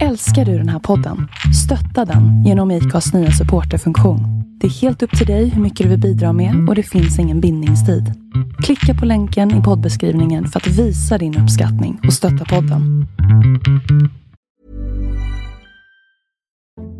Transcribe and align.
Älskar 0.00 0.44
du 0.44 0.58
den 0.58 0.68
här 0.68 0.78
podden? 0.78 1.28
Stötta 1.64 2.12
den 2.12 2.44
genom 2.44 2.70
IKAs 2.70 3.14
nya 3.14 3.30
supporterfunktion. 3.30 4.20
Det 4.60 4.66
är 4.66 4.70
helt 4.70 5.02
upp 5.02 5.18
till 5.18 5.26
dig 5.26 5.48
hur 5.48 5.62
mycket 5.62 5.84
du 5.84 5.90
vill 5.90 6.00
bidra 6.00 6.32
med 6.32 6.68
och 6.68 6.74
det 6.74 6.82
finns 6.82 7.18
ingen 7.18 7.40
bindningstid. 7.40 8.12
Klicka 8.62 8.94
på 9.00 9.06
länken 9.06 9.60
i 9.60 9.62
poddbeskrivningen 9.62 10.46
för 10.48 10.60
att 10.60 10.66
visa 10.66 11.18
din 11.18 11.38
uppskattning 11.38 12.00
och 12.06 12.12
stötta 12.12 12.44
podden. 12.44 13.06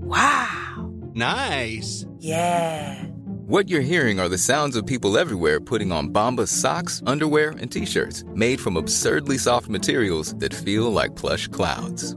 Wow! 0.02 1.14
Nice! 1.14 2.06
Yeah! 2.22 2.96
What 3.48 3.70
you're 3.70 3.80
hearing 3.80 4.20
are 4.20 4.28
the 4.28 4.38
sounds 4.38 4.76
of 4.76 4.86
people 4.86 5.20
everywhere 5.20 5.60
putting 5.60 5.92
on 5.92 6.12
Bombas 6.12 6.60
socks, 6.60 7.02
underwear, 7.06 7.48
and 7.60 7.70
t-shirts 7.72 8.24
made 8.34 8.60
from 8.60 8.76
absurdly 8.76 9.38
soft 9.38 9.68
materials 9.68 10.34
that 10.40 10.54
feel 10.54 10.92
like 10.92 11.20
plush 11.20 11.48
clouds. 11.48 12.16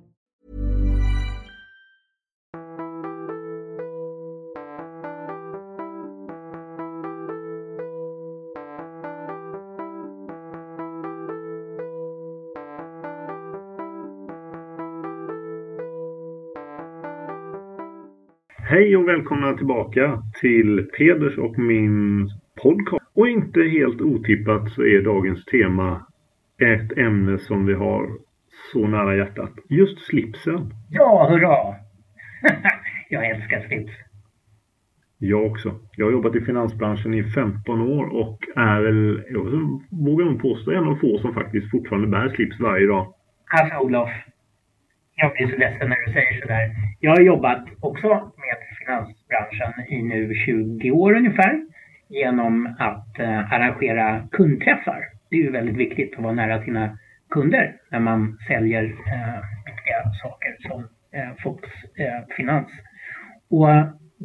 Hej 18.71 18.97
och 18.97 19.07
välkomna 19.07 19.57
tillbaka 19.57 20.23
till 20.41 20.89
Peders 20.97 21.37
och 21.37 21.59
min 21.59 22.29
podcast. 22.63 23.05
Och 23.15 23.27
inte 23.27 23.59
helt 23.59 24.01
otippat 24.01 24.71
så 24.71 24.81
är 24.81 25.03
dagens 25.03 25.45
tema 25.45 26.07
ett 26.61 26.97
ämne 26.97 27.39
som 27.39 27.65
vi 27.65 27.73
har 27.73 28.09
så 28.73 28.87
nära 28.87 29.15
hjärtat. 29.15 29.51
Just 29.69 29.99
slipsen. 29.99 30.73
Ja, 30.89 31.27
hurra! 31.29 31.75
jag 33.09 33.29
älskar 33.29 33.61
slips. 33.67 33.93
Jag 35.17 35.45
också. 35.45 35.79
Jag 35.97 36.05
har 36.05 36.11
jobbat 36.11 36.35
i 36.35 36.41
finansbranschen 36.41 37.13
i 37.13 37.23
15 37.23 37.81
år 37.81 38.05
och 38.05 38.39
är 38.55 38.81
väl, 38.81 39.23
jag 39.29 39.43
vågar 39.89 40.25
nog 40.25 40.41
påstå, 40.41 40.71
en 40.71 40.87
av 40.87 40.95
få 40.95 41.19
som 41.19 41.33
faktiskt 41.33 41.71
fortfarande 41.71 42.07
bär 42.07 42.29
slips 42.29 42.59
varje 42.59 42.87
dag. 42.87 43.13
Alltså 43.53 43.77
Olof, 43.77 44.09
jag 45.21 45.31
blir 45.33 45.47
så 45.47 45.57
ledsen 45.57 45.89
när 45.89 46.05
du 46.05 46.13
säger 46.13 46.41
sådär. 46.41 46.71
Jag 46.99 47.11
har 47.11 47.21
jobbat 47.21 47.63
också 47.79 48.07
med 48.07 48.57
finansbranschen 48.85 49.73
i 49.89 50.01
nu 50.01 50.33
20 50.33 50.91
år 50.91 51.13
ungefär 51.15 51.61
genom 52.09 52.75
att 52.79 53.19
eh, 53.19 53.53
arrangera 53.53 54.27
kundträffar. 54.31 55.03
Det 55.29 55.35
är 55.35 55.41
ju 55.41 55.51
väldigt 55.51 55.77
viktigt 55.77 56.15
att 56.17 56.23
vara 56.23 56.33
nära 56.33 56.63
sina 56.63 56.97
kunder 57.29 57.75
när 57.89 57.99
man 57.99 58.37
säljer 58.47 58.83
eh, 58.83 59.39
viktiga 59.65 60.13
saker 60.23 60.57
som 60.59 60.87
eh, 61.11 61.29
folks 61.43 61.69
eh, 61.95 62.35
finans. 62.37 62.67
Och 63.49 63.67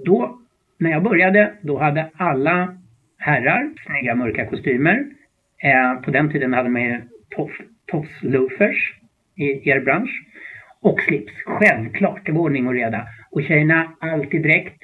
då, 0.05 0.39
när 0.79 0.91
jag 0.91 1.03
började, 1.03 1.53
då 1.61 1.79
hade 1.79 2.11
alla 2.17 2.79
herrar 3.19 3.71
snygga 3.87 4.15
mörka 4.15 4.47
kostymer. 4.47 5.07
Eh, 5.62 6.03
på 6.03 6.11
den 6.11 6.33
tiden 6.33 6.53
hade 6.53 6.69
man 6.69 6.83
ju 6.83 7.01
tofsloafers 7.87 8.95
i 9.37 9.71
er 9.71 9.81
bransch. 9.81 10.23
Och 10.81 11.01
slips, 11.01 11.33
självklart. 11.47 12.21
Det 12.25 12.33
var 12.33 12.41
ordning 12.41 12.67
och 12.67 12.75
reda. 12.75 13.07
Och 13.37 13.42
tjejerna 13.42 13.92
alltid 14.01 14.42
dräkt. 14.42 14.83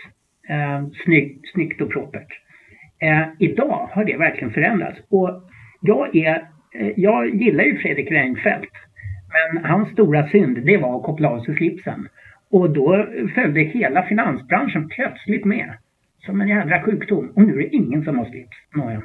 Eh, 0.48 0.88
snygg, 1.04 1.40
snyggt 1.52 1.80
och 1.80 1.90
propert. 1.90 2.28
Eh, 3.02 3.24
idag 3.38 3.88
har 3.92 4.04
det 4.04 4.16
verkligen 4.16 4.52
förändrats. 4.52 4.98
Och 5.10 5.42
jag, 5.80 6.16
är, 6.16 6.34
eh, 6.74 6.92
jag 6.96 7.34
gillar 7.34 7.64
ju 7.64 7.78
Fredrik 7.78 8.10
Reinfeldt. 8.10 8.72
Men 9.32 9.64
hans 9.64 9.88
stora 9.92 10.28
synd, 10.28 10.66
det 10.66 10.76
var 10.76 10.96
att 10.96 11.02
koppla 11.02 11.28
av 11.28 11.40
sig 11.40 11.56
slipsen. 11.56 12.08
Och 12.50 12.70
då 12.70 13.06
följde 13.34 13.60
hela 13.60 14.02
finansbranschen 14.02 14.88
plötsligt 14.88 15.44
med. 15.44 15.74
Som 16.18 16.40
en 16.40 16.48
jädra 16.48 16.82
sjukdom. 16.82 17.32
Och 17.34 17.42
nu 17.42 17.52
är 17.52 17.58
det 17.58 17.76
ingen 17.76 18.04
som 18.04 18.18
har 18.18 18.24
slips. 18.24 18.56
Nåja. 18.76 19.02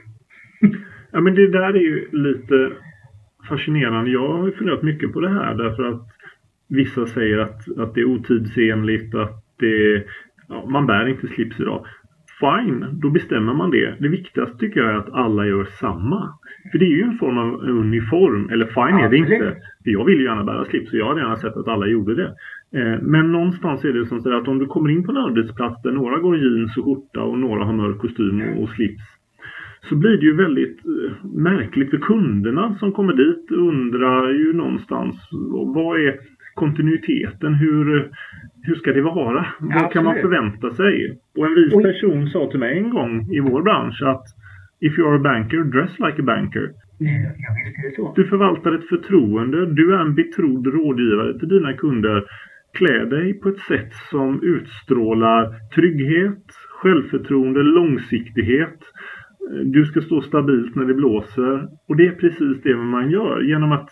Ja 1.11 1.21
men 1.21 1.35
det 1.35 1.51
där 1.51 1.73
är 1.73 1.79
ju 1.79 2.07
lite 2.11 2.71
fascinerande. 3.49 4.11
Jag 4.11 4.33
har 4.33 4.45
ju 4.47 4.53
funderat 4.53 4.83
mycket 4.83 5.13
på 5.13 5.19
det 5.19 5.29
här 5.29 5.55
därför 5.55 5.83
att 5.83 6.16
Vissa 6.69 7.07
säger 7.07 7.37
att, 7.37 7.77
att 7.77 7.93
det 7.93 8.01
är 8.01 8.05
otidsenligt, 8.05 9.15
att 9.15 9.43
det, 9.59 10.03
ja, 10.49 10.65
man 10.69 10.87
bär 10.87 11.07
inte 11.07 11.27
slips 11.27 11.59
idag. 11.59 11.85
Fine, 12.39 12.85
då 12.91 13.09
bestämmer 13.09 13.53
man 13.53 13.71
det. 13.71 13.95
Det 13.99 14.07
viktigaste 14.07 14.57
tycker 14.57 14.79
jag 14.79 14.89
är 14.89 14.97
att 14.97 15.13
alla 15.13 15.45
gör 15.45 15.67
samma. 15.79 16.29
För 16.71 16.77
det 16.77 16.85
är 16.85 16.97
ju 16.97 17.01
en 17.01 17.17
form 17.17 17.37
av 17.37 17.53
uniform. 17.53 18.49
Eller 18.49 18.65
fine 18.65 19.05
är 19.05 19.09
det 19.09 19.17
inte. 19.17 19.55
För 19.83 19.91
jag 19.91 20.05
vill 20.05 20.19
ju 20.19 20.23
gärna 20.23 20.43
bära 20.43 20.65
slips 20.65 20.93
och 20.93 20.99
jag 20.99 21.07
hade 21.07 21.21
gärna 21.21 21.37
sett 21.37 21.57
att 21.57 21.67
alla 21.67 21.87
gjorde 21.87 22.15
det. 22.15 22.35
Eh, 22.79 23.01
men 23.01 23.31
någonstans 23.31 23.83
är 23.83 23.93
det 23.93 24.05
som 24.05 24.21
så 24.21 24.37
att 24.37 24.47
om 24.47 24.59
du 24.59 24.65
kommer 24.65 24.89
in 24.89 25.03
på 25.03 25.11
en 25.11 25.17
arbetsplats 25.17 25.81
där 25.81 25.91
några 25.91 26.17
går 26.17 26.37
jeans 26.37 26.77
och 26.77 26.85
skjorta 26.85 27.21
och 27.21 27.39
några 27.39 27.63
har 27.63 27.73
mörk 27.73 27.97
kostym 27.97 28.41
och 28.57 28.69
slips. 28.69 29.03
Så 29.89 29.95
blir 29.95 30.17
det 30.17 30.25
ju 30.25 30.35
väldigt 30.35 30.77
eh, 30.85 31.25
märkligt 31.35 31.89
för 31.89 31.97
kunderna 31.97 32.75
som 32.79 32.91
kommer 32.91 33.13
dit 33.13 33.51
undrar 33.51 34.29
ju 34.29 34.53
någonstans 34.53 35.15
vad 35.75 35.99
är 35.99 36.15
kontinuiteten. 36.57 37.53
Hur, 37.53 38.11
hur 38.63 38.75
ska 38.75 38.93
det 38.93 39.01
vara? 39.01 39.45
Vad 39.59 39.71
Absolut. 39.71 39.93
kan 39.93 40.03
man 40.03 40.15
förvänta 40.15 40.75
sig? 40.75 41.19
Och 41.37 41.45
en 41.45 41.55
vis 41.55 41.73
person 41.73 42.27
sa 42.27 42.51
till 42.51 42.59
mig 42.59 42.77
en 42.77 42.89
gång 42.89 43.13
i 43.31 43.39
vår 43.39 43.61
bransch 43.61 44.01
att 44.03 44.25
If 44.79 44.97
you 44.97 45.07
are 45.09 45.15
a 45.15 45.19
banker, 45.19 45.63
dress 45.63 45.99
like 45.99 46.21
a 46.21 46.25
banker. 46.25 46.73
Du 48.15 48.27
förvaltar 48.27 48.71
ett 48.71 48.89
förtroende. 48.89 49.73
Du 49.73 49.93
är 49.95 49.99
en 49.99 50.15
betrodd 50.15 50.67
rådgivare 50.67 51.39
till 51.39 51.47
dina 51.47 51.73
kunder. 51.73 52.23
Klä 52.73 53.05
dig 53.05 53.33
på 53.33 53.49
ett 53.49 53.59
sätt 53.59 53.93
som 54.11 54.43
utstrålar 54.43 55.69
trygghet, 55.75 56.43
självförtroende, 56.81 57.63
långsiktighet. 57.63 58.79
Du 59.65 59.85
ska 59.85 60.01
stå 60.01 60.21
stabilt 60.21 60.75
när 60.75 60.85
det 60.85 60.93
blåser. 60.93 61.67
Och 61.87 61.97
det 61.97 62.07
är 62.07 62.11
precis 62.11 62.61
det 62.63 62.75
man 62.75 63.11
gör 63.11 63.41
genom 63.41 63.71
att 63.71 63.89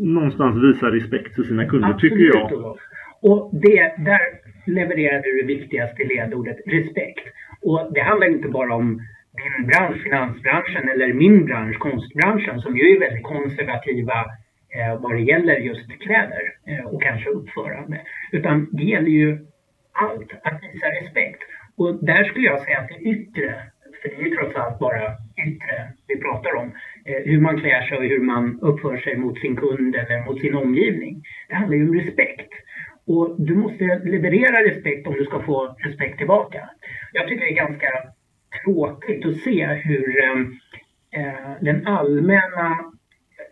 någonstans 0.00 0.64
visa 0.64 0.86
respekt 0.86 1.34
för 1.34 1.42
sina 1.42 1.64
kunder, 1.64 1.88
Absolut, 1.88 2.12
tycker 2.12 2.38
jag. 2.38 2.76
Och 3.22 3.50
det, 3.52 3.94
där 3.98 4.20
levererade 4.66 5.22
du 5.22 5.40
det 5.40 5.46
viktigaste 5.46 6.04
ledordet, 6.04 6.56
respekt. 6.66 7.26
Och 7.62 7.92
det 7.94 8.00
handlar 8.00 8.26
inte 8.26 8.48
bara 8.48 8.74
om 8.74 9.00
din 9.36 9.66
bransch, 9.66 10.02
finansbranschen, 10.02 10.88
eller 10.88 11.12
min 11.12 11.44
bransch, 11.44 11.78
konstbranschen, 11.78 12.60
som 12.60 12.76
ju 12.76 12.96
är 12.96 13.00
väldigt 13.00 13.22
konservativa 13.22 14.18
eh, 14.76 15.00
vad 15.00 15.12
det 15.12 15.20
gäller 15.20 15.56
just 15.56 16.00
kläder 16.00 16.42
eh, 16.66 16.84
och 16.84 17.02
kanske 17.02 17.30
uppförande. 17.30 18.00
Utan 18.32 18.68
det 18.72 18.84
gäller 18.84 19.10
ju 19.10 19.46
allt, 19.92 20.32
att 20.42 20.60
visa 20.62 20.86
respekt. 20.86 21.42
Och 21.76 22.04
där 22.04 22.24
skulle 22.24 22.46
jag 22.46 22.62
säga 22.64 22.78
att 22.78 22.88
det 22.88 23.08
yttre 23.10 23.54
för 24.02 24.08
det 24.08 24.16
är 24.16 24.24
ju 24.24 24.30
trots 24.30 24.56
allt 24.56 24.78
bara 24.78 25.02
yttre 25.46 25.92
vi 26.08 26.20
pratar 26.20 26.54
om. 26.56 26.72
Eh, 27.04 27.22
hur 27.24 27.40
man 27.40 27.60
klär 27.60 27.82
sig 27.82 27.98
och 27.98 28.04
hur 28.04 28.20
man 28.20 28.58
uppför 28.62 28.96
sig 28.96 29.16
mot 29.16 29.38
sin 29.38 29.56
kund 29.56 29.96
eller 29.96 30.24
mot 30.24 30.40
sin 30.40 30.54
omgivning. 30.54 31.22
Det 31.48 31.54
handlar 31.54 31.76
ju 31.76 31.88
om 31.88 31.94
respekt. 31.94 32.52
Och 33.06 33.36
du 33.38 33.54
måste 33.54 33.84
leverera 34.04 34.64
respekt 34.64 35.06
om 35.06 35.14
du 35.14 35.24
ska 35.24 35.42
få 35.42 35.76
respekt 35.78 36.18
tillbaka. 36.18 36.70
Jag 37.12 37.28
tycker 37.28 37.44
det 37.44 37.52
är 37.52 37.66
ganska 37.66 37.88
tråkigt 38.64 39.26
att 39.26 39.40
se 39.40 39.66
hur 39.66 40.24
eh, 40.24 40.40
eh 41.20 41.52
den 41.60 41.86
allmänna 41.86 42.92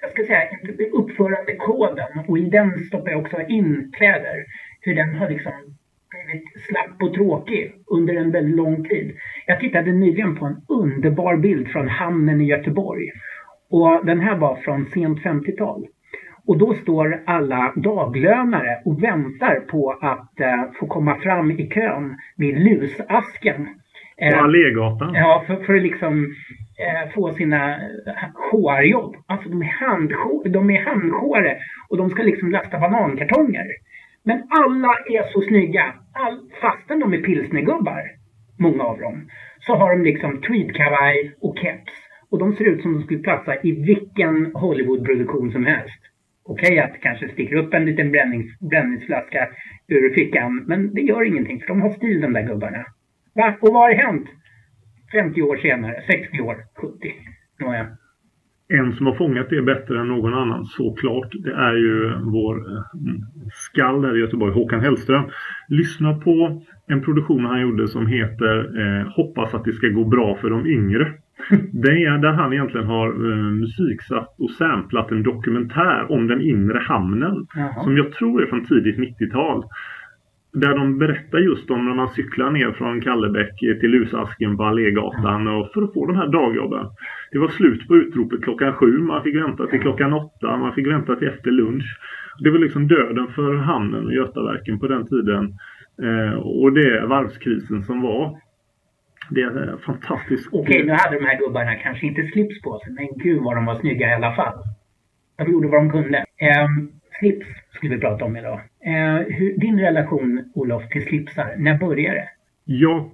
jag 0.00 0.10
ska 0.10 0.26
säga 0.26 0.48
uppförandekoden 0.92 2.24
och 2.28 2.38
i 2.38 2.50
den 2.50 2.84
stoppar 2.86 3.10
jag 3.10 3.20
också 3.20 3.40
in 3.40 3.92
kläder. 3.96 4.44
Hur 4.80 4.94
den 4.94 5.14
har 5.14 5.30
liksom 5.30 5.77
blivit 6.28 6.48
slapp 6.68 7.02
och 7.02 7.14
tråkig 7.14 7.72
under 7.86 8.14
en 8.14 8.30
väldigt 8.30 8.56
lång 8.56 8.84
tid. 8.84 9.16
Jag 9.46 9.60
tittade 9.60 9.92
nyligen 9.92 10.36
på 10.36 10.46
en 10.46 10.56
underbar 10.68 11.36
bild 11.36 11.68
från 11.68 11.88
hamnen 11.88 12.40
i 12.40 12.44
Göteborg. 12.44 13.06
Och 13.70 14.06
den 14.06 14.20
här 14.20 14.36
var 14.36 14.56
från 14.56 14.86
sent 14.94 15.18
50-tal. 15.18 15.86
Och 16.46 16.58
då 16.58 16.74
står 16.74 17.22
alla 17.26 17.72
daglönare 17.76 18.82
och 18.84 19.02
väntar 19.02 19.60
på 19.60 19.98
att 20.00 20.40
eh, 20.40 20.72
få 20.80 20.86
komma 20.86 21.14
fram 21.20 21.50
i 21.50 21.68
kön 21.68 22.16
vid 22.36 22.58
lusasken. 22.58 23.68
På 24.18 24.36
Allégatan? 24.36 25.14
Ja, 25.14 25.44
för, 25.46 25.56
för 25.56 25.74
att 25.74 25.82
liksom 25.82 26.34
eh, 26.84 27.12
få 27.14 27.34
sina 27.34 27.76
HR-jobb. 28.50 29.16
Alltså 29.26 29.48
de 29.48 29.62
är, 29.62 30.48
de 30.48 30.70
är 30.70 30.84
handjåre 30.84 31.56
och 31.88 31.96
de 31.96 32.10
ska 32.10 32.22
liksom 32.22 32.50
lasta 32.50 32.78
banankartonger. 32.78 33.66
Men 34.28 34.38
alla 34.50 34.92
är 35.16 35.32
så 35.32 35.40
snygga. 35.40 35.94
All, 36.12 36.36
fastän 36.60 37.00
de 37.00 37.12
är 37.12 37.22
pilsnergubbar, 37.22 38.02
många 38.58 38.84
av 38.84 38.98
dem, 38.98 39.28
så 39.60 39.74
har 39.74 39.90
de 39.96 40.02
liksom 40.02 40.40
tweedkavaj 40.40 41.36
och 41.40 41.58
keps. 41.58 41.92
Och 42.30 42.38
de 42.38 42.56
ser 42.56 42.64
ut 42.64 42.82
som 42.82 42.94
de 42.94 43.02
skulle 43.02 43.22
platsa 43.22 43.54
i 43.62 43.72
vilken 43.72 44.52
Hollywoodproduktion 44.54 45.52
som 45.52 45.66
helst. 45.66 46.00
Okej 46.44 46.72
okay, 46.72 46.78
att 46.78 46.92
det 46.92 46.98
kanske 46.98 47.28
sticker 47.28 47.56
upp 47.56 47.74
en 47.74 47.84
liten 47.84 48.10
brännings, 48.12 48.58
bränningsflaska 48.70 49.48
ur 49.88 50.14
fickan, 50.14 50.64
men 50.66 50.94
det 50.94 51.00
gör 51.00 51.24
ingenting 51.24 51.60
för 51.60 51.66
de 51.66 51.82
har 51.82 51.90
stil 51.90 52.20
de 52.20 52.32
där 52.32 52.42
gubbarna. 52.42 52.84
Va? 53.34 53.54
Och 53.60 53.72
vad 53.74 53.82
har 53.82 53.92
hänt 53.92 54.28
50 55.12 55.42
år 55.42 55.56
senare, 55.56 56.02
60 56.06 56.40
år, 56.40 56.56
70? 56.74 57.14
Nåja. 57.60 57.86
En 58.68 58.92
som 58.92 59.06
har 59.06 59.14
fångat 59.14 59.50
det 59.50 59.62
bättre 59.62 60.00
än 60.00 60.08
någon 60.08 60.34
annan 60.34 60.64
såklart, 60.64 61.28
det 61.32 61.52
är 61.52 61.74
ju 61.74 62.12
vår 62.22 62.56
eh, 62.56 62.82
skall 63.52 64.02
där 64.02 64.16
i 64.16 64.20
Göteborg, 64.20 64.54
Håkan 64.54 64.80
Hellström. 64.80 65.24
Lyssna 65.68 66.14
på 66.14 66.62
en 66.86 67.02
produktion 67.02 67.44
han 67.44 67.60
gjorde 67.60 67.88
som 67.88 68.06
heter 68.06 68.80
eh, 68.80 69.06
Hoppas 69.16 69.54
att 69.54 69.64
det 69.64 69.72
ska 69.72 69.88
gå 69.88 70.04
bra 70.04 70.36
för 70.40 70.50
de 70.50 70.66
yngre. 70.66 71.12
Det 71.72 72.04
är 72.04 72.18
där 72.18 72.32
han 72.32 72.52
egentligen 72.52 72.86
har 72.86 73.08
eh, 73.08 73.52
musiksatt 73.52 74.34
och 74.38 74.50
samplat 74.50 75.10
en 75.10 75.22
dokumentär 75.22 76.12
om 76.12 76.26
den 76.26 76.40
inre 76.40 76.78
hamnen. 76.78 77.46
Jaha. 77.54 77.84
Som 77.84 77.96
jag 77.96 78.12
tror 78.12 78.42
är 78.42 78.46
från 78.46 78.66
tidigt 78.66 78.98
90-tal. 78.98 79.64
Där 80.60 80.74
de 80.74 80.98
berättar 80.98 81.38
just 81.38 81.70
om 81.70 81.86
när 81.86 81.94
man 81.94 82.08
cyklar 82.14 82.50
ner 82.50 82.72
från 82.72 83.00
Kallebäck 83.00 83.58
till 83.58 83.90
Lusasken 83.90 84.56
på 84.56 84.64
Allégatan 84.64 85.48
och 85.48 85.70
för 85.74 85.82
att 85.82 85.94
få 85.94 86.06
de 86.06 86.16
här 86.16 86.28
dagjobben. 86.28 86.86
Det 87.32 87.38
var 87.38 87.48
slut 87.48 87.88
på 87.88 87.96
utropet 87.96 88.42
klockan 88.42 88.72
sju, 88.72 88.98
man 88.98 89.22
fick 89.22 89.36
vänta 89.36 89.66
till 89.66 89.80
klockan 89.80 90.12
åtta, 90.12 90.56
man 90.56 90.74
fick 90.74 90.86
vänta 90.86 91.16
till 91.16 91.28
efter 91.28 91.50
lunch. 91.50 91.98
Det 92.38 92.50
var 92.50 92.58
liksom 92.58 92.88
döden 92.88 93.28
för 93.34 93.54
hamnen 93.54 94.06
och 94.06 94.12
Götaverken 94.12 94.78
på 94.78 94.88
den 94.88 95.06
tiden. 95.06 95.58
Eh, 96.02 96.38
och 96.38 96.72
det 96.72 97.06
varvskrisen 97.06 97.82
som 97.84 98.02
var. 98.02 98.40
Det 99.30 99.42
är 99.42 99.76
fantastiskt. 99.86 100.48
Okej, 100.52 100.84
nu 100.86 100.92
hade 100.92 101.18
de 101.18 101.26
här 101.26 101.38
gubbarna 101.38 101.74
kanske 101.74 102.06
inte 102.06 102.22
slips 102.22 102.62
på 102.62 102.78
sig, 102.78 102.92
men 102.92 103.08
gud 103.24 103.42
vad 103.42 103.56
de 103.56 103.64
var 103.64 103.80
snygga 103.80 104.10
i 104.10 104.14
alla 104.14 104.34
fall. 104.34 104.58
De 105.38 105.52
gjorde 105.52 105.68
vad 105.68 105.80
de 105.80 105.90
kunde. 105.90 106.18
Eh, 106.18 106.66
slips 107.18 107.46
skulle 107.74 107.94
vi 107.94 108.00
prata 108.00 108.24
om 108.24 108.36
idag. 108.36 108.60
Eh, 108.86 109.36
hur, 109.36 109.60
din 109.60 109.80
relation, 109.80 110.44
Olof, 110.54 110.88
till 110.88 111.06
slipsar, 111.06 111.54
när 111.58 111.78
började 111.78 112.18
det? 112.18 112.28
Jag 112.64 113.10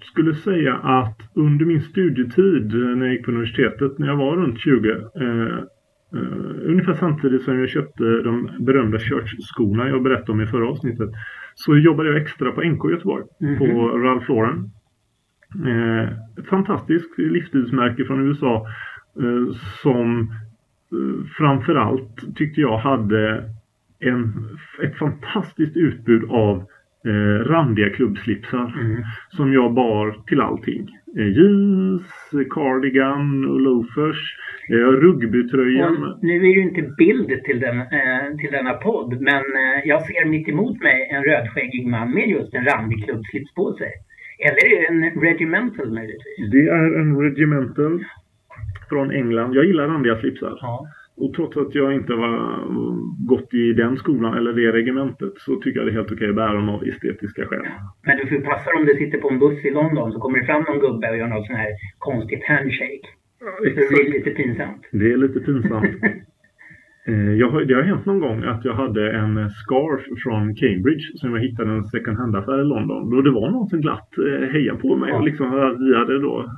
skulle 0.00 0.34
säga 0.34 0.74
att 0.74 1.20
under 1.34 1.66
min 1.66 1.82
studietid 1.82 2.74
när 2.74 3.06
jag 3.06 3.14
gick 3.14 3.24
på 3.24 3.30
universitetet, 3.30 3.98
när 3.98 4.06
jag 4.06 4.16
var 4.16 4.36
runt 4.36 4.60
20, 4.60 4.90
eh, 4.90 5.64
Uh, 6.14 6.70
ungefär 6.70 6.94
samtidigt 6.94 7.42
som 7.42 7.58
jag 7.58 7.68
köpte 7.68 8.04
de 8.04 8.50
berömda 8.60 8.98
Church-skorna 8.98 9.88
jag 9.88 10.02
berättade 10.02 10.32
om 10.32 10.40
i 10.40 10.46
förra 10.46 10.68
avsnittet 10.68 11.10
så 11.54 11.76
jobbade 11.76 12.08
jag 12.08 12.22
extra 12.22 12.52
på 12.52 12.62
NK 12.62 12.90
Göteborg 12.90 13.24
mm 13.40 13.54
-hmm. 13.54 13.58
på 13.58 13.98
Ralph 13.98 14.30
Lauren. 14.30 14.70
Uh, 15.66 16.02
ett 16.38 16.46
fantastiskt 16.48 17.18
livsstilsmärke 17.18 18.04
från 18.04 18.28
USA 18.28 18.66
uh, 19.22 19.52
som 19.82 20.30
framförallt 21.38 22.36
tyckte 22.36 22.60
jag 22.60 22.78
hade 22.78 23.44
en, 24.00 24.48
ett 24.82 24.98
fantastiskt 24.98 25.76
utbud 25.76 26.30
av 26.30 26.56
eh, 27.06 27.44
randiga 27.44 27.90
klubbslipsar 27.90 28.74
mm. 28.80 29.02
som 29.36 29.52
jag 29.52 29.74
bar 29.74 30.16
till 30.26 30.40
allting. 30.40 30.88
Eh, 31.18 31.28
jeans, 31.28 32.02
cardigan 32.50 33.44
och 33.50 33.60
loafers, 33.60 34.36
eh, 34.70 34.74
rugbytröjan. 34.76 36.18
nu 36.22 36.36
är 36.36 36.54
det 36.54 36.60
inte 36.60 36.94
bild 36.98 37.44
till, 37.44 37.60
den, 37.60 37.78
eh, 37.80 38.36
till 38.40 38.52
denna 38.52 38.72
podd 38.72 39.20
men 39.20 39.42
eh, 39.62 39.80
jag 39.84 40.06
ser 40.06 40.28
mitt 40.28 40.48
emot 40.48 40.82
mig 40.82 41.08
en 41.10 41.24
rödskäggig 41.24 41.86
man 41.86 42.14
med 42.14 42.28
just 42.28 42.54
en 42.54 42.64
randig 42.64 43.04
klubbslips 43.04 43.54
på 43.54 43.72
sig. 43.72 43.92
Eller 44.46 44.64
är 44.72 44.80
det 44.80 44.86
en 44.86 45.20
regimental 45.20 45.92
möjligtvis? 45.92 46.50
Det 46.52 46.68
är 46.68 47.00
en 47.00 47.20
regimental 47.20 48.04
från 48.92 49.10
England. 49.10 49.54
Jag 49.54 49.64
gillar 49.64 49.88
randiga 49.88 50.16
slipsar. 50.18 50.58
Ja. 50.60 50.86
Och 51.16 51.34
trots 51.34 51.56
att 51.56 51.74
jag 51.74 51.94
inte 51.94 52.12
var 52.12 52.36
gått 53.32 53.54
i 53.54 53.72
den 53.72 53.96
skolan 53.96 54.36
eller 54.38 54.52
det 54.52 54.72
regementet 54.72 55.32
så 55.36 55.56
tycker 55.56 55.78
jag 55.80 55.86
det 55.86 55.92
är 55.92 55.98
helt 56.00 56.12
okej 56.12 56.28
att 56.28 56.34
bära 56.34 56.52
dem 56.52 56.68
av 56.68 56.84
estetiska 56.84 57.46
skäl. 57.46 57.66
Men 58.06 58.16
du 58.16 58.26
får 58.26 58.40
passa 58.50 58.70
om 58.78 58.84
du 58.86 58.94
sitter 58.94 59.18
på 59.18 59.28
en 59.30 59.38
buss 59.38 59.64
i 59.64 59.70
London 59.70 60.12
så 60.12 60.18
kommer 60.20 60.38
det 60.38 60.46
fram 60.46 60.62
någon 60.62 60.78
gubbe 60.78 61.10
och 61.10 61.16
gör 61.16 61.26
något 61.26 61.46
sån 61.46 61.56
här 61.56 61.72
konstigt 61.98 62.44
handshake. 62.44 63.06
Ja, 63.40 63.50
det 63.64 64.00
är 64.02 64.12
lite 64.12 64.30
pinsamt. 64.30 64.82
Det 64.90 65.12
är 65.12 65.16
lite 65.16 65.40
pinsamt. 65.40 65.90
Eh, 67.06 67.32
jag 67.32 67.48
har, 67.50 67.64
det 67.64 67.74
har 67.74 67.82
hänt 67.82 68.06
någon 68.06 68.20
gång 68.20 68.44
att 68.44 68.64
jag 68.64 68.74
hade 68.74 69.12
en 69.12 69.50
scarf 69.50 70.02
från 70.22 70.54
Cambridge 70.54 71.04
som 71.14 71.34
jag 71.34 71.40
hittade 71.40 71.72
i 71.72 71.76
en 71.76 71.84
second 71.84 72.18
hand-affär 72.18 72.60
i 72.60 72.64
London. 72.64 73.14
Och 73.16 73.24
det 73.24 73.30
var 73.30 73.50
någon 73.50 73.68
som 73.68 73.80
glatt 73.80 74.08
eh, 74.18 74.48
hejade 74.48 74.78
på 74.78 74.96
mig. 74.96 75.10
Ja. 75.10 75.16
Och 75.16 75.24
liksom, 75.24 75.50
vi 75.78 75.98
hade 75.98 76.18
då, 76.18 76.52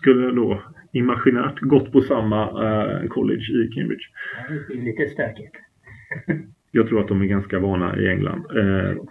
skulle 0.00 0.30
då 0.30 0.62
imaginärt 0.92 1.60
gått 1.60 1.92
på 1.92 2.00
samma 2.00 2.44
uh, 2.44 3.08
college 3.08 3.64
i 3.64 3.68
Cambridge. 3.74 4.04
det 4.68 4.74
är 4.74 4.82
lite 4.84 5.08
stökigt. 5.08 5.56
jag 6.70 6.88
tror 6.88 7.00
att 7.00 7.08
de 7.08 7.22
är 7.22 7.26
ganska 7.26 7.58
vana 7.58 7.96
i 7.96 8.08
England. 8.08 8.46
Uh, 8.56 9.02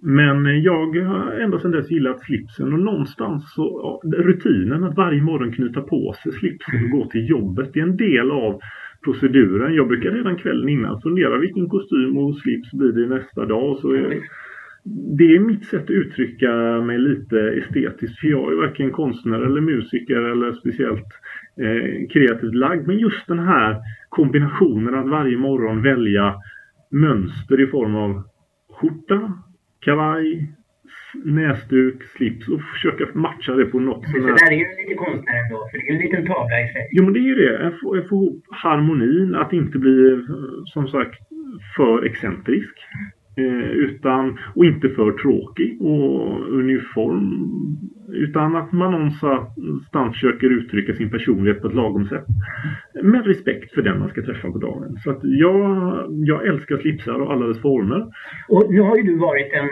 men 0.00 0.62
jag 0.62 0.96
har 0.96 1.32
ända 1.32 1.60
sedan 1.60 1.70
dess 1.70 1.90
gillat 1.90 2.24
slipsen 2.24 2.72
och 2.72 2.80
någonstans 2.80 3.52
så 3.54 3.80
ja, 3.82 4.10
rutinen 4.18 4.84
att 4.84 4.96
varje 4.96 5.22
morgon 5.22 5.52
knyta 5.52 5.80
på 5.82 6.14
sig 6.22 6.32
slipsen 6.32 6.84
och 6.84 6.90
gå 6.90 7.06
till 7.06 7.30
jobbet 7.30 7.70
det 7.72 7.80
är 7.80 7.84
en 7.84 7.96
del 7.96 8.30
av 8.30 8.60
proceduren. 9.04 9.74
Jag 9.74 9.88
brukar 9.88 10.10
redan 10.10 10.36
kvällen 10.36 10.68
innan 10.68 11.00
fundera 11.00 11.38
vilken 11.38 11.68
kostym 11.68 12.18
och 12.18 12.36
slips 12.38 12.72
blir 12.72 12.92
det 12.92 13.14
nästa 13.14 13.46
dag. 13.46 13.70
Och 13.70 13.78
så 13.78 13.92
är, 13.92 14.20
det 15.18 15.24
är 15.24 15.40
mitt 15.40 15.64
sätt 15.64 15.82
att 15.82 15.90
uttrycka 15.90 16.50
mig 16.80 16.98
lite 16.98 17.38
estetiskt. 17.40 18.18
För 18.18 18.28
jag 18.28 18.52
är 18.52 18.56
varken 18.56 18.90
konstnär 18.90 19.40
eller 19.40 19.60
musiker 19.60 20.22
eller 20.22 20.52
speciellt 20.52 21.06
eh, 21.60 22.08
kreativt 22.12 22.54
lagd. 22.54 22.86
Men 22.86 22.98
just 22.98 23.26
den 23.26 23.38
här 23.38 23.76
kombinationen 24.08 24.94
att 24.94 25.08
varje 25.08 25.36
morgon 25.36 25.82
välja 25.82 26.34
mönster 26.90 27.60
i 27.60 27.66
form 27.66 27.96
av 27.96 28.22
skjorta, 28.80 29.32
kavaj, 29.80 30.52
näsduk, 31.24 32.02
slips 32.16 32.48
och 32.48 32.60
försöka 32.62 33.06
matcha 33.14 33.54
det 33.54 33.64
på 33.64 33.80
något 33.80 34.04
sätt. 34.04 34.14
Det 34.14 34.20
där 34.20 34.52
är 34.52 34.56
ju 34.56 34.66
lite 34.82 34.94
konstnär 34.94 35.44
ändå, 35.44 35.68
för 35.70 35.78
det 35.78 35.84
är 35.84 35.92
ju 35.92 35.96
en 35.96 36.02
liten 36.02 36.26
tavla 36.26 36.60
i 36.60 36.72
sig. 36.72 36.88
Jo, 36.92 37.04
men 37.04 37.12
det 37.12 37.18
är 37.18 37.22
ju 37.22 37.34
det. 37.34 37.66
Att 37.66 37.80
få, 37.80 37.96
ihop 37.96 38.44
harmonin, 38.50 39.34
att 39.34 39.52
inte 39.52 39.78
bli 39.78 40.24
som 40.66 40.88
sagt 40.88 41.20
för 41.76 42.04
excentrisk. 42.04 42.74
Eh, 43.38 43.70
utan, 43.70 44.38
och 44.54 44.64
inte 44.64 44.88
för 44.88 45.12
tråkig 45.12 45.82
och 45.82 46.48
uniform. 46.48 47.50
Utan 48.12 48.56
att 48.56 48.72
man 48.72 48.92
någonstans 48.92 50.14
försöker 50.14 50.46
uttrycka 50.46 50.94
sin 50.94 51.10
personlighet 51.10 51.62
på 51.62 51.68
ett 51.68 51.74
lagom 51.74 52.08
sätt. 52.08 52.24
Med 53.02 53.26
respekt 53.26 53.74
för 53.74 53.82
den 53.82 53.98
man 53.98 54.08
ska 54.08 54.22
träffa 54.22 54.50
på 54.50 54.58
dagen. 54.58 54.98
Så 55.04 55.10
att 55.10 55.20
jag, 55.22 56.04
jag 56.10 56.46
älskar 56.46 56.76
slipsar 56.76 57.20
och 57.22 57.32
alla 57.32 57.46
dess 57.46 57.62
former. 57.62 58.06
Och 58.48 58.72
nu 58.72 58.80
har 58.80 58.96
ju 58.96 59.02
du 59.02 59.18
varit 59.18 59.52
en, 59.52 59.68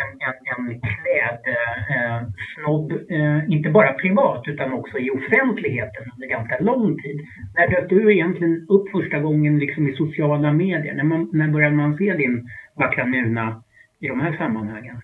en, 0.00 0.10
en, 0.26 0.36
en 0.52 0.80
klädsnobb, 0.94 2.92
eh, 3.10 3.36
eh, 3.36 3.50
inte 3.50 3.70
bara 3.70 3.92
privat 3.92 4.42
utan 4.46 4.72
också 4.72 4.98
i 4.98 5.10
offentligheten 5.10 6.04
under 6.14 6.28
ganska 6.28 6.58
lång 6.60 6.96
tid. 7.02 7.20
När 7.56 7.68
dök 7.70 7.90
du 7.90 8.12
egentligen 8.12 8.66
upp 8.68 8.88
första 8.92 9.18
gången 9.18 9.58
liksom 9.58 9.88
i 9.88 9.92
sociala 9.92 10.52
medier? 10.52 10.94
När, 10.94 11.04
man, 11.04 11.30
när 11.32 11.48
började 11.48 11.76
man 11.76 11.96
se 11.96 12.14
din 12.14 12.48
vackra 12.76 13.04
Nuna 13.04 13.62
i 14.00 14.08
de 14.08 14.20
här 14.20 14.36
sammanhangen? 14.36 14.96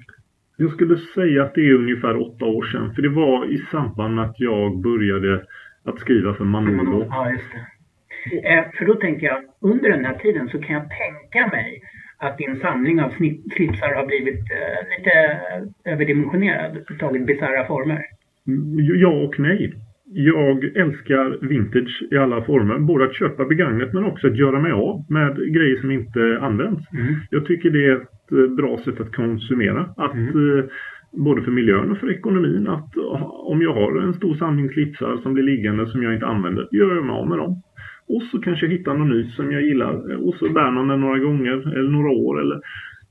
Jag 0.57 0.73
skulle 0.73 0.97
säga 1.15 1.45
att 1.45 1.55
det 1.55 1.61
är 1.61 1.75
ungefär 1.75 2.17
åtta 2.17 2.45
år 2.45 2.63
sedan. 2.63 2.95
För 2.95 3.03
det 3.03 3.09
var 3.09 3.53
i 3.53 3.59
samband 3.71 4.15
med 4.15 4.25
att 4.25 4.41
jag 4.41 4.81
började 4.81 5.45
att 5.85 6.01
skriva 6.01 6.35
för 6.35 6.45
Manolo. 6.45 7.07
Ja, 7.11 7.31
just 7.31 7.45
det. 7.53 7.67
Eh, 8.49 8.65
för 8.79 8.85
då 8.85 8.95
tänker 8.95 9.27
jag, 9.27 9.43
under 9.61 9.91
den 9.91 10.05
här 10.05 10.15
tiden 10.15 10.49
så 10.49 10.59
kan 10.59 10.75
jag 10.75 10.87
tänka 10.91 11.57
mig 11.57 11.83
att 12.19 12.39
din 12.39 12.61
samling 12.61 13.01
av 13.01 13.11
slipsar 13.55 13.95
har 13.95 14.07
blivit 14.07 14.41
eh, 14.41 14.99
lite 14.99 15.41
överdimensionerad, 15.85 16.99
tagit 16.99 17.27
bisarra 17.27 17.67
former. 17.67 18.03
Mm, 18.47 18.77
ja 18.79 19.09
och 19.09 19.41
nej. 19.41 19.75
Jag 20.13 20.65
älskar 20.77 21.47
vintage 21.47 22.03
i 22.11 22.17
alla 22.17 22.43
former. 22.43 22.79
Både 22.79 23.05
att 23.05 23.15
köpa 23.15 23.45
begagnat 23.45 23.93
men 23.93 24.05
också 24.05 24.27
att 24.27 24.37
göra 24.37 24.61
mig 24.61 24.73
av 24.73 25.05
med 25.09 25.37
grejer 25.37 25.81
som 25.81 25.91
inte 25.91 26.39
används. 26.41 26.93
Mm. 26.93 27.15
Jag 27.31 27.47
tycker 27.47 27.71
det 27.71 27.87
är 27.87 27.97
ett 27.97 28.33
eh, 28.33 28.55
bra 28.57 28.79
sätt 28.85 29.01
att 29.01 29.15
konsumera. 29.15 29.81
Att, 29.97 30.15
mm. 30.15 30.59
eh, 30.59 30.65
både 31.13 31.43
för 31.43 31.51
miljön 31.51 31.91
och 31.91 31.99
för 31.99 32.11
ekonomin. 32.11 32.69
Att 32.69 32.97
om 33.47 33.63
jag 33.63 33.75
har 33.75 34.01
en 34.01 34.15
stor 34.15 34.35
samling 34.35 34.69
slipsar 34.69 35.17
som 35.23 35.35
blir 35.35 35.45
liggande 35.45 35.87
som 35.87 36.03
jag 36.03 36.15
inte 36.15 36.27
använder, 36.27 36.69
gör 36.73 36.95
jag 36.95 37.05
mig 37.05 37.17
av 37.17 37.29
med 37.29 37.39
dem. 37.39 37.63
Och 38.09 38.23
så 38.23 38.39
kanske 38.39 38.67
jag 38.67 38.73
hittar 38.73 38.95
någon 38.95 39.09
ny 39.09 39.25
som 39.31 39.53
jag 39.53 39.63
gillar. 39.63 40.27
Och 40.29 40.35
så 40.35 40.49
bär 40.49 40.71
man 40.71 40.89
den 40.89 41.01
några 41.01 41.19
gånger 41.19 41.79
eller 41.79 41.91
några 41.91 42.11
år. 42.11 42.41
Eller 42.41 42.61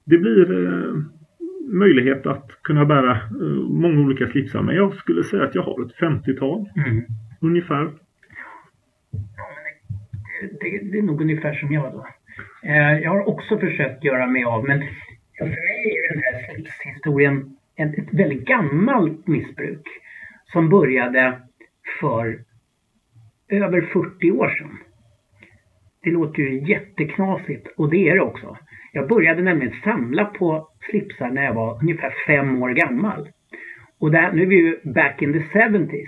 det 0.05 0.17
blir 0.17 0.65
eh, 0.65 0.93
möjlighet 1.73 2.25
att 2.25 2.49
kunna 2.61 2.85
bära 2.85 3.19
uh, 3.41 3.69
många 3.69 3.99
olika 3.99 4.27
slipsar. 4.27 4.61
Men 4.61 4.75
jag 4.75 4.95
skulle 4.95 5.23
säga 5.23 5.43
att 5.43 5.55
jag 5.55 5.63
har 5.63 5.85
ett 5.85 5.95
50-tal 5.95 6.69
mm. 6.75 7.03
ungefär. 7.41 7.91
Ja, 9.11 9.19
det, 10.41 10.47
det, 10.59 10.91
det, 10.91 10.97
är 10.97 11.03
nog 11.03 11.21
ungefär 11.21 11.53
som 11.53 11.71
jag 11.71 11.93
då. 11.93 12.07
Eh, 12.63 12.99
jag 12.99 13.09
har 13.09 13.29
också 13.29 13.59
försökt 13.59 14.03
göra 14.03 14.27
mig 14.27 14.43
av, 14.43 14.67
men 14.67 14.79
för 15.37 15.45
mig 15.45 15.97
är 15.97 16.13
den 16.13 16.23
här 16.23 16.53
slipshistorien 16.53 17.57
ett, 17.75 17.97
ett 17.97 18.13
väldigt 18.13 18.45
gammalt 18.45 19.27
missbruk 19.27 19.87
som 20.45 20.69
började 20.69 21.39
för 21.99 22.43
över 23.49 23.81
40 23.81 24.31
år 24.31 24.49
sedan. 24.49 24.77
Det 26.03 26.11
låter 26.11 26.41
ju 26.41 26.69
jätteknasigt 26.69 27.67
och 27.77 27.89
det 27.89 28.09
är 28.09 28.15
det 28.15 28.21
också. 28.21 28.57
Jag 28.91 29.07
började 29.07 29.41
nämligen 29.41 29.73
samla 29.83 30.25
på 30.25 30.67
slipsar 30.89 31.29
när 31.29 31.43
jag 31.43 31.53
var 31.53 31.79
ungefär 31.81 32.13
fem 32.27 32.63
år 32.63 32.69
gammal. 32.69 33.29
Och 33.99 34.11
där, 34.11 34.31
nu 34.31 34.41
är 34.41 34.45
vi 34.45 34.55
ju 34.55 34.79
back 34.83 35.21
in 35.21 35.33
the 35.33 35.39
70s. 35.39 36.07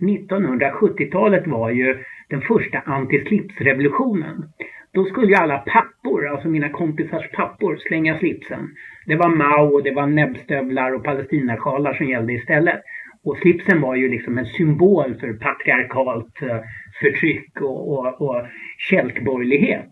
1970-talet 0.00 1.46
var 1.46 1.70
ju 1.70 1.98
den 2.28 2.40
första 2.40 2.78
antislipsrevolutionen. 2.78 4.44
Då 4.92 5.04
skulle 5.04 5.26
ju 5.26 5.34
alla 5.34 5.58
pappor, 5.58 6.28
alltså 6.28 6.48
mina 6.48 6.68
kompisars 6.68 7.30
pappor, 7.30 7.76
slänga 7.76 8.18
slipsen. 8.18 8.68
Det 9.06 9.16
var 9.16 9.28
Mao 9.28 9.74
och 9.74 9.82
det 9.82 9.90
var 9.90 10.06
näbbstövlar 10.06 10.94
och 10.94 11.04
palestinasjalar 11.04 11.94
som 11.94 12.08
gällde 12.08 12.32
istället. 12.32 12.80
Och 13.24 13.36
slipsen 13.36 13.80
var 13.80 13.96
ju 13.96 14.08
liksom 14.08 14.38
en 14.38 14.46
symbol 14.46 15.14
för 15.20 15.32
patriarkalt 15.32 16.42
eh, 16.42 16.60
förtryck 17.00 17.60
och, 17.60 17.92
och, 17.92 18.22
och 18.22 18.46
kälkborgerlighet. 18.90 19.90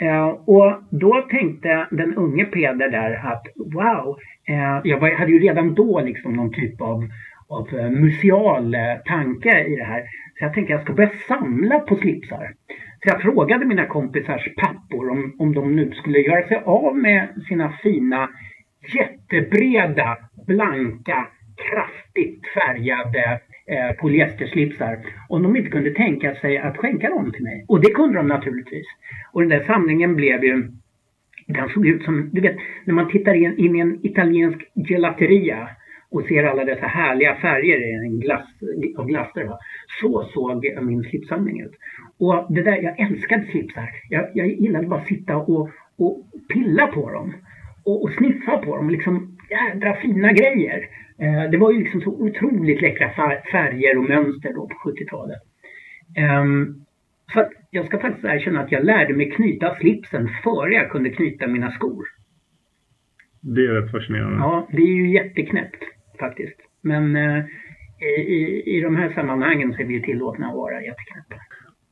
Eh, 0.00 0.26
och 0.26 0.82
då 0.90 1.26
tänkte 1.30 1.86
den 1.90 2.14
unge 2.14 2.44
Peder 2.44 2.90
där 2.90 3.14
att 3.32 3.46
wow, 3.74 4.18
eh, 4.48 4.80
jag 4.84 5.00
var, 5.00 5.10
hade 5.10 5.32
ju 5.32 5.38
redan 5.38 5.74
då 5.74 6.00
liksom 6.00 6.32
någon 6.32 6.52
typ 6.52 6.80
av, 6.80 7.08
av 7.48 7.78
eh, 7.78 7.90
museal 7.90 8.76
tanke 9.04 9.64
i 9.64 9.76
det 9.76 9.84
här. 9.84 10.02
Så 10.38 10.44
jag 10.44 10.54
tänkte 10.54 10.72
jag 10.72 10.82
ska 10.82 10.92
börja 10.92 11.10
samla 11.28 11.78
på 11.78 11.96
slipsar. 11.96 12.52
Så 13.02 13.08
jag 13.08 13.22
frågade 13.22 13.66
mina 13.66 13.86
kompisars 13.86 14.54
pappor 14.56 15.10
om, 15.10 15.36
om 15.38 15.54
de 15.54 15.76
nu 15.76 15.92
skulle 15.92 16.18
göra 16.18 16.48
sig 16.48 16.62
av 16.64 16.96
med 16.96 17.28
sina 17.48 17.72
fina 17.82 18.28
jättebreda, 18.94 20.18
blanka, 20.46 21.26
kraftigt 21.56 22.46
färgade 22.54 23.40
eh, 23.66 23.96
polyesterslipsar 24.00 24.98
om 25.28 25.42
de 25.42 25.56
inte 25.56 25.70
kunde 25.70 25.90
tänka 25.90 26.34
sig 26.34 26.58
att 26.58 26.76
skänka 26.76 27.08
dem 27.08 27.32
till 27.32 27.42
mig. 27.42 27.64
Och 27.68 27.80
det 27.80 27.90
kunde 27.90 28.18
de 28.18 28.26
naturligtvis. 28.26 28.86
Och 29.32 29.40
den 29.40 29.50
där 29.50 29.64
samlingen 29.66 30.16
blev 30.16 30.44
ju 30.44 30.70
den 31.46 31.68
såg 31.68 31.86
ut 31.86 32.02
som, 32.02 32.30
du 32.32 32.40
vet, 32.40 32.56
när 32.84 32.94
man 32.94 33.08
tittar 33.08 33.34
in, 33.34 33.58
in 33.58 33.76
i 33.76 33.78
en 33.78 34.06
italiensk 34.06 34.58
gelateria 34.74 35.68
och 36.10 36.24
ser 36.24 36.44
alla 36.44 36.64
dessa 36.64 36.86
härliga 36.86 37.34
färger 37.34 37.76
i 37.76 38.06
en 38.06 38.20
glass, 38.20 38.46
och 38.96 39.08
glaster. 39.08 39.44
Va? 39.44 39.58
Så 40.00 40.28
såg 40.34 40.66
min 40.82 41.02
slipsamling 41.02 41.60
ut. 41.60 41.72
Och 42.18 42.46
det 42.54 42.62
där, 42.62 42.82
jag 42.82 43.00
älskade 43.00 43.46
slipsar. 43.50 43.88
Jag, 44.08 44.30
jag 44.34 44.48
gillade 44.48 44.86
bara 44.86 45.00
att 45.00 45.08
sitta 45.08 45.36
och, 45.36 45.70
och 45.98 46.26
pilla 46.52 46.86
på 46.86 47.10
dem. 47.10 47.34
Och, 47.84 48.02
och 48.02 48.10
sniffa 48.18 48.58
på 48.58 48.76
dem. 48.76 48.90
Liksom 48.90 49.35
jädra 49.50 49.94
fina 49.94 50.32
grejer. 50.32 50.88
Eh, 51.18 51.50
det 51.50 51.58
var 51.58 51.72
ju 51.72 51.78
liksom 51.78 52.00
så 52.00 52.10
otroligt 52.10 52.82
läckra 52.82 53.10
färger 53.52 53.98
och 53.98 54.04
mönster 54.04 54.52
då 54.52 54.68
på 54.68 54.90
70-talet. 54.90 55.42
Um, 56.42 56.84
så 57.32 57.40
att 57.40 57.50
jag 57.70 57.86
ska 57.86 57.98
faktiskt 57.98 58.24
erkänna 58.24 58.60
att 58.60 58.72
jag 58.72 58.84
lärde 58.84 59.14
mig 59.14 59.30
knyta 59.30 59.74
slipsen 59.74 60.28
före 60.44 60.74
jag 60.74 60.90
kunde 60.90 61.10
knyta 61.10 61.46
mina 61.46 61.70
skor. 61.70 62.04
Det 63.40 63.60
är 63.60 63.72
rätt 63.72 63.90
fascinerande. 63.90 64.36
Ja, 64.36 64.68
det 64.72 64.82
är 64.82 64.96
ju 64.96 65.12
jätteknäppt 65.12 65.82
faktiskt. 66.20 66.56
Men 66.82 67.16
eh, 67.16 67.44
i, 68.26 68.62
i 68.66 68.80
de 68.80 68.96
här 68.96 69.12
sammanhangen 69.14 69.72
så 69.72 69.82
är 69.82 69.86
vi 69.86 70.02
tillåtna 70.02 70.46
att 70.46 70.54
vara 70.54 70.82
jätteknäppa. 70.82 71.36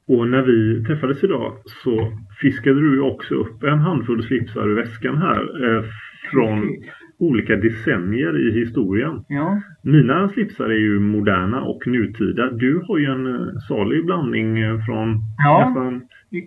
Och 0.08 0.28
när 0.28 0.42
vi 0.42 0.84
träffades 0.84 1.24
idag 1.24 1.52
så 1.66 2.12
fiskade 2.40 2.80
du 2.80 3.00
också 3.00 3.34
upp 3.34 3.62
en 3.62 3.78
handfull 3.78 4.22
slipsar 4.22 4.68
ur 4.68 4.76
väskan 4.76 5.16
här 5.16 5.76
eh, 5.76 5.84
från 6.30 6.76
olika 7.18 7.56
decennier 7.56 8.48
i 8.48 8.60
historien. 8.60 9.24
Ja. 9.28 9.60
Mina 9.82 10.28
slipsar 10.28 10.64
är 10.64 10.78
ju 10.78 11.00
moderna 11.00 11.62
och 11.62 11.86
nutida. 11.86 12.50
Du 12.50 12.82
har 12.88 12.98
ju 12.98 13.06
en 13.06 13.26
eh, 13.26 13.54
salig 13.68 14.06
blandning 14.06 14.58
eh, 14.58 14.84
från 14.86 15.20
ja. 15.44 15.66
nästan... 15.66 16.02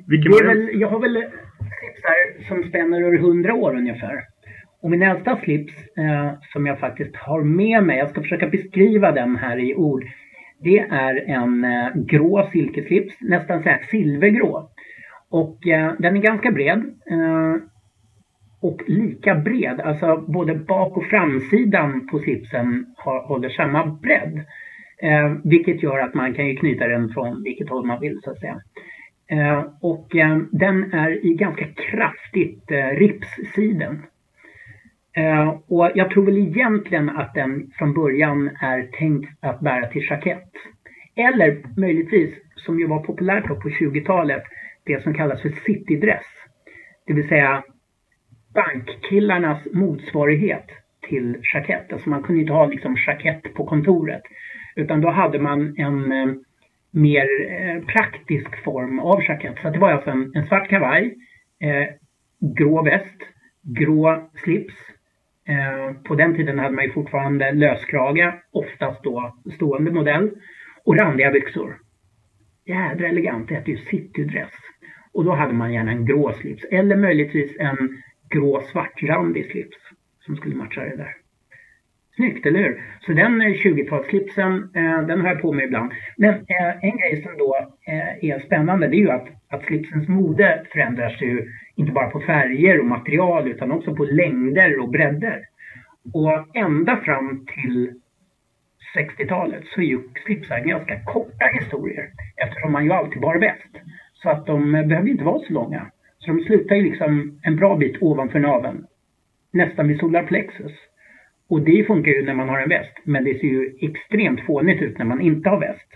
Vilken 0.08 0.32
det 0.32 0.38
är 0.38 0.48
väl, 0.48 0.70
jag 0.74 0.90
har 0.90 1.00
väl 1.00 1.14
slipsar 1.58 2.48
som 2.48 2.70
spänner 2.70 3.02
över 3.02 3.18
hundra 3.18 3.54
år 3.54 3.76
ungefär. 3.76 4.16
Och 4.82 4.92
min 4.92 5.04
äldsta 5.04 5.38
slips 5.44 5.74
eh, 5.98 6.32
som 6.54 6.66
jag 6.66 6.80
faktiskt 6.80 7.16
har 7.16 7.44
med 7.44 7.84
mig, 7.84 7.98
jag 7.98 8.10
ska 8.10 8.22
försöka 8.22 8.48
beskriva 8.48 9.12
den 9.12 9.36
här 9.36 9.58
i 9.58 9.76
ord. 9.76 10.04
Det 10.64 10.80
är 10.80 11.30
en 11.30 11.64
eh, 11.64 11.88
grå 11.96 12.50
silkeslips, 12.52 13.14
nästan 13.22 13.64
så 13.64 13.70
här 13.70 13.82
silvergrå. 13.92 14.70
Och 15.30 15.68
eh, 15.68 15.94
den 16.00 16.18
är 16.18 16.22
ganska 16.22 16.52
bred. 16.52 16.84
Och 18.62 18.82
lika 18.88 19.36
bred, 19.36 19.80
alltså 19.80 20.26
både 20.28 20.56
bak 20.56 20.98
och 20.98 21.06
framsidan 21.06 22.08
på 22.08 22.20
slipsen 22.20 22.86
har, 22.98 23.22
håller 23.22 23.50
samma 23.50 23.86
bredd. 23.86 24.46
Eh, 25.02 25.34
vilket 25.44 25.84
gör 25.84 26.00
att 26.00 26.14
man 26.14 26.34
kan 26.34 26.48
ju 26.48 26.56
knyta 26.56 26.88
den 26.88 27.10
från 27.10 27.44
vilket 27.44 27.70
håll 27.70 27.86
man 27.86 28.00
vill 28.00 28.20
så 28.24 28.32
att 28.32 28.40
säga. 28.40 28.62
Eh, 29.28 29.66
och 29.82 30.16
eh, 30.16 30.38
den 30.52 30.94
är 30.94 31.26
i 31.26 31.34
ganska 31.34 31.66
kraftigt 31.66 32.72
eh, 32.72 32.88
ripssiden. 32.88 34.02
Eh, 35.14 35.50
och 35.68 35.92
jag 35.96 36.10
tror 36.10 36.26
väl 36.26 36.38
egentligen 36.38 37.10
att 37.10 37.34
den 37.34 37.72
från 37.78 37.94
början 37.94 38.50
är 38.62 38.84
tänkt 39.00 39.30
att 39.40 39.60
bära 39.60 39.88
till 39.88 40.08
jackett. 40.10 40.52
Eller 41.16 41.58
möjligtvis, 41.78 42.34
som 42.56 42.80
ju 42.80 42.88
var 42.88 43.00
populärt 43.00 43.48
då 43.48 43.56
på 43.56 43.70
20-talet, 43.70 44.44
det 44.84 45.04
som 45.04 45.14
kallas 45.14 45.42
för 45.42 45.50
citydress. 45.66 46.26
Det 47.06 47.14
vill 47.14 47.28
säga 47.28 47.64
bankkillarnas 48.58 49.60
motsvarighet 49.74 50.66
till 51.08 51.38
jackett. 51.54 51.94
Alltså 51.94 52.10
man 52.10 52.24
kunde 52.24 52.42
inte 52.42 52.54
ha 52.54 52.66
liksom 52.66 52.98
jackett 53.08 53.54
på 53.54 53.66
kontoret. 53.66 54.22
Utan 54.76 55.02
då 55.02 55.10
hade 55.10 55.40
man 55.40 55.76
en 55.78 56.12
eh, 56.12 56.34
mer 56.92 57.28
eh, 57.50 57.86
praktisk 57.86 58.64
form 58.64 59.00
av 59.00 59.24
jackett. 59.24 59.56
Så 59.62 59.70
det 59.70 59.80
var 59.80 59.92
alltså 59.92 60.10
en, 60.10 60.32
en 60.36 60.48
svart 60.48 60.70
kavaj, 60.70 61.16
eh, 61.60 61.88
grå 62.58 62.84
väst, 62.84 63.20
grå 63.64 64.30
slips. 64.44 64.76
Eh, 65.48 66.02
på 66.04 66.16
den 66.16 66.36
tiden 66.36 66.60
hade 66.60 66.76
man 66.76 66.86
ju 66.86 66.92
fortfarande 66.92 67.52
löskrage, 67.52 68.34
oftast 68.52 69.04
då 69.04 69.36
stående 69.56 69.92
modell. 69.92 70.32
Och 70.86 70.98
randiga 70.98 71.32
byxor. 71.32 71.78
Jädra 72.66 73.08
elegant, 73.08 73.48
det 73.50 73.56
hette 73.56 73.72
ju 73.72 73.78
citydress. 73.78 74.52
Och 75.14 75.26
då 75.26 75.32
hade 75.32 75.54
man 75.54 75.74
gärna 75.74 75.92
en 75.92 76.06
grå 76.06 76.34
slips. 76.34 76.64
Eller 76.72 76.96
möjligtvis 76.96 77.52
en 77.60 78.02
grå 78.30 78.64
svartrandig 78.72 79.52
slips 79.52 79.78
som 80.26 80.36
skulle 80.36 80.56
matcha 80.56 80.82
det 80.82 80.98
där. 80.98 81.14
Snyggt, 82.16 82.46
eller 82.46 82.60
hur? 82.60 82.82
Så 83.02 83.14
den 83.14 83.42
eh, 83.42 83.48
20-talsslipsen, 83.48 84.76
eh, 84.76 85.08
den 85.08 85.22
har 85.22 85.28
jag 85.28 85.42
på 85.42 85.54
mig 85.54 85.66
ibland. 85.66 85.92
Men 86.18 86.34
eh, 86.34 86.84
en 86.84 86.98
grej 86.98 87.24
som 87.24 87.38
då 87.38 87.56
eh, 87.88 88.30
är 88.30 88.46
spännande 88.46 88.88
det 88.88 88.96
är 88.96 89.00
ju 89.00 89.12
att, 89.12 89.28
att 89.50 89.64
slipsens 89.64 90.08
mode 90.08 90.64
förändras 90.72 91.22
ju 91.22 91.48
inte 91.76 91.92
bara 91.92 92.10
på 92.10 92.20
färger 92.20 92.80
och 92.80 92.86
material 92.86 93.48
utan 93.48 93.72
också 93.72 93.96
på 93.96 94.04
längder 94.06 94.80
och 94.80 94.90
bredder. 94.90 95.42
Och 96.14 96.56
ända 96.58 96.98
fram 96.98 97.46
till 97.46 97.94
60-talet 98.96 99.64
så 99.66 99.82
är 99.82 99.86
ju 99.86 100.00
slipsar 100.26 100.60
ganska 100.60 101.00
korta 101.06 101.46
historier 101.60 102.10
eftersom 102.36 102.72
man 102.72 102.86
ju 102.86 102.92
alltid 102.92 103.22
bar 103.22 103.40
väst. 103.40 103.74
Så 104.14 104.30
att 104.30 104.46
de 104.46 104.76
eh, 104.76 104.86
behöver 104.86 105.10
inte 105.10 105.24
vara 105.24 105.40
så 105.40 105.54
långa. 105.54 105.92
Så 106.28 106.34
de 106.34 106.44
slutar 106.44 106.76
ju 106.76 106.84
liksom 106.84 107.40
en 107.44 107.56
bra 107.56 107.76
bit 107.76 107.98
ovanför 108.02 108.40
naveln. 108.40 108.86
Nästan 109.54 109.88
vid 109.88 110.00
solarplexus. 110.00 110.72
Och 111.50 111.62
det 111.62 111.88
funkar 111.88 112.12
ju 112.12 112.26
när 112.26 112.34
man 112.34 112.50
har 112.50 112.60
en 112.60 112.70
väst. 112.70 112.94
Men 113.04 113.24
det 113.24 113.40
ser 113.40 113.48
ju 113.48 113.76
extremt 113.82 114.42
fånigt 114.42 114.82
ut 114.82 114.98
när 114.98 115.06
man 115.06 115.22
inte 115.22 115.50
har 115.50 115.60
väst. 115.60 115.88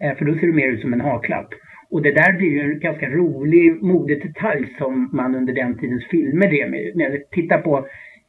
Eh, 0.00 0.16
för 0.16 0.24
då 0.24 0.34
ser 0.34 0.46
det 0.46 0.52
mer 0.52 0.68
ut 0.68 0.80
som 0.80 0.92
en 0.92 1.00
haklapp. 1.00 1.48
Och 1.90 2.02
det 2.02 2.12
där 2.12 2.32
blir 2.32 2.50
ju 2.50 2.60
en 2.60 2.80
ganska 2.80 3.10
rolig 3.10 3.82
modedetalj 3.82 4.74
som 4.78 5.10
man 5.12 5.34
under 5.34 5.52
den 5.52 5.78
tidens 5.78 6.06
filmer 6.06 6.48
drev 6.48 6.70
med. 6.70 6.92
När 6.94 7.10
jag 7.10 7.30
tittar 7.30 7.58
på 7.58 7.86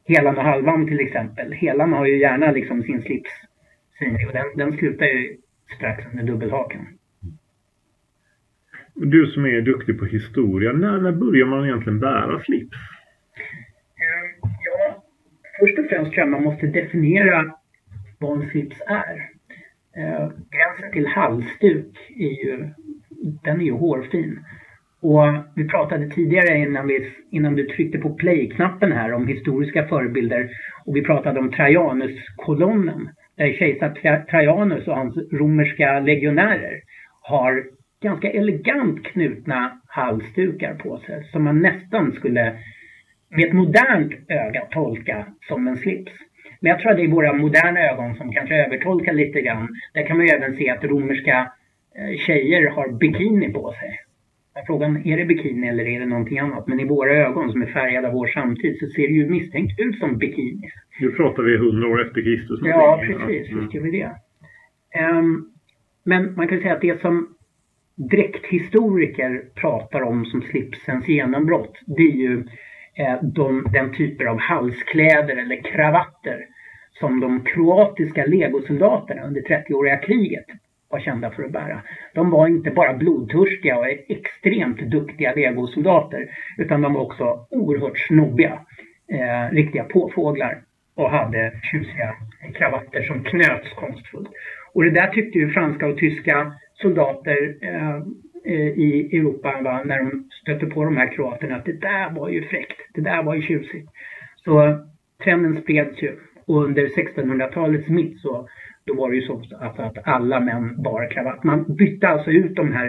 Helan 0.08 0.38
och 0.38 0.44
Halvan 0.44 0.86
till 0.86 1.00
exempel. 1.00 1.52
Helan 1.52 1.92
har 1.92 2.06
ju 2.06 2.18
gärna 2.18 2.50
liksom 2.50 2.82
sin 2.82 3.02
slips 3.02 3.30
synlig 3.98 4.26
och 4.26 4.32
den, 4.32 4.46
den 4.56 4.78
slutar 4.78 5.06
ju 5.06 5.36
strax 5.76 6.04
under 6.12 6.24
dubbelhaken. 6.24 6.80
Du 8.94 9.26
som 9.26 9.46
är 9.46 9.60
duktig 9.60 9.98
på 9.98 10.04
historia, 10.04 10.72
när, 10.72 11.00
när 11.00 11.12
börjar 11.12 11.46
man 11.46 11.64
egentligen 11.64 12.00
bära 12.00 12.40
slips? 12.40 12.76
Ehm, 14.00 14.50
ja, 14.64 15.04
först 15.60 15.78
och 15.78 15.86
främst 15.88 16.12
tror 16.12 16.18
jag 16.18 16.28
man 16.28 16.42
måste 16.42 16.66
definiera 16.66 17.54
vad 18.18 18.42
en 18.42 18.50
slips 18.50 18.76
är. 18.86 19.16
Ehm, 19.96 20.28
gränsen 20.28 20.92
till 20.92 21.06
halsduk 21.06 21.96
är 22.16 22.46
ju, 22.46 22.68
den 23.44 23.60
är 23.60 23.64
ju 23.64 23.72
hårfin. 23.72 24.38
Och 25.02 25.24
vi 25.54 25.68
pratade 25.68 26.10
tidigare 26.10 26.58
innan, 26.58 26.86
vi, 26.86 27.12
innan 27.30 27.56
du 27.56 27.64
tryckte 27.64 27.98
på 27.98 28.14
play-knappen 28.14 28.92
här 28.92 29.12
om 29.12 29.26
historiska 29.26 29.88
förebilder 29.88 30.50
och 30.84 30.96
vi 30.96 31.02
pratade 31.02 31.40
om 31.40 31.50
Trajanus-kolonnen 31.50 33.08
där 33.36 33.52
kejsar 33.52 34.24
Trajanus 34.30 34.88
och 34.88 34.96
hans 34.96 35.16
romerska 35.32 36.00
legionärer 36.00 36.80
har 37.22 37.64
ganska 38.02 38.30
elegant 38.30 39.04
knutna 39.04 39.80
halsdukar 39.86 40.74
på 40.74 40.98
sig 40.98 41.28
som 41.32 41.44
man 41.44 41.62
nästan 41.62 42.12
skulle 42.12 42.58
med 43.28 43.46
ett 43.46 43.52
modernt 43.52 44.12
öga 44.28 44.60
tolka 44.60 45.26
som 45.48 45.68
en 45.68 45.76
slips. 45.76 46.12
Men 46.60 46.70
jag 46.70 46.80
tror 46.80 46.90
att 46.90 46.96
det 46.96 47.04
är 47.04 47.08
våra 47.08 47.32
moderna 47.32 47.80
ögon 47.80 48.16
som 48.16 48.32
kanske 48.32 48.64
övertolkar 48.64 49.12
lite 49.12 49.40
grann. 49.40 49.68
Där 49.94 50.06
kan 50.06 50.16
man 50.16 50.26
ju 50.26 50.32
även 50.32 50.56
se 50.56 50.70
att 50.70 50.84
romerska 50.84 51.52
eh, 51.98 52.18
tjejer 52.18 52.70
har 52.70 52.98
bikini 52.98 53.52
på 53.52 53.72
sig. 53.72 53.98
Frågan 54.66 55.06
är 55.06 55.16
det 55.16 55.24
bikini 55.24 55.68
eller 55.68 55.84
är 55.84 56.00
det 56.00 56.06
någonting 56.06 56.38
annat? 56.38 56.66
Men 56.66 56.80
i 56.80 56.84
våra 56.84 57.12
ögon 57.12 57.52
som 57.52 57.62
är 57.62 57.66
färgade 57.66 58.08
av 58.08 58.14
vår 58.14 58.26
samtid 58.26 58.76
så 58.80 58.86
ser 58.86 59.08
det 59.08 59.14
ju 59.14 59.30
misstänkt 59.30 59.80
ut 59.80 59.98
som 59.98 60.18
bikini. 60.18 60.70
Nu 61.00 61.10
pratar 61.10 61.42
vi 61.42 61.56
hundra 61.56 61.88
år 61.88 62.06
efter 62.06 62.22
Kristus. 62.22 62.60
Ja, 62.62 63.02
precis. 63.06 63.52
Visst 63.52 63.74
gör 63.74 63.82
vi 63.82 63.90
det. 63.90 64.10
Um, 65.00 65.52
men 66.04 66.34
man 66.34 66.48
kan 66.48 66.60
säga 66.60 66.74
att 66.74 66.80
det 66.80 67.00
som 67.00 67.34
dräkthistoriker 67.96 69.42
pratar 69.54 70.02
om 70.02 70.24
som 70.24 70.42
slipsens 70.42 71.08
genombrott, 71.08 71.78
det 71.86 72.02
är 72.02 72.16
ju 72.16 72.44
eh, 72.94 73.22
de, 73.22 73.66
den 73.72 73.94
typer 73.94 74.24
av 74.24 74.38
halskläder 74.38 75.36
eller 75.36 75.62
kravatter 75.62 76.46
som 77.00 77.20
de 77.20 77.44
kroatiska 77.44 78.26
legosoldaterna 78.26 79.22
under 79.22 79.40
30-åriga 79.40 79.96
kriget 79.96 80.46
var 80.90 81.00
kända 81.00 81.30
för 81.30 81.42
att 81.42 81.52
bära. 81.52 81.82
De 82.14 82.30
var 82.30 82.48
inte 82.48 82.70
bara 82.70 82.94
blodtörstiga 82.94 83.78
och 83.78 83.86
extremt 84.08 84.78
duktiga 84.78 85.34
legosoldater 85.34 86.30
utan 86.58 86.82
de 86.82 86.94
var 86.94 87.00
också 87.00 87.46
oerhört 87.50 87.98
snobbiga. 87.98 88.60
Eh, 89.12 89.54
riktiga 89.54 89.84
påfåglar 89.84 90.62
och 90.94 91.10
hade 91.10 91.52
tjusiga 91.62 92.14
kravatter 92.54 93.02
som 93.02 93.24
knöts 93.24 93.72
konstfullt. 93.74 94.30
Och 94.72 94.84
det 94.84 94.90
där 94.90 95.06
tyckte 95.06 95.38
ju 95.38 95.50
franska 95.50 95.86
och 95.86 95.98
tyska 95.98 96.52
soldater 96.82 97.56
eh, 97.60 98.00
i 98.56 99.10
Europa 99.12 99.60
va, 99.62 99.82
när 99.84 99.98
de 99.98 100.28
stötte 100.42 100.66
på 100.66 100.84
de 100.84 100.96
här 100.96 101.12
kroaterna 101.12 101.56
att 101.56 101.64
det 101.64 101.80
där 101.80 102.10
var 102.10 102.28
ju 102.28 102.42
fräckt, 102.42 102.80
det 102.94 103.00
där 103.00 103.22
var 103.22 103.34
ju 103.34 103.42
tjusigt. 103.42 103.90
Så 104.44 104.78
trenden 105.24 105.62
spreds 105.62 106.02
ju 106.02 106.16
och 106.46 106.64
under 106.64 106.86
1600-talets 106.86 107.88
mitt 107.88 108.20
så 108.20 108.48
då 108.84 108.94
var 108.94 109.10
det 109.10 109.16
ju 109.16 109.22
så 109.22 109.42
alltså 109.60 109.82
att 109.82 110.08
alla 110.08 110.40
män 110.40 110.82
bar 110.82 111.10
kravatt. 111.10 111.44
Man 111.44 111.76
bytte 111.76 112.08
alltså 112.08 112.30
ut 112.30 112.56
de 112.56 112.72
här 112.72 112.88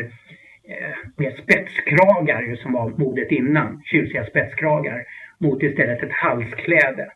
eh, 0.64 0.96
med 1.18 1.34
spetskragar 1.44 2.56
som 2.56 2.74
var 2.74 2.90
modet 2.90 3.32
innan, 3.32 3.82
tjusiga 3.86 4.26
spetskragar, 4.26 5.04
mot 5.38 5.64
istället 5.64 6.04
ett 6.04 6.12
halskläde. 6.12 7.08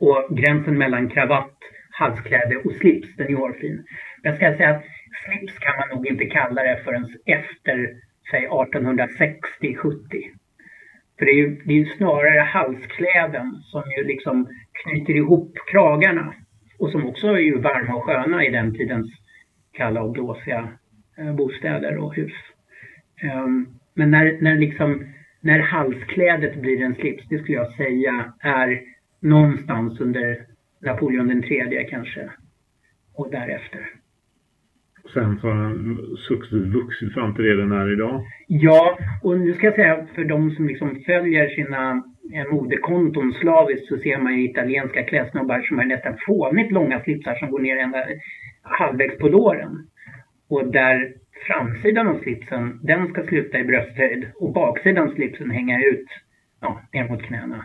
Och 0.00 0.36
gränsen 0.36 0.78
mellan 0.78 1.08
kravatt, 1.08 1.58
halskläde 1.90 2.56
och 2.56 2.72
slips, 2.72 3.16
den 3.16 3.26
är 3.26 3.34
hårfin. 3.34 3.84
Jag 4.22 4.36
ska 4.36 4.56
säga 4.56 4.70
att 4.70 4.84
slips 5.24 5.58
kan 5.58 5.74
man 5.78 5.96
nog 5.96 6.06
inte 6.06 6.24
kalla 6.24 6.62
det 6.62 6.80
förrän 6.84 7.08
efter, 7.26 7.88
säg 8.30 8.48
1860-70. 8.48 10.38
För 11.18 11.24
det 11.24 11.30
är 11.30 11.36
ju 11.36 11.60
det 11.64 11.80
är 11.80 11.96
snarare 11.96 12.40
halskläden 12.40 13.62
som 13.62 13.82
ju 13.98 14.04
liksom 14.04 14.48
knyter 14.72 15.16
ihop 15.16 15.58
kragarna 15.72 16.34
och 16.78 16.90
som 16.90 17.06
också 17.06 17.26
är 17.26 17.38
ju 17.38 17.58
varma 17.60 17.94
och 17.94 18.04
sköna 18.04 18.44
i 18.44 18.50
den 18.50 18.74
tidens 18.74 19.10
kalla 19.72 20.02
och 20.02 20.12
blåsiga 20.12 20.68
eh, 21.18 21.34
bostäder 21.34 21.96
och 21.96 22.14
hus. 22.14 22.32
Ehm, 23.22 23.66
men 23.94 24.10
när, 24.10 24.38
när, 24.40 24.56
liksom, 24.56 25.06
när 25.40 25.58
halsklädet 25.58 26.60
blir 26.60 26.82
en 26.82 26.94
slips, 26.94 27.24
det 27.28 27.38
skulle 27.38 27.58
jag 27.58 27.72
säga 27.72 28.32
är 28.40 28.80
någonstans 29.20 30.00
under 30.00 30.46
Napoleon 30.80 31.28
den 31.28 31.42
tredje 31.42 31.84
kanske 31.84 32.30
och 33.14 33.30
därefter. 33.30 33.90
Sen 35.14 35.38
så 35.40 35.46
har 35.46 35.54
den 35.54 36.16
successivt 36.16 36.74
vuxit 36.74 37.14
fram 37.14 37.34
till 37.34 37.44
det 37.44 37.56
den 37.56 37.72
är 37.72 37.92
idag. 37.92 38.22
Ja, 38.46 38.98
och 39.22 39.40
nu 39.40 39.54
ska 39.54 39.66
jag 39.66 39.74
säga 39.74 40.06
för 40.14 40.24
de 40.24 40.50
som 40.50 40.66
liksom 40.66 41.02
följer 41.06 41.48
sina 41.48 42.02
eh, 42.34 42.52
modekonton 42.52 43.32
slaviskt 43.32 43.86
så 43.86 43.96
ser 43.96 44.18
man 44.18 44.34
ju 44.34 44.50
italienska 44.50 45.02
klädsnubbar 45.02 45.62
som 45.62 45.78
har 45.78 45.84
nästan 45.84 46.16
fånigt 46.26 46.72
långa 46.72 47.00
slipsar 47.00 47.34
som 47.34 47.50
går 47.50 47.60
ner 47.60 47.76
ända 47.76 48.04
halvvägs 48.62 49.18
på 49.18 49.28
låren. 49.28 49.86
Och 50.48 50.72
där 50.72 51.12
framsidan 51.46 52.08
av 52.08 52.18
slipsen, 52.22 52.80
den 52.82 53.08
ska 53.08 53.26
sluta 53.26 53.58
i 53.58 53.64
brösthöjd 53.64 54.26
och 54.34 54.52
baksidan 54.52 55.08
av 55.08 55.14
slipsen 55.14 55.50
hänga 55.50 55.78
ut 55.78 56.06
ja, 56.60 56.80
ner 56.92 57.08
mot 57.08 57.22
knäna. 57.22 57.64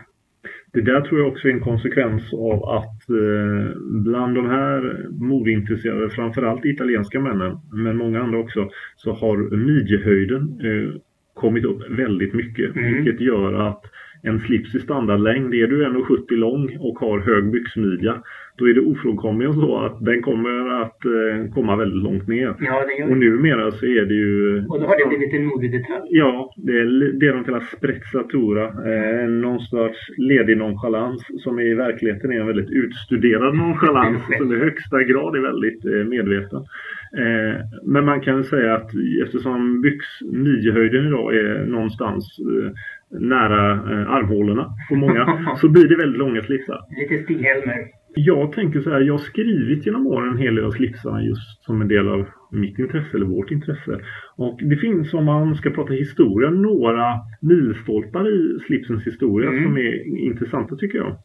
Det 0.74 0.80
där 0.80 1.00
tror 1.00 1.20
jag 1.20 1.28
också 1.28 1.48
är 1.48 1.52
en 1.52 1.60
konsekvens 1.60 2.32
av 2.32 2.64
att 2.64 3.10
eh, 3.10 3.76
bland 3.80 4.34
de 4.34 4.46
här 4.46 5.06
modeintresserade, 5.10 6.10
framförallt 6.10 6.64
italienska 6.64 7.20
männen, 7.20 7.58
men 7.72 7.96
många 7.96 8.22
andra 8.22 8.38
också, 8.38 8.70
så 8.96 9.12
har 9.12 9.56
midjehöjden 9.56 10.42
eh, 10.42 11.00
kommit 11.34 11.64
upp 11.64 11.90
väldigt 11.90 12.34
mycket. 12.34 12.76
Mm. 12.76 12.94
Vilket 12.94 13.20
gör 13.20 13.68
att 13.68 13.82
en 14.22 14.40
slips 14.40 14.74
i 14.74 14.80
standardlängd, 14.80 15.54
är 15.54 15.66
du 15.66 15.86
1,70 15.86 16.36
lång 16.36 16.76
och 16.80 16.98
har 16.98 17.20
hög 17.20 17.50
byxmidja, 17.50 18.22
då 18.58 18.68
är 18.68 18.74
det 18.74 18.80
ofrånkomligen 18.80 19.54
så 19.54 19.78
att 19.78 20.04
den 20.04 20.22
kommer 20.22 20.82
att 20.82 21.04
eh, 21.04 21.52
komma 21.54 21.76
väldigt 21.76 22.02
långt 22.02 22.28
ner. 22.28 22.54
Ja, 22.60 22.86
det 22.86 22.94
gör 22.98 23.10
och 23.10 23.16
numera 23.16 23.72
så 23.72 23.86
är 23.86 24.06
det 24.06 24.14
ju... 24.14 24.64
Och 24.68 24.80
då 24.80 24.86
har 24.86 24.96
det 24.98 25.08
blivit 25.08 25.34
en 25.34 25.46
modedetalj. 25.46 26.08
Ja, 26.10 26.52
det 26.56 26.72
är 26.72 27.12
det 27.20 27.32
de 27.32 27.44
kallar 27.44 27.68
sprezzatura. 27.76 28.64
Eh, 28.64 29.28
någon 29.28 29.60
sorts 29.60 29.98
ledig 30.16 30.56
nonchalans 30.56 31.22
som 31.38 31.60
i 31.60 31.74
verkligheten 31.74 32.32
är 32.32 32.40
en 32.40 32.46
väldigt 32.46 32.70
utstuderad 32.70 33.56
nonchalans 33.56 34.22
som 34.38 34.52
i 34.52 34.56
högsta 34.56 35.02
grad 35.02 35.36
är 35.36 35.40
väldigt 35.40 35.84
eh, 35.84 36.04
medveten. 36.14 36.60
Eh, 37.18 37.54
men 37.84 38.04
man 38.04 38.20
kan 38.20 38.44
säga 38.44 38.74
att 38.74 38.90
eftersom 39.24 39.80
byx 39.82 40.04
midjehöjden 40.32 41.06
idag 41.06 41.34
är 41.34 41.66
någonstans 41.66 42.38
eh, 42.38 42.72
nära 43.20 43.72
eh, 43.72 44.10
armhålorna 44.10 44.66
på 44.88 44.94
många 44.94 45.38
så 45.60 45.68
blir 45.68 45.88
det 45.88 45.96
väldigt 45.96 46.18
långa 46.18 46.42
slipsar. 46.42 46.80
Lite 47.00 47.24
Stig-Helmer. 47.24 48.03
Jag 48.16 48.52
tänker 48.52 48.80
så 48.80 48.90
här, 48.90 49.00
jag 49.00 49.14
har 49.14 49.18
skrivit 49.18 49.86
genom 49.86 50.06
åren 50.06 50.32
en 50.32 50.38
hel 50.38 50.54
del 50.54 50.64
av 50.64 50.70
slipsarna 50.70 51.22
just 51.22 51.64
som 51.64 51.80
en 51.80 51.88
del 51.88 52.08
av 52.08 52.26
mitt 52.50 52.78
intresse 52.78 53.16
eller 53.16 53.26
vårt 53.26 53.50
intresse. 53.50 54.00
Och 54.36 54.60
det 54.62 54.76
finns 54.76 55.14
om 55.14 55.24
man 55.24 55.56
ska 55.56 55.70
prata 55.70 55.92
historia 55.92 56.50
några 56.50 57.14
milstolpar 57.40 58.28
i 58.28 58.58
slipsens 58.66 59.06
historia 59.06 59.50
mm. 59.50 59.64
som 59.64 59.76
är 59.76 60.18
intressanta 60.18 60.76
tycker 60.76 60.98
jag. 60.98 61.16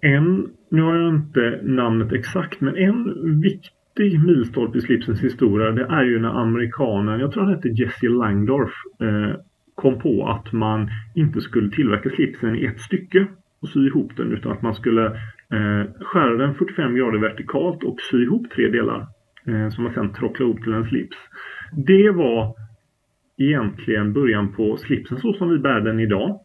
En, 0.00 0.48
nu 0.70 0.82
har 0.82 0.96
jag 0.96 1.14
inte 1.14 1.60
namnet 1.62 2.12
exakt, 2.12 2.60
men 2.60 2.76
en 2.76 3.14
viktig 3.40 4.24
milstolpe 4.24 4.78
i 4.78 4.80
slipsens 4.80 5.20
historia 5.20 5.70
det 5.70 5.84
är 5.84 6.04
ju 6.04 6.18
när 6.18 6.40
amerikanen, 6.40 7.20
jag 7.20 7.32
tror 7.32 7.42
han 7.44 7.54
hette 7.54 7.68
Jesse 7.68 8.08
Langdorf, 8.08 8.72
eh, 9.00 9.36
kom 9.74 9.98
på 9.98 10.28
att 10.28 10.52
man 10.52 10.88
inte 11.14 11.40
skulle 11.40 11.70
tillverka 11.70 12.10
slipsen 12.10 12.56
i 12.56 12.64
ett 12.64 12.80
stycke 12.80 13.26
och 13.62 13.68
sy 13.68 13.86
ihop 13.86 14.16
den 14.16 14.32
utan 14.32 14.52
att 14.52 14.62
man 14.62 14.74
skulle 14.74 15.06
eh, 15.50 15.84
skära 16.00 16.36
den 16.36 16.54
45 16.54 16.94
grader 16.94 17.18
vertikalt 17.18 17.84
och 17.84 18.00
sy 18.10 18.22
ihop 18.22 18.50
tre 18.50 18.68
delar 18.68 19.06
eh, 19.46 19.70
som 19.70 19.84
man 19.84 19.94
sedan 19.94 20.12
tråcklade 20.12 20.50
ihop 20.50 20.62
till 20.62 20.72
en 20.72 20.84
slips. 20.84 21.16
Det 21.86 22.10
var 22.10 22.54
egentligen 23.38 24.12
början 24.12 24.52
på 24.52 24.76
slipsen 24.76 25.18
så 25.18 25.32
som 25.32 25.50
vi 25.50 25.58
bär 25.58 25.80
den 25.80 26.00
idag. 26.00 26.40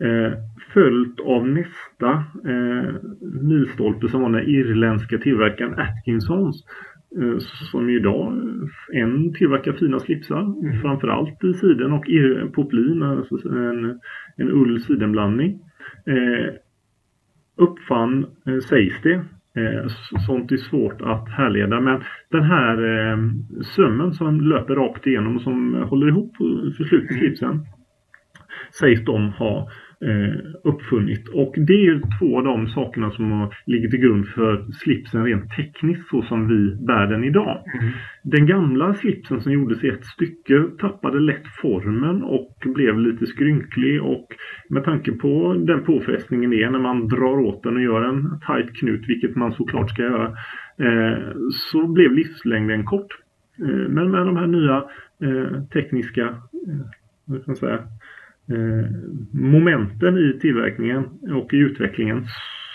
Eh, 0.00 0.32
följt 0.72 1.20
av 1.20 1.48
nästa 1.48 2.10
eh, 2.44 2.94
milstolpe 3.42 4.08
som 4.08 4.22
var 4.22 4.30
den 4.30 4.48
irländska 4.48 5.18
tillverkaren 5.18 5.74
Atkinsons 5.78 6.64
eh, 7.20 7.38
som 7.70 7.90
idag 7.90 8.32
en 8.92 9.32
tillverkar 9.32 9.72
fina 9.72 10.00
slipsar, 10.00 10.40
mm. 10.40 10.80
framförallt 10.80 11.44
i 11.44 11.54
siden 11.54 11.92
och 11.92 12.04
poplin, 12.52 13.02
alltså 13.02 13.48
en, 13.48 14.00
en 14.36 14.50
ull 14.50 14.82
sidenblandning 14.82 15.60
eh, 16.08 16.54
uppfann, 17.56 18.26
eh, 18.46 18.58
sägs 18.68 19.02
det, 19.02 19.14
eh, 19.60 19.86
sånt 20.26 20.52
är 20.52 20.56
svårt 20.56 21.00
att 21.00 21.28
härleda, 21.28 21.80
men 21.80 22.02
den 22.30 22.42
här 22.42 22.76
eh, 22.84 23.18
sömmen 23.76 24.14
som 24.14 24.40
löper 24.40 24.74
rakt 24.74 25.06
igenom 25.06 25.36
och 25.36 25.42
som 25.42 25.74
håller 25.74 26.08
ihop 26.08 26.36
för 26.76 26.84
slutet 26.84 27.18
slipsen 27.18 27.66
sägs 28.78 29.04
de 29.04 29.32
ha 29.32 29.68
uppfunnit. 30.64 31.28
Och 31.28 31.54
det 31.56 31.86
är 31.86 32.18
två 32.18 32.38
av 32.38 32.44
de 32.44 32.66
sakerna 32.66 33.10
som 33.10 33.50
ligger 33.66 33.88
till 33.88 34.00
grund 34.00 34.28
för 34.28 34.66
slipsen 34.72 35.24
rent 35.24 35.50
tekniskt 35.56 36.08
så 36.08 36.22
som 36.22 36.48
vi 36.48 36.86
bär 36.86 37.06
den 37.06 37.24
idag. 37.24 37.64
Mm. 37.80 37.92
Den 38.22 38.46
gamla 38.46 38.94
slipsen 38.94 39.40
som 39.40 39.52
gjordes 39.52 39.84
i 39.84 39.88
ett 39.88 40.04
stycke 40.04 40.64
tappade 40.78 41.20
lätt 41.20 41.46
formen 41.62 42.22
och 42.22 42.56
blev 42.64 42.98
lite 42.98 43.26
skrynklig 43.26 44.02
och 44.02 44.26
med 44.68 44.84
tanke 44.84 45.12
på 45.12 45.54
den 45.66 45.84
påfrestningen 45.84 46.50
det 46.50 46.62
är 46.62 46.70
när 46.70 46.78
man 46.78 47.08
drar 47.08 47.38
åt 47.38 47.62
den 47.62 47.76
och 47.76 47.82
gör 47.82 48.02
en 48.02 48.40
tight 48.46 48.76
knut, 48.76 49.04
vilket 49.08 49.36
man 49.36 49.52
såklart 49.52 49.90
ska 49.90 50.02
göra, 50.02 50.26
eh, 50.78 51.18
så 51.70 51.86
blev 51.86 52.12
livslängden 52.12 52.84
kort. 52.84 53.18
Eh, 53.62 53.88
men 53.88 54.10
med 54.10 54.26
de 54.26 54.36
här 54.36 54.46
nya 54.46 54.84
eh, 55.22 55.62
tekniska 55.72 56.22
eh, 57.48 57.54
säga, 57.54 57.78
Eh, 57.78 57.84
momenten 59.32 60.18
i 60.18 60.38
tillverkningen 60.40 61.04
och 61.34 61.54
i 61.54 61.56
utvecklingen 61.56 62.24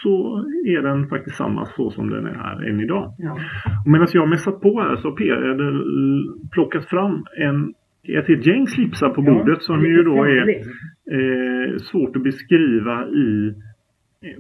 så 0.03 0.45
är 0.65 0.81
den 0.81 1.07
faktiskt 1.07 1.35
samma 1.35 1.65
så 1.65 1.91
som 1.91 2.09
den 2.09 2.25
är 2.25 2.69
än 2.69 2.79
idag. 2.79 3.15
Ja. 3.17 3.39
Medan 3.85 4.07
jag 4.13 4.29
mässat 4.29 4.61
på 4.61 4.81
här 4.81 4.95
så 4.95 5.09
har 5.09 5.15
PR 5.15 6.51
plockat 6.53 6.85
fram 6.85 7.25
en, 7.37 7.73
ett 8.19 8.27
helt 8.27 8.45
gäng 8.45 8.67
slipsar 8.67 9.09
på 9.09 9.21
bordet 9.21 9.57
ja, 9.59 9.59
som 9.59 9.85
ju 9.85 10.03
då 10.03 10.23
är 10.23 10.49
eh, 10.49 11.77
svårt 11.77 12.15
att 12.15 12.23
beskriva 12.23 13.07
i 13.07 13.53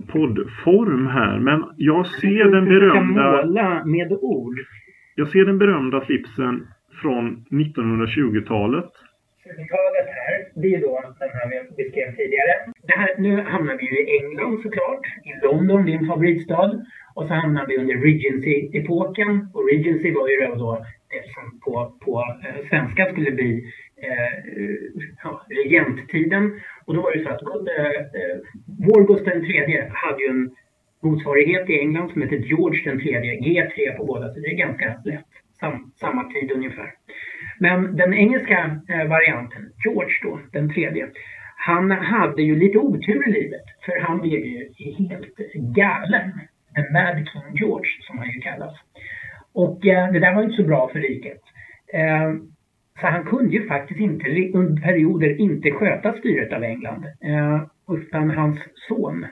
poddform 0.07 1.07
här. 1.07 1.39
Men 1.39 1.63
jag 1.77 2.05
ser 2.05 2.51
den 2.51 2.65
berömda... 2.65 3.45
måla 3.45 3.85
med 3.85 4.11
ord. 4.11 4.55
Jag 5.15 5.27
ser 5.27 5.45
den 5.45 5.57
berömda 5.57 6.01
slipsen 6.01 6.67
från 7.01 7.45
1920-talet. 7.51 8.91
20-talet 9.43 10.07
här, 10.19 10.33
det 10.61 10.75
är 10.75 10.81
då 10.81 11.01
den 11.19 11.29
här 11.29 11.49
vi 11.49 11.83
beskrev 11.83 12.15
tidigare. 12.15 12.53
Det 12.89 12.97
här, 13.01 13.09
nu 13.17 13.41
hamnar 13.41 13.77
vi 13.77 13.85
ju 13.85 13.97
i 14.03 14.19
England 14.19 14.61
såklart, 14.63 15.05
i 15.29 15.45
London, 15.45 15.85
din 15.85 16.07
favoritstad. 16.07 16.71
Och 17.15 17.27
så 17.27 17.33
hamnar 17.33 17.67
vi 17.67 17.77
under 17.77 17.95
Regency-epoken. 17.95 19.31
Och 19.53 19.67
Regency 19.69 20.11
var 20.11 20.27
ju 20.29 20.37
då 20.63 20.85
det 21.13 21.23
som 21.33 21.59
på, 21.59 21.97
på 22.05 22.23
eh, 22.45 22.67
svenska 22.69 23.11
skulle 23.11 23.31
bli 23.31 23.51
eh, 24.07 24.33
ja, 25.23 25.45
regenttiden. 25.49 26.61
Och 26.85 26.93
då 26.95 27.01
var 27.01 27.11
det 27.13 27.23
så 27.23 27.29
att 27.29 27.41
eh, 27.77 27.85
eh 28.19 28.37
vår 28.87 29.07
Gustav 29.07 29.33
III 29.33 29.89
hade 29.89 30.23
ju 30.23 30.29
en 30.29 30.55
motsvarighet 31.03 31.69
i 31.69 31.79
England 31.79 32.11
som 32.11 32.21
heter 32.21 32.37
George 32.37 32.79
III, 32.91 33.39
G3 33.45 33.97
på 33.97 34.05
båda, 34.05 34.33
så 34.33 34.39
det 34.39 34.47
är 34.47 34.57
ganska 34.57 35.01
lätt. 35.05 35.31
Sam, 35.59 35.91
samma 35.99 36.23
tid 36.23 36.51
ungefär. 36.51 36.91
Men 37.65 37.95
den 37.95 38.13
engelska 38.13 38.79
eh, 38.89 39.07
varianten, 39.07 39.61
George 39.85 40.15
då, 40.23 40.39
den 40.51 40.73
tredje, 40.73 41.09
han 41.55 41.91
hade 41.91 42.41
ju 42.41 42.55
lite 42.55 42.77
otur 42.77 43.29
i 43.29 43.31
livet. 43.31 43.65
För 43.85 43.99
han 44.01 44.21
blev 44.21 44.39
ju 44.39 44.69
helt 44.97 45.35
galen. 45.75 46.31
En 46.75 46.93
Mad 46.93 47.27
King 47.27 47.55
George, 47.55 47.91
som 48.01 48.17
han 48.17 48.27
ju 48.27 48.39
kallas. 48.41 48.75
Och 49.53 49.85
eh, 49.85 50.11
det 50.11 50.19
där 50.19 50.35
var 50.35 50.43
inte 50.43 50.55
så 50.55 50.63
bra 50.63 50.89
för 50.93 50.99
riket. 50.99 51.41
Eh, 51.93 52.33
så 53.01 53.07
han 53.07 53.23
kunde 53.23 53.55
ju 53.55 53.67
faktiskt 53.67 53.99
inte 53.99 54.25
under 54.53 54.81
perioder 54.81 55.41
inte 55.41 55.71
sköta 55.71 56.13
styret 56.13 56.53
av 56.53 56.63
England. 56.63 57.05
Eh, 57.05 57.63
utan 57.89 58.29
hans 58.29 58.59
son 58.87 59.25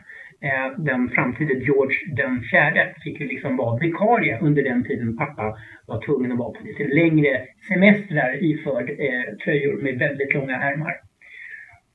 Eh, 0.44 0.78
den 0.78 1.10
framtida 1.10 1.54
George 1.54 1.98
den 2.16 2.42
fjärde 2.42 2.96
fick 3.04 3.20
ju 3.20 3.28
liksom 3.28 3.58
vara 3.58 3.80
vikarie 3.80 4.40
under 4.42 4.64
den 4.64 4.84
tiden 4.84 5.18
pappa 5.18 5.58
var 5.86 6.02
tvungen 6.02 6.32
att 6.32 6.38
vara 6.38 6.52
på 6.52 6.64
lite 6.64 6.84
längre 6.84 7.48
semestrar 7.68 8.44
iförd 8.44 8.90
eh, 8.90 9.36
tröjor 9.44 9.82
med 9.82 10.00
väldigt 10.00 10.34
långa 10.34 10.56
ärmar. 10.56 10.94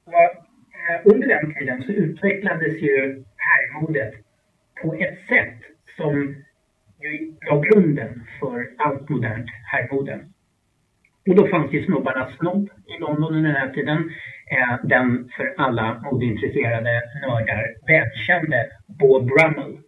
Och, 0.07 0.15
eh, 0.15 1.01
under 1.05 1.29
den 1.29 1.55
tiden 1.55 1.83
så 1.83 1.93
utvecklades 1.93 2.83
ju 2.83 3.25
herrmodet 3.37 4.15
på 4.83 4.95
ett 4.95 5.19
sätt 5.29 5.59
som 5.97 6.35
ju 7.03 7.35
la 7.51 7.61
grunden 7.61 8.23
för 8.41 8.69
allt 8.77 9.09
modernt 9.09 9.51
herrmode. 9.73 10.21
Och 11.29 11.37
då 11.37 11.47
fanns 11.47 11.73
ju 11.73 11.85
snobbarnas 11.85 12.37
snobb 12.37 12.71
i 12.87 13.01
London 13.01 13.35
under 13.35 13.53
den 13.53 13.61
här 13.61 13.73
tiden 13.73 14.11
eh, 14.51 14.77
den 14.83 15.29
för 15.37 15.55
alla 15.57 16.01
modeintresserade 16.05 17.03
nördar 17.23 17.65
välkände 17.87 18.67
Bob 18.99 19.27
Brummel. 19.27 19.79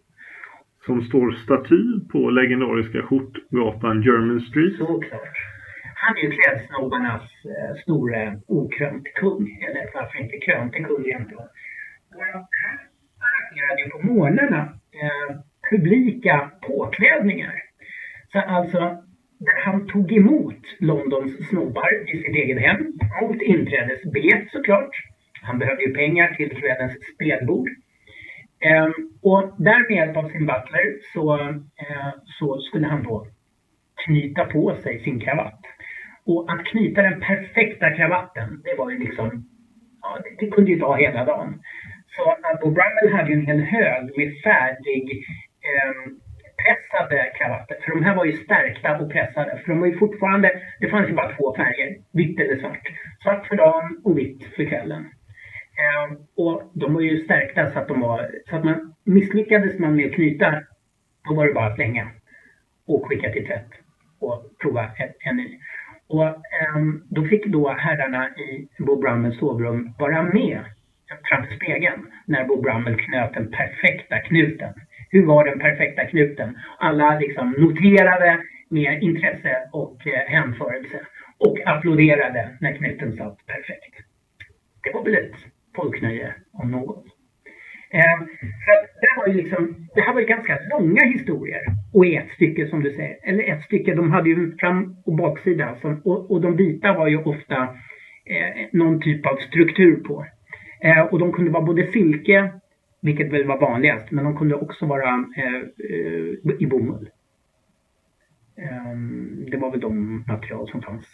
Som 0.85 1.01
står 1.01 1.31
staty 1.31 2.07
på 2.11 2.29
legendariska 2.29 3.01
skjortgatan 3.01 4.01
German 4.01 4.41
Street. 4.41 4.77
Såklart. 4.77 5.37
Han 5.95 6.17
är 6.17 6.21
ju 6.21 6.31
klädsnobbarnas 6.31 7.21
eh, 7.45 7.81
store 7.81 8.39
okrönt 8.47 9.13
kung. 9.15 9.43
Eller 9.67 9.83
varför 9.93 10.19
inte 10.19 10.37
krönte 10.37 10.79
kung 10.79 11.05
egentligen. 11.05 11.47
Han 12.09 12.45
arrangerade 13.27 13.81
ju 13.83 13.89
på 13.89 14.13
morgnarna 14.13 14.61
eh, 15.01 15.35
publika 15.71 16.51
påklädningar. 16.67 17.53
Så 18.31 18.39
alltså 18.39 19.03
han 19.63 19.87
tog 19.87 20.11
emot 20.11 20.63
Londons 20.79 21.49
snobbar 21.49 22.13
i 22.13 22.17
sitt 22.17 22.35
eget 22.35 22.61
hem 22.61 22.93
mot 23.21 23.41
inträdesbiljett 23.41 24.51
såklart. 24.51 24.91
Han 25.41 25.59
behövde 25.59 25.83
ju 25.83 25.93
pengar 25.93 26.33
till 26.33 26.49
kvällens 26.49 26.93
spelbord. 27.15 27.69
Eh, 28.59 28.87
och 29.21 29.53
där 29.57 29.89
med 29.89 29.97
hjälp 29.97 30.17
av 30.17 30.29
sin 30.29 30.45
butler 30.45 31.13
så, 31.13 31.39
eh, 31.39 32.13
så 32.25 32.59
skulle 32.59 32.87
han 32.87 33.03
då 33.03 33.27
knyta 34.05 34.45
på 34.45 34.75
sig 34.83 34.99
sin 34.99 35.19
kravatt. 35.19 35.61
Och 36.25 36.51
att 36.51 36.65
knyta 36.65 37.01
den 37.01 37.19
perfekta 37.19 37.91
kravatten, 37.91 38.61
det 38.63 38.75
var 38.77 38.91
ju 38.91 38.97
liksom, 38.99 39.49
ja, 40.01 40.17
det, 40.23 40.45
det 40.45 40.51
kunde 40.51 40.71
ju 40.71 40.79
ta 40.79 40.95
hela 40.95 41.25
dagen. 41.25 41.61
Så 42.15 42.35
Bo 42.61 42.71
Brummel 42.71 43.13
hade 43.13 43.29
ju 43.29 43.35
en 43.35 43.45
hel 43.45 43.61
hög 43.61 44.17
med 44.17 44.41
färdig 44.43 45.25
eh, 45.69 46.11
pressade 46.61 47.31
kravatter. 47.37 47.77
För 47.81 47.91
de 47.91 48.03
här 48.03 48.15
var 48.15 48.25
ju 48.25 48.37
stärkta 48.43 48.97
och 48.97 49.11
pressade. 49.11 49.57
För 49.57 49.71
de 49.71 49.79
var 49.79 49.87
ju 49.87 49.97
fortfarande, 49.97 50.61
det 50.79 50.89
fanns 50.89 51.09
ju 51.09 51.13
bara 51.13 51.35
två 51.35 51.55
färger, 51.55 51.97
vitt 52.11 52.39
eller 52.39 52.59
svart. 52.59 52.87
Svart 53.23 53.47
för 53.47 53.55
dagen 53.55 54.01
och 54.03 54.17
vitt 54.17 54.43
för 54.55 54.65
kvällen. 54.65 55.05
Eh, 55.79 56.17
och 56.35 56.71
de 56.73 56.93
var 56.93 57.01
ju 57.01 57.23
stärkta 57.23 57.71
så 57.71 57.79
att 57.79 57.87
de 57.87 58.01
var, 58.01 58.29
så 58.49 58.55
att 58.55 58.63
man 58.63 58.93
misslyckades 59.03 59.79
man 59.79 59.95
med 59.95 60.05
att 60.05 60.13
knyta, 60.13 60.61
då 61.27 61.33
var 61.35 61.47
det 61.47 61.53
bara 61.53 61.65
att 61.65 61.75
slänga 61.75 62.07
och 62.87 63.07
skicka 63.07 63.31
till 63.31 63.45
tvätt 63.45 63.69
och 64.19 64.43
prova 64.61 64.91
en, 64.97 65.09
en 65.19 65.35
ny. 65.35 65.59
Och 66.07 66.25
eh, 66.27 66.83
då 67.09 67.23
fick 67.23 67.45
då 67.45 67.69
herrarna 67.69 68.29
i 68.29 68.67
Bo 68.77 69.01
Brummels 69.01 69.39
sovrum 69.39 69.93
vara 69.99 70.23
med 70.23 70.59
framför 71.29 71.55
spegeln 71.55 72.07
när 72.25 72.45
Bo 72.45 72.61
Brummel 72.61 72.97
knöt 72.97 73.33
den 73.33 73.51
perfekta 73.51 74.19
knuten 74.19 74.73
hur 75.09 75.25
var 75.25 75.45
den 75.45 75.59
perfekta 75.59 76.05
knuten? 76.05 76.57
Alla 76.77 77.19
liksom 77.19 77.55
noterade 77.57 78.39
med 78.69 79.03
intresse 79.03 79.69
och 79.71 80.07
eh, 80.07 80.27
hänförelse 80.27 80.99
och 81.37 81.57
applåderade 81.65 82.49
när 82.61 82.73
knuten 82.73 83.17
satt 83.17 83.45
perfekt. 83.45 83.95
Det 84.83 84.91
var 84.93 85.03
väl 85.03 85.13
ett 85.13 85.35
folknöje 85.75 86.33
om 86.53 86.71
något. 86.71 87.05
Eh, 87.91 88.19
det, 89.01 89.07
här 89.09 89.17
var 89.17 89.27
ju 89.27 89.33
liksom, 89.33 89.87
det 89.95 90.01
här 90.01 90.13
var 90.13 90.21
ju 90.21 90.27
ganska 90.27 90.59
långa 90.69 91.03
historier 91.03 91.61
och 91.93 92.05
i 92.05 92.15
ett 92.15 92.29
stycke 92.35 92.67
som 92.67 92.83
du 92.83 92.91
säger. 92.91 93.17
Eller 93.23 93.43
ett 93.43 93.63
stycke, 93.63 93.95
de 93.95 94.11
hade 94.11 94.29
ju 94.29 94.57
fram 94.57 94.95
och 95.05 95.15
baksida 95.15 95.75
som, 95.81 96.01
och, 96.05 96.31
och 96.31 96.41
de 96.41 96.55
vita 96.55 96.93
var 96.93 97.07
ju 97.07 97.17
ofta 97.17 97.55
eh, 98.25 98.67
någon 98.71 99.01
typ 99.01 99.25
av 99.25 99.35
struktur 99.35 99.95
på. 99.95 100.25
Eh, 100.81 101.01
och 101.01 101.19
de 101.19 101.33
kunde 101.33 101.51
vara 101.51 101.63
både 101.63 101.91
silke 101.91 102.51
vilket 103.01 103.33
väl 103.33 103.47
var 103.47 103.59
vanligast, 103.59 104.11
men 104.11 104.23
de 104.25 104.37
kunde 104.37 104.55
också 104.55 104.85
vara 104.85 105.25
eh, 105.37 105.55
eh 105.55 106.55
i 106.59 106.67
bomull. 106.67 107.09
Ehm, 108.57 109.45
det 109.51 109.57
var 109.57 109.71
väl 109.71 109.79
de 109.79 110.23
material 110.27 110.69
som 110.69 110.81
fanns 110.81 111.05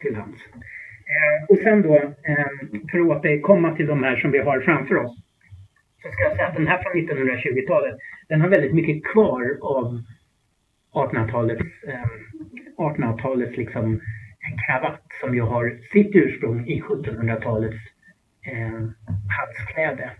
till 0.00 0.16
hands. 0.16 0.40
Ehm, 0.52 1.46
och 1.48 1.58
sen 1.62 1.82
då, 1.82 1.96
ehm, 1.96 2.88
för 2.90 2.98
att 2.98 3.18
återkomma 3.18 3.76
till 3.76 3.86
de 3.86 4.02
här 4.02 4.16
som 4.16 4.30
vi 4.30 4.38
har 4.38 4.60
framför 4.60 4.96
oss, 4.96 5.16
så 6.02 6.08
ska 6.08 6.22
jag 6.22 6.36
säga 6.36 6.48
att 6.48 6.56
den 6.56 6.66
här 6.66 6.82
från 6.82 6.92
1920-talet, 6.92 7.96
den 8.28 8.40
har 8.40 8.48
väldigt 8.48 8.74
mycket 8.74 9.04
kvar 9.12 9.58
av 9.60 10.02
1800-talets, 10.94 11.62
1800-talets 12.78 13.56
liksom 13.56 14.00
en 14.40 14.58
kravatt 14.66 15.02
som 15.20 15.34
ju 15.34 15.40
har 15.40 15.80
sitt 15.92 16.10
ursprung 16.14 16.66
i 16.66 16.80
1700-talets 16.80 17.76
eh, 18.46 18.88
halskläde. 19.38 20.10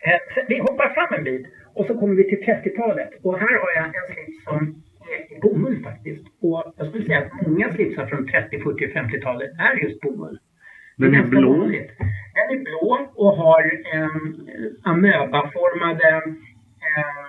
Eh, 0.00 0.44
vi 0.48 0.58
hoppar 0.58 0.94
fram 0.94 1.18
en 1.18 1.24
bit 1.24 1.46
och 1.74 1.86
så 1.86 1.98
kommer 1.98 2.14
vi 2.14 2.24
till 2.24 2.38
30-talet. 2.38 3.10
Och 3.22 3.38
här 3.38 3.58
har 3.62 3.70
jag 3.76 3.84
en 3.84 4.14
slips 4.14 4.44
som 4.44 4.82
är 5.14 5.40
bomull 5.40 5.82
faktiskt. 5.82 6.24
Och 6.40 6.74
jag 6.76 6.88
skulle 6.88 7.04
säga 7.04 7.18
att 7.18 7.46
många 7.46 7.74
slipsar 7.74 8.06
från 8.06 8.26
30, 8.26 8.60
40 8.60 8.86
50-talet 8.86 9.50
är 9.58 9.82
just 9.82 10.00
bomull. 10.00 10.38
Den 10.96 11.14
är, 11.14 11.18
är 11.18 11.26
blå? 11.26 11.58
Vanligt. 11.58 11.92
Den 12.34 12.58
är 12.58 12.64
blå 12.64 13.10
och 13.14 13.36
har 13.36 13.62
eh, 13.94 14.08
amöbaformade 14.82 16.22
eh, 16.86 17.26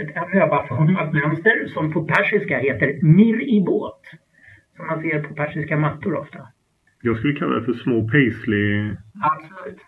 ett 0.00 0.16
amöbaformat 0.16 1.12
mönster 1.12 1.66
som 1.66 1.92
på 1.92 2.04
persiska 2.04 2.58
heter 2.58 2.98
mir-i-båt. 3.02 4.00
Som 4.76 4.86
man 4.86 5.02
ser 5.02 5.22
på 5.22 5.34
persiska 5.34 5.76
mattor 5.76 6.16
ofta. 6.16 6.38
Jag 7.02 7.16
skulle 7.18 7.34
kalla 7.34 7.54
det 7.54 7.64
för 7.64 7.74
små 7.74 8.08
paisley... 8.08 8.90
Absolut 9.22 9.80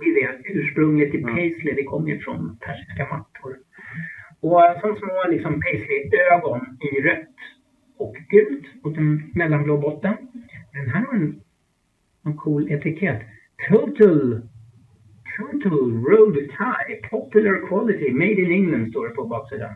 vi 0.00 0.14
vet 0.14 0.40
ursprunget 0.44 1.10
till 1.10 1.22
paisley, 1.22 1.74
det 1.74 1.84
kommer 1.84 2.08
ju 2.08 2.18
från 2.18 2.58
persiska 2.58 3.06
mattor. 3.10 3.56
Och 4.40 4.62
som 4.80 4.96
små 4.96 5.30
liksom 5.30 5.60
paisley-ögon 5.60 6.60
i 6.80 7.00
rött 7.00 7.36
och 7.98 8.16
gult 8.28 8.84
mot 8.84 8.96
en 8.96 9.32
mellanblå 9.34 9.78
botten. 9.78 10.16
Den 10.72 10.90
här 10.90 11.06
har 11.06 11.14
en, 11.14 11.40
en 12.24 12.36
cool 12.36 12.72
etikett. 12.72 13.22
Total 13.68 14.42
Total 15.36 16.04
Road 16.10 16.34
Tie 16.34 17.08
Popular 17.10 17.66
Quality 17.68 18.12
Made 18.12 18.40
in 18.40 18.52
England 18.52 18.90
står 18.90 19.08
det 19.08 19.14
på 19.14 19.24
baksidan. 19.24 19.74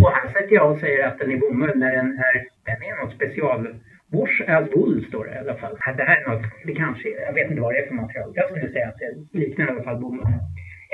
Och 0.00 0.10
här 0.10 0.32
sätter 0.32 0.54
jag 0.54 0.72
och 0.72 0.80
säger 0.80 1.08
att 1.08 1.18
den 1.18 1.30
är 1.30 1.38
bomull 1.38 1.78
när 1.78 1.96
den 1.96 2.18
är, 2.18 2.34
den 2.64 2.82
är 2.82 3.04
något 3.04 3.14
special 3.14 3.68
Wash 4.12 4.42
as 4.46 4.68
wool 4.74 5.04
står 5.08 5.24
det 5.24 5.34
i 5.34 5.38
alla 5.38 5.54
fall. 5.54 5.76
Det 5.96 6.02
här 6.02 6.22
är 6.22 6.30
något, 6.30 6.46
det 6.66 6.74
kanske 6.74 7.08
jag 7.08 7.34
vet 7.34 7.50
inte 7.50 7.62
vad 7.62 7.74
det 7.74 7.78
är 7.78 7.86
för 7.86 7.94
material. 7.94 8.32
Jag 8.34 8.50
skulle 8.50 8.72
säga 8.72 8.88
att 8.88 8.98
det 8.98 9.38
liknar 9.38 9.66
i 9.66 9.70
alla 9.70 9.82
fall 9.82 10.00
bomull. 10.00 10.26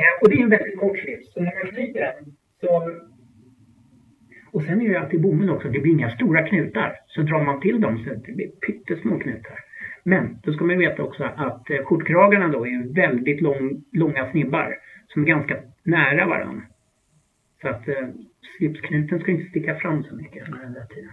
Eh, 0.01 0.15
och 0.21 0.29
det 0.29 0.37
är 0.37 0.43
en 0.43 0.51
väldigt 0.51 0.79
kort 0.79 0.99
slips, 0.99 1.33
så 1.33 1.41
när 1.41 1.65
man 1.65 1.73
knyter 1.73 2.01
den 2.01 2.37
så... 2.61 2.93
Och 4.53 4.63
sen 4.63 4.81
är 4.83 4.89
det 4.89 5.01
alltid 5.01 5.21
bomull 5.21 5.51
också, 5.51 5.69
det 5.69 5.81
blir 5.81 5.93
inga 5.93 6.11
stora 6.11 6.43
knutar. 6.49 6.97
Så 7.07 7.23
drar 7.23 7.45
man 7.45 7.61
till 7.61 7.81
dem 7.81 8.05
så 8.05 8.15
det 8.15 8.33
blir 8.33 8.49
pyttesmå 8.49 9.19
knutar. 9.19 9.59
Men 10.05 10.39
då 10.43 10.53
ska 10.53 10.65
man 10.65 10.79
veta 10.79 11.03
också 11.03 11.25
att 11.25 11.71
eh, 11.71 11.85
skjortkragarna 11.85 12.49
då 12.49 12.67
är 12.67 12.95
väldigt 12.95 13.41
lång, 13.41 13.85
långa 13.93 14.31
snibbar 14.31 14.75
som 15.09 15.23
är 15.23 15.27
ganska 15.27 15.57
nära 15.83 16.27
varandra. 16.27 16.63
Så 17.63 17.69
att 17.69 17.89
eh, 17.89 18.09
slipsknuten 18.59 19.21
ska 19.21 19.31
inte 19.31 19.51
sticka 19.51 19.75
fram 19.75 20.05
så 20.05 20.15
mycket 20.17 20.49
under 20.49 20.63
den 20.63 20.73
där 20.73 20.87
tiden. 20.87 21.11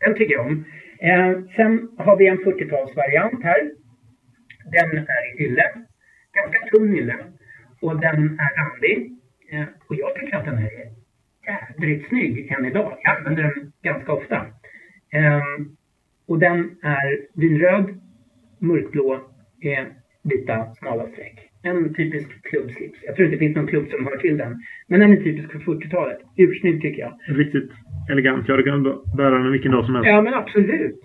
Den 0.00 0.14
tycker 0.14 0.34
jag 0.34 0.46
om. 0.46 0.64
Eh, 1.00 1.32
sen 1.56 1.88
har 1.98 2.16
vi 2.16 2.26
en 2.26 2.38
40-talsvariant 2.38 3.42
här. 3.42 3.70
Den 4.72 4.98
är 4.98 5.40
i 5.40 5.44
ylle. 5.44 5.64
Ganska 6.32 6.66
tunn 6.70 6.94
ylle. 6.96 7.16
Och 7.80 8.00
den 8.00 8.38
är 8.38 8.56
randig. 8.58 9.12
Eh, 9.52 9.64
och 9.88 9.94
jag 9.96 10.14
tycker 10.14 10.36
att 10.36 10.44
den 10.44 10.58
är 10.58 10.70
jädrigt 11.46 12.08
snygg 12.08 12.52
än 12.52 12.66
idag. 12.66 12.96
Jag 13.02 13.16
använder 13.16 13.42
den 13.42 13.72
ganska 13.82 14.12
ofta. 14.12 14.36
Eh, 15.12 15.42
och 16.26 16.38
den 16.38 16.78
är 16.82 17.26
vinröd, 17.34 18.00
mörkblå, 18.58 19.14
eh, 19.62 19.84
vita 20.22 20.74
smala 20.74 21.06
streck. 21.06 21.50
En 21.62 21.94
typisk 21.94 22.42
klubbslips. 22.42 22.98
Jag 23.02 23.16
tror 23.16 23.26
inte 23.26 23.36
det 23.36 23.46
finns 23.46 23.56
någon 23.56 23.66
klubb 23.66 23.90
som 23.90 24.06
hör 24.06 24.16
till 24.16 24.36
den. 24.36 24.62
Men 24.86 25.00
den 25.00 25.12
är 25.12 25.16
typisk 25.16 25.52
för 25.52 25.58
40-talet. 25.58 26.18
Ursnygg 26.36 26.82
tycker 26.82 27.00
jag. 27.00 27.18
Riktigt 27.26 27.70
elegant. 28.10 28.48
Jag 28.48 28.54
hade 28.54 28.62
kunnat 28.62 29.16
bära 29.16 29.38
den 29.38 29.52
vilken 29.52 29.72
dag 29.72 29.84
som 29.84 29.94
helst. 29.94 30.08
Ja, 30.08 30.22
men 30.22 30.34
absolut. 30.34 31.00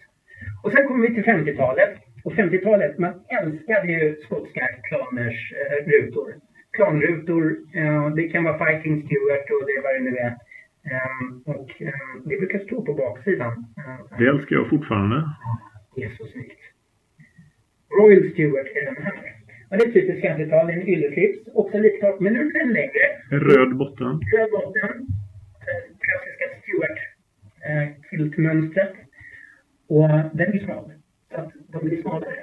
Och 0.63 0.71
sen 0.71 0.87
kommer 0.87 1.07
vi 1.07 1.13
till 1.13 1.23
50-talet. 1.23 1.93
Och 2.23 2.33
50-talet, 2.33 2.97
man 2.99 3.13
älskade 3.41 3.87
ju 3.91 4.15
skotska 4.23 4.67
klaners 4.89 5.53
eh, 5.59 5.91
rutor. 5.91 6.29
Klanrutor, 6.71 7.57
eh, 7.75 8.09
det 8.15 8.23
kan 8.27 8.43
vara 8.43 8.57
Fighting 8.65 8.95
Stewart 9.05 9.47
och 9.55 9.63
det 9.67 9.81
vad 9.83 9.93
det 9.95 10.11
nu 10.11 10.17
är. 10.17 10.33
Um, 10.95 11.43
och 11.45 11.69
det 12.25 12.37
brukar 12.37 12.59
stå 12.59 12.81
på 12.81 12.93
baksidan. 12.93 13.51
Uh, 13.51 14.17
det 14.17 14.25
älskar 14.27 14.55
jag 14.55 14.69
fortfarande. 14.69 15.29
Det 15.95 16.03
är 16.03 16.09
så 16.09 16.25
snyggt. 16.25 16.61
Royal 17.99 18.31
Stewart 18.31 18.67
är 18.75 18.85
den 18.85 19.03
här. 19.03 19.33
Och 19.69 19.77
det 19.77 19.83
är 19.83 19.91
typiskt 19.91 20.25
50-tal, 20.25 20.67
det 20.67 20.73
är 20.73 20.77
en 20.81 20.87
ylleslips. 20.87 21.39
Också 21.53 21.77
lite 21.77 21.97
kort, 21.97 22.19
men 22.19 22.33
nu 22.33 22.39
är 22.39 22.59
den 22.59 22.73
längre. 22.73 23.05
Röd 23.29 23.77
botten. 23.77 24.19
Röd 24.35 24.51
botten. 24.51 24.91
Eh, 25.67 25.83
klassiska 26.05 26.45
Stewart 26.73 26.99
eh. 27.69 27.87
Och 29.87 30.09
den 30.33 30.53
är 30.53 30.59
smal. 30.59 30.91
Så 31.31 31.41
att 31.41 31.51
de 31.67 31.87
blir 31.87 32.01
smalare 32.01 32.35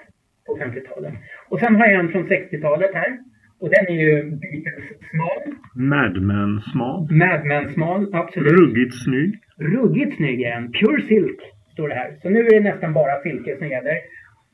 på 0.47 0.59
50-talet. 0.59 1.15
Och 1.49 1.59
sen 1.61 1.77
har 1.77 1.87
jag 1.87 2.01
en 2.01 2.13
från 2.13 2.29
60-talet 2.29 2.95
här. 2.95 3.19
Och 3.61 3.71
den 3.71 3.87
är 3.87 4.01
ju 4.01 4.23
Beatles-smal. 4.23 5.43
Madman-smal. 5.75 7.09
Madman-smal, 7.11 8.15
absolut. 8.15 8.53
Ruggigt 8.53 9.05
snygg. 9.05 9.33
Ruggigt 9.59 10.17
snygg 10.17 10.43
är 10.43 10.55
den. 10.55 10.73
Pure 10.73 11.03
Silk 11.09 11.41
står 11.73 11.89
det 11.89 11.95
här. 11.95 12.17
Så 12.23 12.29
nu 12.31 12.41
är 12.41 12.51
det 12.51 12.61
nästan 12.61 12.93
bara 12.93 13.23
silkesneder. 13.23 13.99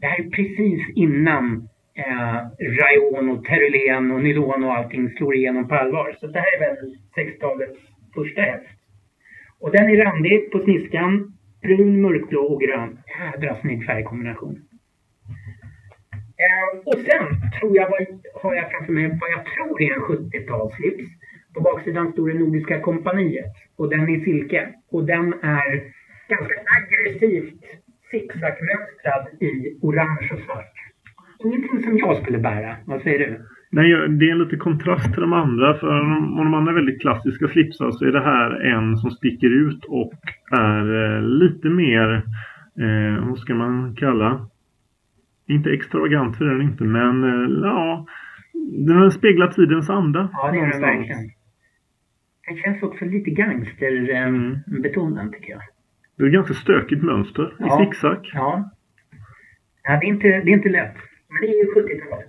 Det 0.01 0.07
här 0.07 0.21
är 0.25 0.31
precis 0.31 0.81
innan 0.95 1.69
eh, 1.95 2.37
rayon 2.81 3.31
och 3.31 3.45
terulen 3.45 4.11
och 4.13 4.23
nylon 4.23 4.65
och 4.65 4.75
allting 4.77 5.11
slår 5.11 5.35
igenom 5.35 5.69
på 5.69 5.75
allvar. 5.75 6.17
Så 6.21 6.27
det 6.27 6.39
här 6.39 6.57
är 6.57 6.61
väl 6.61 6.77
60-talets 7.17 7.79
första 8.15 8.41
häst. 8.41 8.67
Och 9.61 9.73
den 9.73 9.91
är 9.91 10.05
randig 10.05 10.53
på 10.53 10.59
sniskan. 10.59 11.33
Brun, 11.63 12.01
mörkblå 12.01 12.41
och 12.41 12.61
grön. 12.61 12.99
Jädra 13.21 13.61
snygg 13.61 13.87
färgkombination. 13.87 14.63
Eh, 16.45 16.79
och 16.85 16.95
sen 16.95 17.51
tror 17.61 17.77
jag, 17.77 17.91
vad, 17.91 18.01
har 18.43 18.55
jag 18.55 18.71
framför 18.71 18.93
mig 18.93 19.09
vad 19.09 19.31
jag 19.31 19.45
tror 19.45 19.83
är 19.83 19.95
en 19.95 20.01
70-talsslips. 20.01 21.07
På 21.55 21.61
baksidan 21.61 22.13
står 22.13 22.29
det 22.29 22.39
Nordiska 22.39 22.81
kompaniet. 22.81 23.53
Och 23.77 23.91
den 23.91 24.01
är 24.01 24.25
silke. 24.25 24.69
Och 24.91 25.05
den 25.07 25.33
är 25.43 25.93
ganska 26.29 26.55
aggressivt 26.77 27.63
zigzagmönstrad 28.11 29.29
i 29.41 29.79
orange 29.83 30.31
och 30.33 30.41
svart. 30.41 30.75
Ingenting 31.45 31.83
som 31.83 31.99
jag 31.99 32.23
skulle 32.23 32.39
bära. 32.39 32.77
Vad 32.85 33.03
säger 33.03 33.19
du? 33.19 33.56
Nej, 33.71 34.09
det 34.09 34.29
är 34.29 34.33
en 34.33 34.39
lite 34.39 34.57
kontrast 34.57 35.13
till 35.13 35.21
de 35.21 35.33
andra. 35.33 35.79
För 35.79 36.01
om 36.01 36.37
de 36.37 36.55
andra 36.55 36.73
är 36.73 36.75
väldigt 36.75 37.01
klassiska 37.01 37.49
slipsar 37.49 37.91
så 37.91 38.05
är 38.05 38.13
det 38.13 38.21
här 38.21 38.51
en 38.51 38.97
som 38.97 39.11
sticker 39.11 39.51
ut 39.51 39.85
och 39.85 40.21
är 40.53 41.17
eh, 41.17 41.23
lite 41.23 41.69
mer, 41.69 42.15
eh, 42.81 43.29
vad 43.29 43.39
ska 43.39 43.55
man 43.55 43.97
kalla? 43.97 44.49
Inte 45.49 45.71
extravagant 45.71 46.37
för 46.37 46.45
den 46.45 46.63
inte, 46.63 46.85
men 46.85 47.25
eh, 47.25 47.51
ja, 47.63 48.07
den 48.87 49.11
speglar 49.11 49.49
tidens 49.49 49.91
anda. 49.91 50.29
Ja, 50.33 50.51
det 50.51 50.59
gör 50.59 50.67
den 50.67 50.81
verkligen. 50.81 51.31
Den 52.49 52.57
känns 52.57 52.83
också 52.83 53.05
lite 53.05 53.31
gangsterbetonad 53.31 55.21
mm. 55.21 55.33
tycker 55.33 55.51
jag. 55.51 55.63
Det 56.17 56.23
är 56.23 56.27
ett 56.27 56.33
ganska 56.33 56.55
stökigt 56.55 57.03
mönster 57.03 57.47
i 57.47 57.55
ja. 57.59 57.79
zigzag. 57.79 58.31
Ja. 58.35 58.71
ja 59.83 59.99
det, 60.01 60.07
är 60.07 60.09
inte, 60.09 60.29
det 60.29 60.51
är 60.51 60.57
inte 60.57 60.69
lätt. 60.69 60.97
Men 61.29 61.41
det 61.41 61.47
är 61.47 61.65
ju 61.65 61.71
70-tal. 61.75 62.23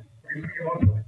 Så 0.58 1.07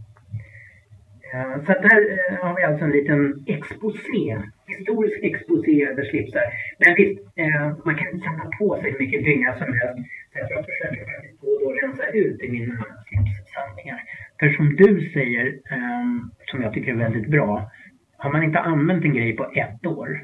där 1.31 2.01
eh, 2.11 2.45
har 2.45 2.55
vi 2.55 2.63
alltså 2.63 2.85
en 2.85 2.91
liten 2.91 3.43
exposé, 3.47 4.41
historisk 4.67 5.19
exposé 5.23 5.85
över 5.85 6.03
slipsar. 6.03 6.43
Men 6.79 6.95
visst, 6.95 7.19
eh, 7.35 7.77
man 7.85 7.95
kan 7.95 8.07
inte 8.07 8.25
samla 8.27 8.45
på 8.59 8.81
sig 8.81 8.91
hur 8.91 8.99
mycket 8.99 9.23
dynga 9.23 9.51
som 9.57 9.73
helst. 9.79 10.09
Så 10.33 10.39
jag 10.39 10.65
försöker 10.65 11.05
faktiskt 11.13 11.41
då 11.41 11.47
och 11.47 11.61
då 11.61 11.71
rensa 11.71 12.05
ut 12.07 12.41
i 12.41 12.51
mina 12.51 12.85
slipssamlingar. 13.07 13.99
För 14.39 14.49
som 14.49 14.75
du 14.75 15.09
säger, 15.13 15.45
ehm, 15.71 16.31
som 16.45 16.61
jag 16.61 16.73
tycker 16.73 16.91
är 16.91 16.97
väldigt 16.97 17.27
bra, 17.27 17.71
har 18.17 18.31
man 18.31 18.43
inte 18.43 18.59
använt 18.59 19.05
en 19.05 19.13
grej 19.13 19.35
på 19.35 19.51
ett 19.53 19.85
år, 19.85 20.19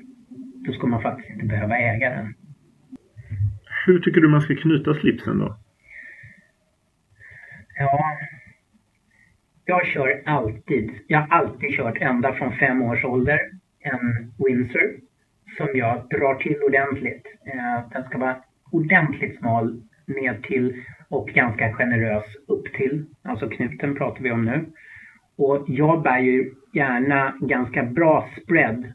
då 0.66 0.74
ska 0.74 0.88
man 0.88 1.02
faktiskt 1.02 1.30
inte 1.30 1.46
behöva 1.46 1.78
äga 1.78 2.10
den. 2.10 2.34
Hur 3.86 4.00
tycker 4.00 4.22
du 4.22 4.28
man 4.28 4.42
ska 4.42 4.56
knyta 4.56 4.94
slipsen 4.94 5.40
då? 5.40 5.58
Ja, 7.78 8.18
jag 9.66 9.86
kör 9.86 10.22
alltid, 10.26 10.92
jag 11.08 11.20
har 11.20 11.38
alltid 11.38 11.78
kört 11.78 11.98
ända 12.02 12.34
från 12.34 12.52
fem 12.52 12.82
års 12.82 13.06
ålder 13.06 13.40
en 13.80 14.34
Windsor 14.38 15.00
som 15.58 15.68
jag 15.74 16.10
drar 16.10 16.36
till 16.36 16.58
ordentligt. 16.68 17.26
Eh, 17.46 17.90
den 17.92 18.04
ska 18.04 18.18
vara 18.18 18.36
ordentligt 18.72 19.38
smal 19.40 19.84
ned 20.06 20.44
till 20.44 20.84
och 21.10 21.28
ganska 21.28 21.74
generös 21.74 22.24
upp 22.48 22.74
till. 22.74 23.06
Alltså 23.22 23.50
knuten 23.50 23.96
pratar 23.96 24.24
vi 24.24 24.32
om 24.32 24.46
nu. 24.46 24.66
Och 25.38 25.66
jag 25.68 26.02
bär 26.02 26.20
ju 26.20 26.54
gärna 26.74 27.38
ganska 27.42 27.84
bra 27.84 28.30
spread 28.42 28.94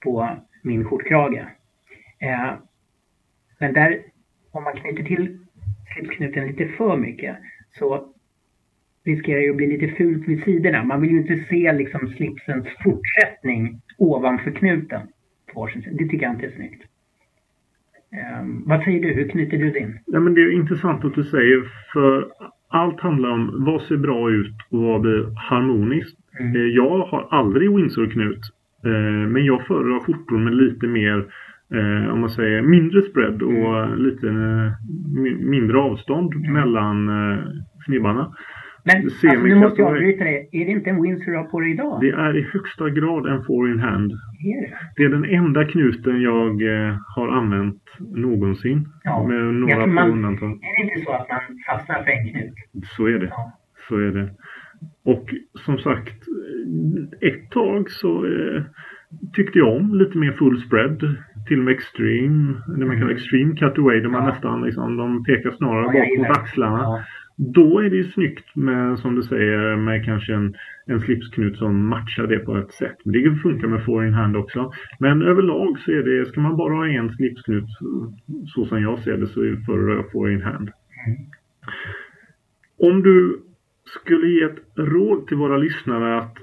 på 0.00 0.28
min 0.62 0.84
skjortkrage. 0.84 1.44
Eh, 2.18 2.52
men 3.58 3.72
där, 3.72 4.02
om 4.50 4.64
man 4.64 4.76
knyter 4.76 5.04
till 5.04 5.38
slipsknuten 5.94 6.46
lite 6.46 6.68
för 6.68 6.96
mycket 6.96 7.36
så 7.78 8.12
riskerar 9.04 9.40
ju 9.40 9.50
att 9.50 9.56
bli 9.56 9.66
lite 9.66 9.88
fult 9.88 10.28
vid 10.28 10.42
sidorna. 10.44 10.84
Man 10.84 11.00
vill 11.00 11.10
ju 11.10 11.18
inte 11.18 11.44
se 11.48 11.72
liksom 11.72 12.08
slipsens 12.08 12.66
fortsättning 12.84 13.80
ovanför 13.98 14.50
knuten. 14.50 15.00
Det 15.98 16.08
tycker 16.08 16.22
jag 16.22 16.34
inte 16.34 16.46
är 16.46 16.56
snyggt. 16.56 16.82
Um, 18.40 18.62
vad 18.66 18.84
säger 18.84 19.00
du? 19.02 19.12
Hur 19.12 19.28
knyter 19.28 19.58
du 19.58 19.70
din? 19.70 19.98
Ja, 20.06 20.20
men 20.20 20.34
det 20.34 20.40
är 20.40 20.52
intressant 20.52 21.04
att 21.04 21.14
du 21.14 21.24
säger 21.24 21.62
för 21.92 22.28
allt 22.72 23.00
handlar 23.00 23.30
om 23.30 23.64
vad 23.64 23.82
ser 23.82 23.96
bra 23.96 24.30
ut 24.30 24.56
och 24.70 24.82
vad 24.82 25.00
blir 25.00 25.34
harmoniskt. 25.36 26.18
Mm. 26.40 26.56
Eh, 26.56 26.62
jag 26.62 26.98
har 26.98 27.28
aldrig 27.30 27.76
Windsor-knut. 27.76 28.40
Eh, 28.84 29.28
men 29.28 29.44
jag 29.44 29.66
föredrar 29.66 30.00
skjortor 30.00 30.38
med 30.38 30.54
lite 30.54 30.86
mer 30.86 31.26
eh, 31.74 32.12
om 32.12 32.20
man 32.20 32.30
säger 32.30 32.62
mindre 32.62 33.02
spread 33.02 33.42
och 33.42 33.84
mm. 33.84 33.98
lite 33.98 34.26
mindre 35.40 35.78
avstånd 35.78 36.34
mm. 36.34 36.52
mellan 36.52 37.10
snibbarna. 37.84 38.34
Men 38.84 38.96
alltså, 39.04 39.26
nu 39.26 39.54
måste 39.54 39.80
jag 39.80 39.88
avbryta 39.88 40.24
dig. 40.24 40.48
Är 40.52 40.64
det 40.66 40.70
inte 40.70 40.90
en 40.90 41.02
Windsor 41.02 41.30
du 41.30 41.36
har 41.36 41.44
på 41.44 41.60
dig 41.60 41.70
idag? 41.70 42.00
Det 42.00 42.10
är 42.10 42.36
i 42.36 42.42
högsta 42.52 42.90
grad 42.90 43.26
en 43.26 43.44
four 43.44 43.72
in 43.72 43.80
hand. 43.80 44.12
Är 44.12 44.60
det? 44.60 44.76
det 44.96 45.02
är 45.04 45.08
den 45.08 45.24
enda 45.24 45.64
knuten 45.64 46.22
jag 46.22 46.62
eh, 46.62 46.96
har 47.16 47.28
använt 47.28 47.82
någonsin. 47.98 48.88
Ja. 49.04 49.26
Med 49.28 49.54
några 49.54 49.86
man, 49.86 50.06
få 50.06 50.12
undantag. 50.12 50.50
Är 50.50 50.86
det 50.86 50.92
inte 50.92 51.04
så 51.04 51.12
att 51.12 51.28
man 51.28 51.40
fastnar 51.66 52.02
för 52.02 52.10
en 52.10 52.28
knut? 52.28 52.54
Så 52.96 53.06
är 53.06 53.18
det. 53.18 53.26
Ja. 53.26 53.58
Så 53.88 53.96
är 53.96 54.10
det. 54.10 54.30
Och 55.04 55.34
som 55.64 55.78
sagt, 55.78 56.18
ett 57.20 57.50
tag 57.50 57.90
så 57.90 58.24
eh, 58.26 58.62
tyckte 59.32 59.58
jag 59.58 59.76
om 59.76 59.94
lite 59.94 60.18
mer 60.18 60.32
full 60.32 60.60
spread. 60.60 61.16
Till 61.48 61.58
och 61.58 61.64
med 61.64 61.74
extreme, 61.74 62.54
det 62.78 62.86
man 62.86 62.96
kallar 62.96 63.10
mm. 63.10 63.16
extreme 63.16 63.56
cutaway 63.56 64.00
där 64.00 64.08
man 64.08 64.28
nästan 64.28 64.62
liksom, 64.62 64.96
de 64.96 65.24
pekar 65.24 65.50
snarare 65.50 65.96
ja, 65.96 66.00
bak 66.00 66.18
mot 66.18 66.36
axlarna. 66.36 67.04
Då 67.44 67.80
är 67.80 67.90
det 67.90 67.96
ju 67.96 68.10
snyggt 68.10 68.56
med, 68.56 68.98
som 68.98 69.14
du 69.14 69.22
säger, 69.22 69.76
med 69.76 70.04
kanske 70.04 70.34
en, 70.34 70.54
en 70.86 71.00
slipsknut 71.00 71.56
som 71.56 71.88
matchar 71.88 72.26
det 72.26 72.38
på 72.38 72.56
ett 72.56 72.72
sätt. 72.72 72.96
Men 73.04 73.12
det 73.12 73.36
funkar 73.36 73.68
med 73.68 73.84
four 73.84 74.06
in 74.06 74.14
hand 74.14 74.36
också. 74.36 74.72
Men 74.98 75.22
överlag 75.22 75.78
så 75.78 75.90
är 75.90 76.02
det, 76.02 76.28
ska 76.28 76.40
man 76.40 76.56
bara 76.56 76.74
ha 76.74 76.86
en 76.86 77.12
slipsknut 77.12 77.64
så 78.46 78.66
som 78.66 78.82
jag 78.82 78.98
ser 78.98 79.16
det 79.16 79.26
så 79.26 79.40
föredrar 79.66 79.94
jag 79.94 80.12
four 80.12 80.30
in 80.30 80.42
hand. 80.42 80.70
Om 82.78 83.02
du 83.02 83.42
skulle 83.84 84.28
ge 84.28 84.42
ett 84.42 84.58
råd 84.76 85.26
till 85.26 85.36
våra 85.36 85.56
lyssnare 85.56 86.18
att 86.18 86.36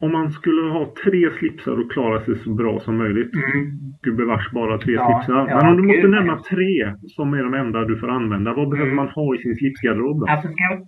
om 0.00 0.12
man 0.12 0.32
skulle 0.32 0.72
ha 0.72 0.94
tre 1.04 1.30
slipsar 1.38 1.80
och 1.80 1.92
klara 1.92 2.24
sig 2.24 2.38
så 2.38 2.50
bra 2.50 2.80
som 2.80 2.96
möjligt. 2.96 3.34
Mm. 3.34 3.94
Gubevars 4.02 4.50
bara 4.52 4.78
tre 4.78 4.92
ja, 4.92 5.06
slipsar. 5.06 5.48
Ja, 5.48 5.56
Men 5.56 5.66
om 5.66 5.76
du 5.76 5.82
måste 5.82 6.08
nämna 6.08 6.42
tre 6.42 6.94
som 7.06 7.34
är 7.34 7.42
de 7.42 7.54
enda 7.54 7.84
du 7.84 7.98
får 7.98 8.10
använda. 8.10 8.54
Vad 8.54 8.68
behöver 8.68 8.92
mm. 8.92 8.96
man 8.96 9.08
ha 9.08 9.34
i 9.34 9.38
sin 9.38 9.56
slipsgarderob 9.56 10.20
då? 10.20 10.26
Alltså, 10.26 10.48
jag, 10.56 10.86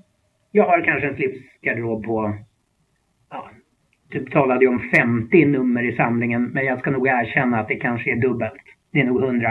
jag 0.53 0.65
har 0.65 0.85
kanske 0.85 1.09
en 1.09 1.17
slipsgarderob 1.17 2.05
på 2.05 2.35
ja, 3.31 3.51
typ 4.11 4.31
talade 4.31 4.65
jag 4.65 4.73
om 4.73 4.91
50 4.95 5.45
nummer 5.45 5.83
i 5.83 5.97
samlingen. 5.97 6.45
Men 6.45 6.67
jag 6.67 6.79
ska 6.79 6.91
nog 6.91 7.07
erkänna 7.07 7.59
att 7.59 7.69
det 7.69 7.77
kanske 7.77 8.13
är 8.13 8.17
dubbelt. 8.17 8.63
Det 8.93 9.01
är 9.01 9.05
nog 9.05 9.23
100. 9.23 9.51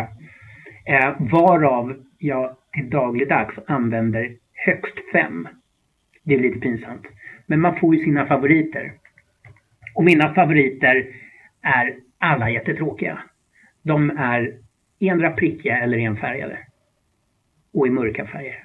Eh, 0.86 1.16
varav 1.32 1.94
jag 2.18 2.56
till 2.74 2.90
dagligdags 2.90 3.56
använder 3.68 4.32
högst 4.66 5.12
fem. 5.12 5.48
Det 6.24 6.34
är 6.34 6.40
lite 6.40 6.60
pinsamt. 6.60 7.02
Men 7.48 7.62
man 7.62 7.80
får 7.80 7.96
ju 7.96 8.04
sina 8.04 8.26
favoriter. 8.26 8.92
Och 9.96 10.04
mina 10.04 10.34
favoriter 10.34 11.08
är 11.62 11.96
alla 12.18 12.50
jättetråkiga. 12.50 13.20
De 13.84 14.10
är 14.18 14.58
endera 15.00 15.32
prickiga 15.32 15.78
eller 15.78 15.98
enfärgade. 15.98 16.58
Och 17.74 17.88
i 17.88 17.90
mörka 17.90 18.28
färger. 18.28 18.64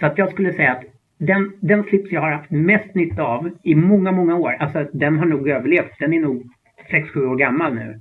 Så 0.00 0.06
att 0.06 0.18
jag 0.18 0.32
skulle 0.32 0.52
säga 0.52 0.72
att 0.72 0.84
den, 1.18 1.52
den 1.60 1.84
slips 1.84 2.12
jag 2.12 2.20
har 2.20 2.30
haft 2.30 2.50
mest 2.50 2.94
nytta 2.94 3.22
av 3.22 3.50
i 3.62 3.74
många, 3.74 4.12
många 4.12 4.36
år, 4.36 4.50
alltså 4.50 4.86
den 4.92 5.18
har 5.18 5.26
nog 5.26 5.48
överlevt, 5.48 5.98
den 5.98 6.12
är 6.12 6.20
nog 6.20 6.50
6-7 6.90 7.26
år 7.26 7.36
gammal 7.36 7.74
nu. 7.74 8.00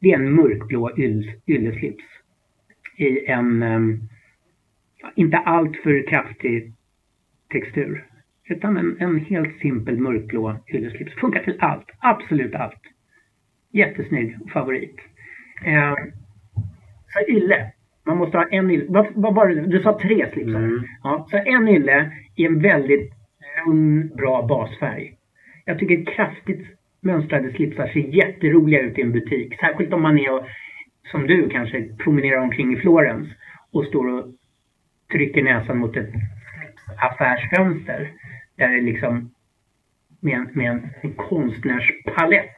Det 0.00 0.12
är 0.12 0.14
en 0.14 0.32
mörkblå 0.32 0.90
ylleslips. 1.46 2.04
I 2.96 3.26
en 3.26 3.62
um, 3.62 4.08
inte 5.14 5.38
alltför 5.38 6.06
kraftig 6.08 6.72
textur. 7.52 8.04
Utan 8.48 8.76
en, 8.76 8.96
en 9.00 9.20
helt 9.20 9.60
simpel 9.60 9.98
mörkblå 9.98 10.56
ylleslips. 10.68 11.14
Funkar 11.14 11.42
till 11.42 11.56
allt. 11.58 11.90
Absolut 11.98 12.54
allt. 12.54 12.82
Jättesnygg 13.72 14.36
favorit. 14.52 14.96
Eh, 15.64 15.94
så 17.12 17.32
ylle. 17.32 17.72
Man 18.06 18.16
måste 18.16 18.38
ha 18.38 18.46
en 18.50 18.70
ylle. 18.70 18.84
Vad, 18.88 19.06
vad 19.14 19.34
var 19.34 19.48
det? 19.48 19.66
Du 19.66 19.82
sa 19.82 19.98
tre 20.02 20.32
slipsar. 20.32 20.58
Mm. 20.58 20.84
Ja, 21.02 21.26
så 21.30 21.36
en 21.36 21.68
ylle 21.68 22.12
i 22.36 22.44
en 22.44 22.62
väldigt 22.62 23.12
lugn, 23.66 24.10
bra 24.16 24.46
basfärg. 24.46 25.16
Jag 25.64 25.78
tycker 25.78 26.14
kraftigt 26.14 26.66
mönstrade 27.00 27.52
slipsar 27.52 27.86
ser 27.86 28.00
jätteroliga 28.00 28.80
ut 28.80 28.98
i 28.98 29.02
en 29.02 29.12
butik. 29.12 29.54
Särskilt 29.60 29.92
om 29.92 30.02
man 30.02 30.18
är 30.18 30.32
och, 30.32 30.46
som 31.10 31.26
du 31.26 31.48
kanske, 31.48 31.88
promenerar 31.98 32.40
omkring 32.40 32.72
i 32.72 32.76
Florens 32.76 33.28
och 33.72 33.84
står 33.84 34.12
och 34.12 34.26
trycker 35.12 35.42
näsan 35.42 35.78
mot 35.78 35.96
ett 35.96 36.10
affärsfönster. 36.96 38.10
Där 38.56 38.68
det 38.68 38.80
liksom 38.80 39.34
med 40.20 40.34
en, 40.34 40.48
med 40.52 40.70
en, 40.70 41.12
konstnärspalett 41.16 42.56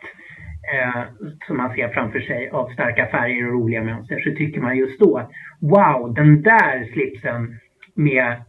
eh, 0.75 1.03
som 1.47 1.57
man 1.57 1.75
ser 1.75 1.89
framför 1.89 2.21
sig 2.21 2.49
av 2.49 2.69
starka 2.69 3.07
färger 3.07 3.47
och 3.47 3.53
roliga 3.53 3.85
mönster 3.85 4.21
så 4.21 4.31
tycker 4.31 4.61
man 4.61 4.77
just 4.77 5.01
då 5.01 5.17
att 5.17 5.31
wow, 5.61 6.15
den 6.15 6.43
där 6.43 6.93
slipsen 6.93 7.59
med 7.95 8.43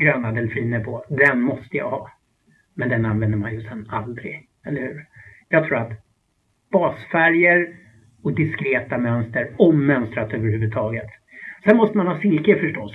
gröna 0.00 0.32
delfiner 0.32 0.84
på, 0.84 1.04
den 1.08 1.40
måste 1.40 1.76
jag 1.76 1.90
ha. 1.90 2.10
Men 2.74 2.88
den 2.88 3.06
använder 3.06 3.38
man 3.38 3.54
ju 3.54 3.60
sen 3.60 3.86
aldrig, 3.90 4.48
eller 4.66 4.80
hur? 4.80 5.06
Jag 5.48 5.64
tror 5.64 5.78
att 5.78 5.92
basfärger 6.72 7.76
och 8.22 8.34
diskreta 8.34 8.98
mönster, 8.98 9.50
om 9.58 9.86
mönstrat 9.86 10.32
överhuvudtaget. 10.32 11.10
Sen 11.64 11.76
måste 11.76 11.96
man 11.96 12.06
ha 12.06 12.20
silke 12.20 12.58
förstås. 12.58 12.92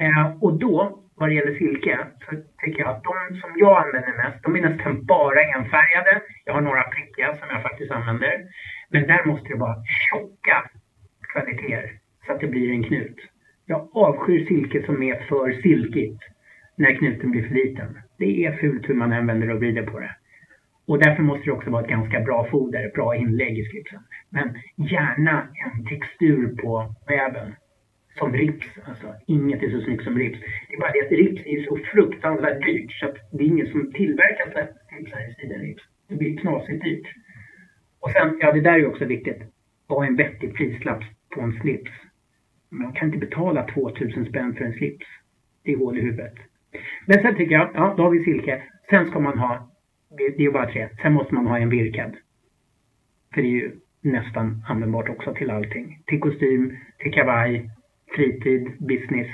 Eh, 0.00 0.36
och 0.40 0.58
då, 0.58 1.01
vad 1.22 1.30
det 1.30 1.34
gäller 1.34 1.58
silke, 1.58 1.98
så 2.24 2.30
tycker 2.62 2.80
jag 2.82 2.90
att 2.90 3.04
de 3.04 3.40
som 3.40 3.50
jag 3.56 3.76
använder 3.82 4.14
mest, 4.22 4.42
de 4.42 4.56
är 4.56 4.60
nästan 4.60 5.04
bara 5.04 5.40
enfärgade. 5.56 6.22
Jag 6.44 6.52
har 6.54 6.60
några 6.60 6.82
prickiga 6.82 7.28
som 7.38 7.48
jag 7.50 7.62
faktiskt 7.62 7.90
använder. 7.90 8.34
Men 8.88 9.06
där 9.06 9.24
måste 9.24 9.48
det 9.48 9.58
vara 9.58 9.76
tjocka 10.08 10.70
kvaliteter 11.32 11.90
så 12.26 12.32
att 12.32 12.40
det 12.40 12.46
blir 12.46 12.70
en 12.70 12.84
knut. 12.84 13.18
Jag 13.66 13.88
avskyr 13.94 14.46
silke 14.46 14.82
som 14.86 15.02
är 15.02 15.16
för 15.28 15.52
silkigt 15.62 16.20
när 16.76 16.94
knuten 16.94 17.30
blir 17.30 17.48
för 17.48 17.54
liten. 17.54 17.98
Det 18.18 18.46
är 18.46 18.56
fult 18.56 18.88
hur 18.88 18.94
man 18.94 19.12
använder 19.12 19.50
och 19.50 19.58
vrider 19.58 19.86
på 19.86 19.98
det. 19.98 20.16
Och 20.86 20.98
därför 20.98 21.22
måste 21.22 21.44
det 21.44 21.52
också 21.52 21.70
vara 21.70 21.82
ett 21.82 21.90
ganska 21.90 22.20
bra 22.20 22.46
foder, 22.50 22.90
bra 22.94 23.16
inlägg 23.16 23.58
i 23.58 23.64
slipsen. 23.64 24.02
Men 24.30 24.48
gärna 24.76 25.48
en 25.64 25.84
textur 25.86 26.56
på 26.56 26.94
väven. 27.08 27.54
Som 28.18 28.32
rips, 28.32 28.66
alltså. 28.84 29.14
Inget 29.26 29.62
är 29.62 29.70
så 29.70 29.80
snyggt 29.80 30.04
som 30.04 30.18
rips. 30.18 30.38
Det 30.68 30.74
är 30.74 30.80
bara 30.80 30.92
det 30.92 31.06
att 31.06 31.12
rips 31.12 31.42
är 31.46 31.62
så 31.62 31.78
fruktansvärt 31.92 32.62
dyrt 32.62 32.92
så 32.92 33.06
att 33.06 33.16
det 33.32 33.44
är 33.44 33.48
ingen 33.48 33.70
som 33.70 33.92
tillverkar 33.92 34.68
slipsar 35.02 35.30
i 35.30 35.34
sidenrips. 35.40 35.82
Det 36.08 36.16
blir 36.16 36.36
knasigt 36.36 36.84
dyrt. 36.84 37.06
Och 38.00 38.10
sen, 38.10 38.38
ja 38.40 38.52
det 38.52 38.60
där 38.60 38.72
är 38.72 38.78
ju 38.78 38.86
också 38.86 39.04
viktigt. 39.04 39.42
Ha 39.88 40.06
en 40.06 40.16
vettig 40.16 40.54
prislapp 40.54 41.02
på 41.34 41.40
en 41.40 41.60
slips? 41.60 41.90
Man 42.68 42.92
kan 42.92 43.08
inte 43.08 43.26
betala 43.26 43.66
2000 43.66 44.26
spänn 44.26 44.54
för 44.54 44.64
en 44.64 44.72
slips. 44.72 45.06
Det 45.64 45.72
är 45.72 45.76
hål 45.76 45.98
i 45.98 46.00
huvudet. 46.00 46.34
Men 47.06 47.22
sen 47.22 47.36
tycker 47.36 47.54
jag, 47.54 47.70
ja 47.74 47.94
då 47.96 48.02
har 48.02 48.10
vi 48.10 48.24
silke. 48.24 48.62
Sen 48.90 49.10
ska 49.10 49.20
man 49.20 49.38
ha, 49.38 49.70
det 50.36 50.44
är 50.44 50.50
bara 50.50 50.70
tre. 50.70 50.88
Sen 51.02 51.12
måste 51.12 51.34
man 51.34 51.46
ha 51.46 51.58
en 51.58 51.70
virkad. 51.70 52.16
För 53.34 53.42
det 53.42 53.48
är 53.48 53.50
ju 53.50 53.70
nästan 54.00 54.64
användbart 54.68 55.08
också 55.08 55.34
till 55.34 55.50
allting. 55.50 56.02
Till 56.06 56.20
kostym, 56.20 56.76
till 56.98 57.12
kavaj, 57.12 57.70
fritid, 58.14 58.72
business. 58.78 59.28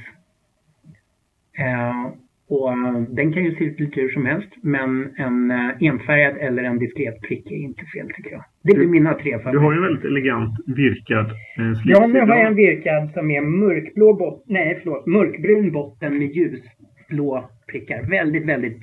Eh, 1.59 2.13
och 2.49 2.71
den 3.09 3.33
kan 3.33 3.45
ju 3.45 3.55
se 3.55 3.65
ut 3.65 3.81
lite 3.81 4.01
hur 4.01 4.09
som 4.09 4.27
helst. 4.27 4.49
Men 4.63 5.15
en 5.17 5.51
eh, 5.51 5.71
enfärgad 5.81 6.37
eller 6.37 6.63
en 6.65 6.79
diskret 6.79 7.21
prick 7.21 7.51
är 7.51 7.57
inte 7.57 7.85
fel 7.85 8.11
tycker 8.17 8.31
jag. 8.31 8.45
Det 8.63 8.75
blir 8.75 8.87
mina 8.87 9.15
tre 9.15 9.31
favoriter. 9.31 9.53
Du 9.53 9.59
har 9.59 9.73
ju 9.73 9.77
en 9.77 9.83
väldigt 9.83 10.05
elegant 10.05 10.59
virkad 10.67 11.27
eh, 11.27 11.81
slips. 11.83 11.99
Ja, 11.99 12.07
nu 12.07 12.21
har 12.21 12.37
jag 12.37 12.47
en 12.47 12.55
virkad 12.55 13.11
som 13.15 13.31
är 13.31 13.41
mörkblå 13.41 14.15
botten, 14.15 14.55
nej 14.55 14.81
förlåt, 14.83 15.07
mörkbrun 15.07 15.73
botten 15.73 16.19
med 16.19 16.29
ljusblå 16.37 17.51
prickar. 17.71 18.11
Väldigt, 18.11 18.47
väldigt 18.47 18.79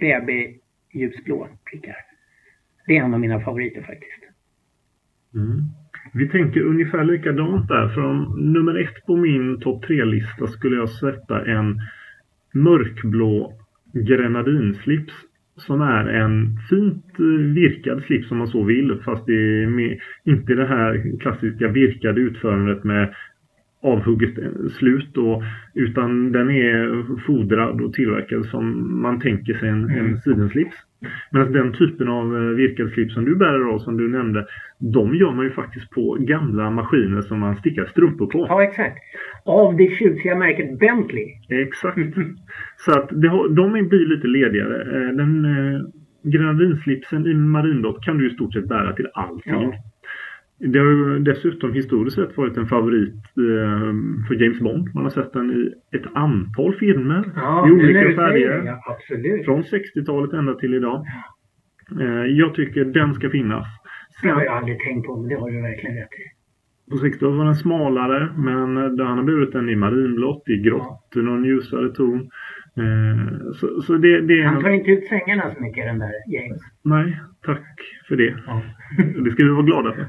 baby 0.00 0.56
ljusblå 0.94 1.48
prickar. 1.70 1.96
Det 2.86 2.96
är 2.96 3.02
en 3.04 3.14
av 3.14 3.20
mina 3.20 3.40
favoriter 3.40 3.82
faktiskt. 3.82 4.22
Mm. 5.34 5.62
Vi 6.12 6.28
tänker 6.28 6.60
ungefär 6.60 7.04
likadant 7.04 7.68
där. 7.68 7.88
Från 7.88 8.42
nummer 8.52 8.74
ett 8.74 9.06
på 9.06 9.16
min 9.16 9.60
topp 9.60 9.86
tre-lista 9.86 10.46
skulle 10.46 10.76
jag 10.76 10.90
sätta 10.90 11.44
en 11.44 11.80
mörkblå 12.54 13.52
grenadinslips 13.92 15.12
som 15.56 15.80
är 15.80 16.04
en 16.04 16.58
fint 16.70 17.04
eh, 17.18 17.54
virkad 17.54 18.02
slips 18.02 18.30
om 18.30 18.38
man 18.38 18.48
så 18.48 18.64
vill 18.64 19.00
fast 19.04 19.26
det 19.26 19.62
är 19.62 19.66
med, 19.66 19.98
inte 20.24 20.54
det 20.54 20.66
här 20.66 21.18
klassiska 21.20 21.68
virkade 21.68 22.20
utförandet 22.20 22.84
med 22.84 23.14
avhugget 23.82 24.34
slut 24.78 25.08
då, 25.14 25.42
utan 25.74 26.32
den 26.32 26.50
är 26.50 27.04
fodrad 27.26 27.80
och 27.80 27.92
tillverkad 27.92 28.46
som 28.46 28.92
man 29.02 29.20
tänker 29.20 29.54
sig 29.54 29.68
en, 29.68 29.84
en 29.84 29.98
mm. 29.98 30.20
sidenslips. 30.20 30.76
Medan 31.30 31.52
den 31.52 31.72
typen 31.72 32.08
av 32.08 32.36
eh, 32.36 32.42
virkad 32.42 32.90
slips 32.90 33.14
som 33.14 33.24
du 33.24 33.36
bär 33.36 33.60
idag, 33.60 33.80
som 33.80 33.96
du 33.96 34.08
nämnde, 34.08 34.46
de 34.78 35.14
gör 35.14 35.32
man 35.32 35.44
ju 35.44 35.50
faktiskt 35.50 35.90
på 35.90 36.16
gamla 36.20 36.70
maskiner 36.70 37.22
som 37.22 37.40
man 37.40 37.56
stickar 37.56 37.84
strumpor 37.84 38.26
på. 38.26 38.46
Ja, 38.48 38.62
exakt. 38.62 38.98
Av 39.44 39.76
det 39.76 39.90
tjusiga 39.90 40.34
märket 40.34 40.78
Bentley. 40.78 41.26
Exakt. 41.48 41.98
Så 42.76 42.92
att 42.92 43.08
det, 43.08 43.28
de 43.56 43.88
blir 43.88 44.06
lite 44.16 44.26
ledigare. 44.26 44.82
Eh, 44.82 45.16
den 45.16 45.44
eh, 45.44 45.80
grenadinslipsen 46.22 47.26
i 47.26 47.34
marinblått 47.34 48.04
kan 48.04 48.18
du 48.18 48.30
i 48.30 48.34
stort 48.34 48.52
sett 48.52 48.68
bära 48.68 48.92
till 48.92 49.08
allting. 49.14 49.62
Ja. 49.62 49.74
Det 50.60 50.78
har 50.78 51.18
dessutom 51.18 51.72
historiskt 51.72 52.16
sett 52.16 52.36
varit 52.36 52.56
en 52.56 52.66
favorit 52.66 53.14
eh, 53.14 53.92
för 54.28 54.42
James 54.42 54.60
Bond. 54.60 54.94
Man 54.94 55.04
har 55.04 55.10
sett 55.10 55.32
den 55.32 55.50
i 55.50 55.96
ett 55.96 56.06
antal 56.14 56.74
filmer 56.74 57.24
ja, 57.36 57.68
i 57.68 57.72
olika 57.72 58.14
färger. 58.14 58.62
Ja, 58.64 58.82
absolut. 58.86 59.44
Från 59.44 59.62
60-talet 59.62 60.32
ända 60.32 60.54
till 60.54 60.74
idag. 60.74 61.06
Eh, 62.00 62.26
jag 62.26 62.54
tycker 62.54 62.84
den 62.84 63.14
ska 63.14 63.30
finnas. 63.30 63.66
Sen, 64.20 64.28
det 64.28 64.34
har 64.34 64.44
jag 64.44 64.56
aldrig 64.56 64.80
tänkt 64.80 65.06
på, 65.06 65.16
men 65.16 65.28
det 65.28 65.34
har 65.34 65.50
du 65.50 65.62
verkligen 65.62 65.96
rätt 65.96 66.08
i. 66.12 66.24
På 66.90 66.96
60-talet 66.96 67.38
var 67.38 67.44
den 67.44 67.56
smalare, 67.56 68.28
men 68.36 68.76
han 69.06 69.18
har 69.18 69.24
burit 69.24 69.52
den 69.52 69.68
i 69.68 69.76
marinblått, 69.76 70.48
i 70.48 70.56
grått, 70.56 71.08
ja. 71.14 71.22
någon 71.22 71.44
ljusare 71.44 71.88
ton. 71.88 72.30
Eh, 72.78 73.52
så, 73.54 73.82
så 73.82 73.92
det, 73.96 74.20
det 74.20 74.42
Han 74.42 74.62
tar 74.62 74.70
inte 74.70 74.90
ut 74.90 75.08
sängarna 75.08 75.54
så 75.54 75.62
mycket 75.62 75.84
den 75.84 75.98
där 75.98 76.12
James. 76.34 76.60
Nej, 76.84 77.20
tack 77.46 77.66
för 78.08 78.16
det. 78.16 78.34
Ja. 78.46 78.62
det 79.24 79.30
ska 79.30 79.44
vi 79.44 79.50
vara 79.50 79.62
glada 79.62 79.92
för. 79.92 80.06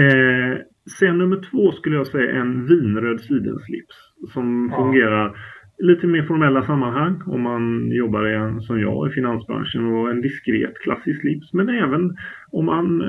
Eh, 0.00 0.58
sen 0.98 1.18
nummer 1.18 1.40
två 1.50 1.72
skulle 1.72 1.96
jag 1.96 2.06
säga 2.06 2.40
en 2.40 2.66
vinröd 2.66 3.20
sidenslips. 3.20 3.96
Som 4.32 4.68
ja. 4.72 4.76
fungerar 4.76 5.36
lite 5.78 6.06
mer 6.06 6.22
formella 6.22 6.66
sammanhang 6.66 7.22
om 7.26 7.42
man 7.42 7.90
jobbar 7.90 8.28
i 8.28 8.62
som 8.62 8.80
jag 8.80 9.08
i 9.08 9.10
finansbranschen 9.10 9.86
och 9.86 10.10
en 10.10 10.20
diskret 10.20 10.78
klassisk 10.78 11.20
slips. 11.20 11.52
Men 11.52 11.68
även 11.68 12.16
om 12.50 12.66
man 12.66 13.02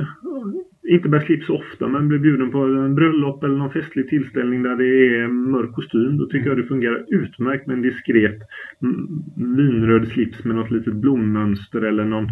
inte 0.92 1.10
bär 1.10 1.20
slips 1.20 1.50
ofta 1.50 1.88
men 1.88 2.08
blir 2.08 2.20
bjuden 2.20 2.52
på 2.52 2.58
en 2.58 2.96
bröllop 2.96 3.44
eller 3.44 3.58
någon 3.58 3.72
festlig 3.72 4.10
tillställning 4.10 4.64
där 4.64 4.76
det 4.76 5.18
är 5.18 5.28
mörk 5.28 5.74
kostym. 5.76 6.18
Då 6.18 6.26
tycker 6.26 6.50
jag 6.50 6.58
det 6.58 6.64
fungerar 6.64 7.06
utmärkt 7.08 7.68
med 7.68 7.74
en 7.74 7.82
diskret 7.82 8.40
vinröd 9.58 10.08
slips 10.08 10.44
med 10.44 10.56
något 10.56 10.72
litet 10.72 10.94
blommönster 10.94 11.82
eller 11.82 12.06
någon 12.06 12.28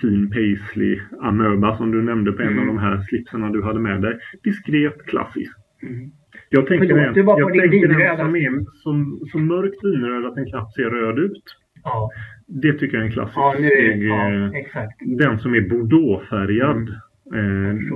fin 0.00 0.30
paisley 0.30 1.00
amöba 1.20 1.76
som 1.76 1.90
du 1.90 2.02
nämnde 2.02 2.32
på 2.32 2.42
en 2.42 2.48
mm. 2.48 2.60
av 2.60 2.66
de 2.66 2.78
här 2.78 3.02
slipsarna 3.08 3.50
du 3.50 3.62
hade 3.62 3.80
med 3.80 4.02
dig. 4.02 4.18
Diskret, 4.42 5.06
klassisk. 5.06 5.52
Mm. 5.82 6.10
Jag 6.48 6.66
tänker 6.66 6.86
Förlåt, 6.86 6.98
en, 6.98 7.38
jag 7.38 7.54
tänker 7.54 7.88
den 7.88 8.16
som 8.16 8.36
är 8.36 8.64
som, 8.82 9.20
som 9.32 9.46
mörkt 9.46 9.84
vinröd 9.84 10.26
att 10.26 10.34
den 10.34 10.46
knappt 10.46 10.74
ser 10.74 10.90
röd 10.90 11.18
ut. 11.18 11.42
Ja. 11.84 12.10
Det 12.46 12.72
tycker 12.72 12.96
jag 12.96 13.02
är 13.02 13.06
en 13.06 13.12
klassisk 13.12 13.36
ja, 13.36 13.54
nu 13.58 13.66
är, 13.66 14.52
ja, 14.74 14.88
Den 15.00 15.38
som 15.38 15.54
är 15.54 15.60
bordeauxfärgad. 15.60 16.88
Eh, 16.88 16.94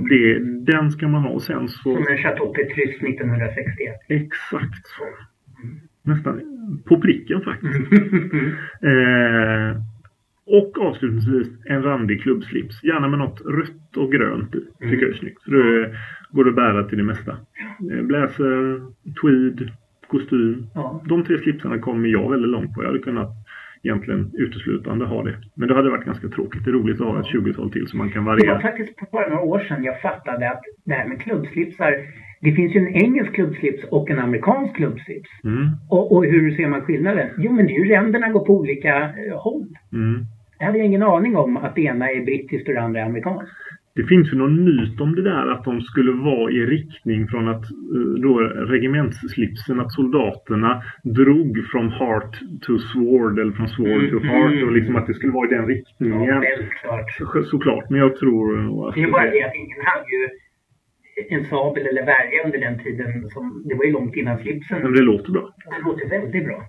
det, 0.08 0.38
den 0.72 0.90
ska 0.90 1.08
man 1.08 1.22
ha. 1.22 1.30
Och 1.30 1.42
sen 1.42 1.68
så... 1.68 1.82
Som 1.82 2.06
en 2.08 2.18
Chateau 2.18 2.52
Petrus 2.52 3.02
1961. 3.02 3.94
Exakt 4.08 4.86
så. 4.86 5.04
Nästan 6.02 6.40
på 6.84 7.00
pricken 7.00 7.40
faktiskt. 7.40 7.92
eh, 8.82 9.82
och 10.46 10.78
avslutningsvis 10.78 11.48
en 11.64 11.82
randig 11.82 12.22
klubbslips. 12.22 12.84
Gärna 12.84 13.08
med 13.08 13.18
något 13.18 13.40
rött 13.40 13.96
och 13.96 14.12
grönt 14.12 14.54
i. 14.54 14.60
Tycker 14.80 15.06
jag 15.06 15.14
är 15.14 15.18
snyggt. 15.18 15.42
Det 15.46 15.94
går 16.30 16.48
att 16.48 16.56
bära 16.56 16.84
till 16.84 16.98
det 16.98 17.04
mesta. 17.04 17.36
Eh, 17.92 18.02
Blazer, 18.02 18.80
tweed, 19.20 19.70
kostym. 20.08 20.66
Ja. 20.74 21.02
De 21.08 21.24
tre 21.24 21.38
slipsarna 21.38 21.78
kommer 21.78 22.08
jag 22.08 22.30
väldigt 22.30 22.50
långt 22.50 22.74
på. 22.74 22.82
Jag 22.82 22.88
hade 22.88 22.98
kunnat 22.98 23.30
egentligen 23.82 24.30
uteslutande 24.34 25.04
ha 25.04 25.22
det. 25.22 25.34
Men 25.54 25.68
det 25.68 25.74
hade 25.74 25.90
varit 25.90 26.04
ganska 26.04 26.28
tråkigt. 26.28 26.64
Det 26.64 26.70
är 26.70 26.74
roligt 26.74 27.00
att 27.00 27.06
ha 27.06 27.20
ett 27.20 27.26
20-tal 27.26 27.70
till 27.72 27.86
så 27.88 27.96
man 27.96 28.10
kan 28.10 28.24
Det 28.24 28.30
var 28.30 28.36
variera. 28.36 28.60
faktiskt 28.60 28.96
på 28.96 29.06
bara 29.12 29.28
några 29.28 29.42
år 29.42 29.58
sedan 29.58 29.84
jag 29.84 30.00
fattade 30.00 30.50
att 30.50 30.62
det 30.84 30.94
här 30.94 31.08
med 31.08 31.20
klubbslipsar, 31.20 31.92
det 32.40 32.52
finns 32.52 32.74
ju 32.74 32.80
en 32.80 32.94
engelsk 32.94 33.32
klubbslips 33.34 33.84
och 33.90 34.10
en 34.10 34.18
amerikansk 34.18 34.76
klubbslips. 34.76 35.28
Mm, 35.44 35.68
Och, 35.90 36.12
och 36.16 36.24
hur 36.24 36.56
ser 36.56 36.68
man 36.68 36.80
skillnaden? 36.80 37.28
Jo, 37.38 37.52
men 37.52 37.66
det 37.66 37.72
är 37.72 37.84
ju 37.84 37.90
ränderna 37.90 38.28
går 38.28 38.44
på 38.46 38.54
olika 38.56 38.96
eh, 39.02 39.36
håll. 39.38 39.66
mm. 39.92 40.24
Jag 40.58 40.66
hade 40.66 40.78
ingen 40.78 41.02
aning 41.02 41.36
om 41.36 41.56
att 41.56 41.74
det 41.74 41.82
ena 41.82 42.10
är 42.10 42.24
brittiskt 42.24 42.68
och 42.68 42.74
det 42.74 42.80
andra 42.80 43.00
är 43.00 43.04
amerikanskt. 43.04 43.52
Det 43.96 44.04
finns 44.04 44.32
ju 44.32 44.36
någon 44.36 44.64
myt 44.64 45.00
om 45.00 45.14
det 45.14 45.22
där 45.22 45.46
att 45.52 45.64
de 45.64 45.80
skulle 45.80 46.12
vara 46.12 46.50
i 46.50 46.66
riktning 46.66 47.28
från 47.28 47.48
att 47.48 47.64
eh, 47.64 48.20
då 48.22 48.38
regementsslipsen, 48.40 49.80
att 49.80 49.92
soldaterna 49.92 50.82
drog 51.04 51.64
från 51.70 51.88
heart 51.90 52.36
to 52.62 52.78
sword 52.78 53.38
eller 53.38 53.52
från 53.52 53.68
sword 53.68 54.10
to 54.10 54.16
Mm, 54.16 54.28
heart 54.28 54.52
mm. 54.52 54.64
och 54.68 54.72
liksom 54.72 54.96
att 54.96 55.06
det 55.06 55.14
skulle 55.14 55.32
vara 55.32 55.46
i 55.48 55.54
den 55.54 55.66
riktningen. 55.66 56.22
Ja, 56.22 56.40
självklart. 56.40 57.10
Så- 57.18 57.44
Såklart, 57.44 57.90
men 57.90 58.00
jag 58.00 58.16
tror 58.16 58.44
att 58.88 58.94
Det 58.94 59.02
är 59.02 59.10
bara 59.10 59.30
det 59.30 59.42
att 59.44 59.54
ingen 59.54 59.80
hade 59.84 60.10
ju 60.16 60.28
en 61.28 61.44
sabel 61.44 61.86
eller 61.86 62.06
värja 62.06 62.44
under 62.44 62.58
den 62.58 62.78
tiden. 62.78 63.30
Som, 63.30 63.62
det 63.68 63.74
var 63.74 63.84
ju 63.84 63.92
långt 63.92 64.16
innan 64.16 64.38
slipsen. 64.38 64.82
Men 64.82 64.92
det 64.92 65.00
låter 65.02 65.32
bra. 65.32 65.54
Det 65.64 65.88
låter 65.88 66.08
väldigt 66.08 66.44
bra. 66.44 66.62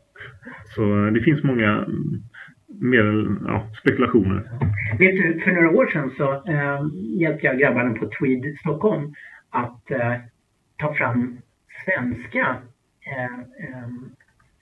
Så 0.75 1.05
eh, 1.05 1.13
det 1.13 1.21
finns 1.21 1.43
många 1.43 1.69
mm, 1.71 2.21
mer 2.68 3.28
ja, 3.47 3.70
spekulationer. 3.80 4.49
Vet 4.99 5.15
du, 5.15 5.39
för 5.39 5.51
några 5.51 5.70
år 5.70 5.88
sedan 5.88 6.11
så 6.18 6.34
eh, 6.34 6.82
hjälpte 7.22 7.45
jag 7.45 7.59
grabbarna 7.59 7.93
på 7.93 8.09
Tweed 8.20 8.57
Stockholm 8.59 9.13
att 9.49 9.91
eh, 9.91 10.13
ta 10.78 10.93
fram 10.93 11.38
svenska 11.86 12.55
eh, 13.11 13.39
eh, 13.65 13.88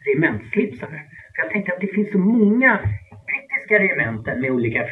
regementsslipsar. 0.06 1.02
Jag 1.38 1.52
tänkte 1.52 1.74
att 1.74 1.82
det 1.82 1.88
finns 1.88 2.12
så 2.12 2.18
många 2.18 2.80
brittiska 3.28 3.80
regementen 3.80 4.42
med 4.42 4.52
olika 4.52 4.88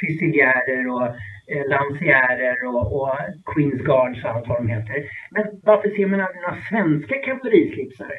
fusiljärer 0.00 0.88
och 0.88 1.06
eh, 1.52 1.68
lansjärer 1.68 2.66
och, 2.66 3.02
och 3.02 3.10
Queens 3.46 3.82
Guards 3.82 4.24
och 4.24 4.30
allt 4.30 4.48
vad 4.48 4.58
de 4.58 4.68
heter. 4.68 5.04
Men 5.30 5.44
varför 5.62 5.88
ser 5.88 6.06
man 6.06 6.20
aldrig 6.20 6.42
några 6.42 6.62
svenska 6.70 7.14
kavallerislipsar? 7.14 8.12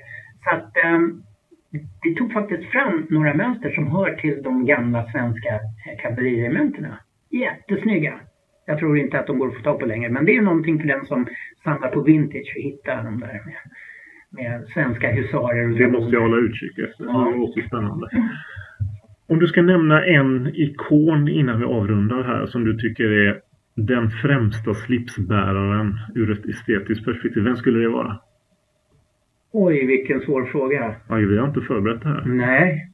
Så 0.43 0.49
att 0.55 0.77
eh, 0.77 0.99
det 2.03 2.15
tog 2.17 2.33
faktiskt 2.33 2.71
fram 2.71 3.07
några 3.09 3.33
mönster 3.33 3.71
som 3.71 3.87
hör 3.87 4.15
till 4.15 4.43
de 4.43 4.65
gamla 4.65 5.11
svenska 5.11 5.59
kavalleriregementena. 6.01 6.97
Jättesnygga! 7.29 8.19
Jag 8.65 8.79
tror 8.79 8.97
inte 8.97 9.19
att 9.19 9.27
de 9.27 9.39
går 9.39 9.47
att 9.47 9.55
få 9.55 9.61
tag 9.61 9.79
på 9.79 9.85
längre, 9.85 10.09
men 10.09 10.25
det 10.25 10.35
är 10.35 10.41
någonting 10.41 10.79
för 10.79 10.87
den 10.87 11.05
som 11.05 11.27
samlar 11.63 11.89
på 11.89 12.01
vintage 12.01 12.53
att 12.57 12.63
hitta 12.63 13.03
de 13.03 13.19
där 13.19 13.41
med, 13.45 13.55
med 14.29 14.67
svenska 14.73 15.11
husarer. 15.11 15.71
och 15.71 15.77
Det 15.77 15.87
måste 15.87 16.15
jag 16.15 16.21
hålla 16.21 16.37
utkik 16.37 16.77
efter. 16.77 17.05
Ja. 17.05 17.31
Det 17.31 17.37
låter 17.37 17.61
spännande. 17.61 18.09
Om 19.27 19.39
du 19.39 19.47
ska 19.47 19.61
nämna 19.61 20.05
en 20.05 20.51
ikon 20.55 21.27
innan 21.27 21.59
vi 21.59 21.65
avrundar 21.65 22.23
här 22.23 22.45
som 22.45 22.63
du 22.63 22.77
tycker 22.77 23.03
är 23.03 23.41
den 23.75 24.11
främsta 24.11 24.73
slipsbäraren 24.73 25.99
ur 26.15 26.31
ett 26.31 26.45
estetiskt 26.45 27.05
perspektiv. 27.05 27.43
Vem 27.43 27.57
skulle 27.57 27.79
det 27.79 27.89
vara? 27.89 28.19
Oj, 29.51 29.85
vilken 29.85 30.19
svår 30.21 30.45
fråga. 30.45 30.95
Aj, 31.07 31.25
vi 31.25 31.37
har 31.37 31.47
inte 31.47 31.61
förberett 31.61 32.01
det 32.01 32.09
här. 32.09 32.23
Nej. 32.25 32.85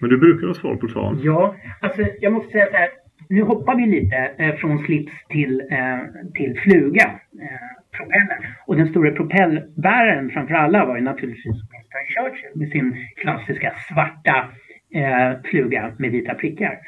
Men 0.00 0.10
du 0.10 0.18
brukar 0.18 0.46
ha 0.46 0.54
svar 0.54 0.76
på 0.76 0.88
tal. 0.88 1.20
Ja, 1.22 1.54
alltså 1.80 2.02
jag 2.20 2.32
måste 2.32 2.52
säga 2.52 2.66
så 2.66 2.76
här. 2.76 2.88
Nu 3.28 3.42
hoppar 3.42 3.76
vi 3.76 3.86
lite 3.86 4.16
eh, 4.38 4.54
från 4.54 4.84
slips 4.84 5.12
till, 5.28 5.60
eh, 5.70 5.98
till 6.34 6.60
fluga, 6.64 7.04
eh, 7.42 7.96
propeller. 7.96 8.56
Och 8.66 8.76
den 8.76 8.88
stora 8.88 9.10
propellbäraren 9.10 10.30
framför 10.30 10.54
alla 10.54 10.86
var 10.86 10.96
ju 10.96 11.02
naturligtvis 11.02 11.46
Winston 11.46 12.04
Churchill 12.14 12.60
med 12.60 12.70
sin 12.70 12.96
klassiska 13.16 13.72
svarta 13.88 14.48
eh, 14.94 15.40
fluga 15.50 15.92
med 15.98 16.10
vita 16.10 16.34
prickar. 16.34 16.78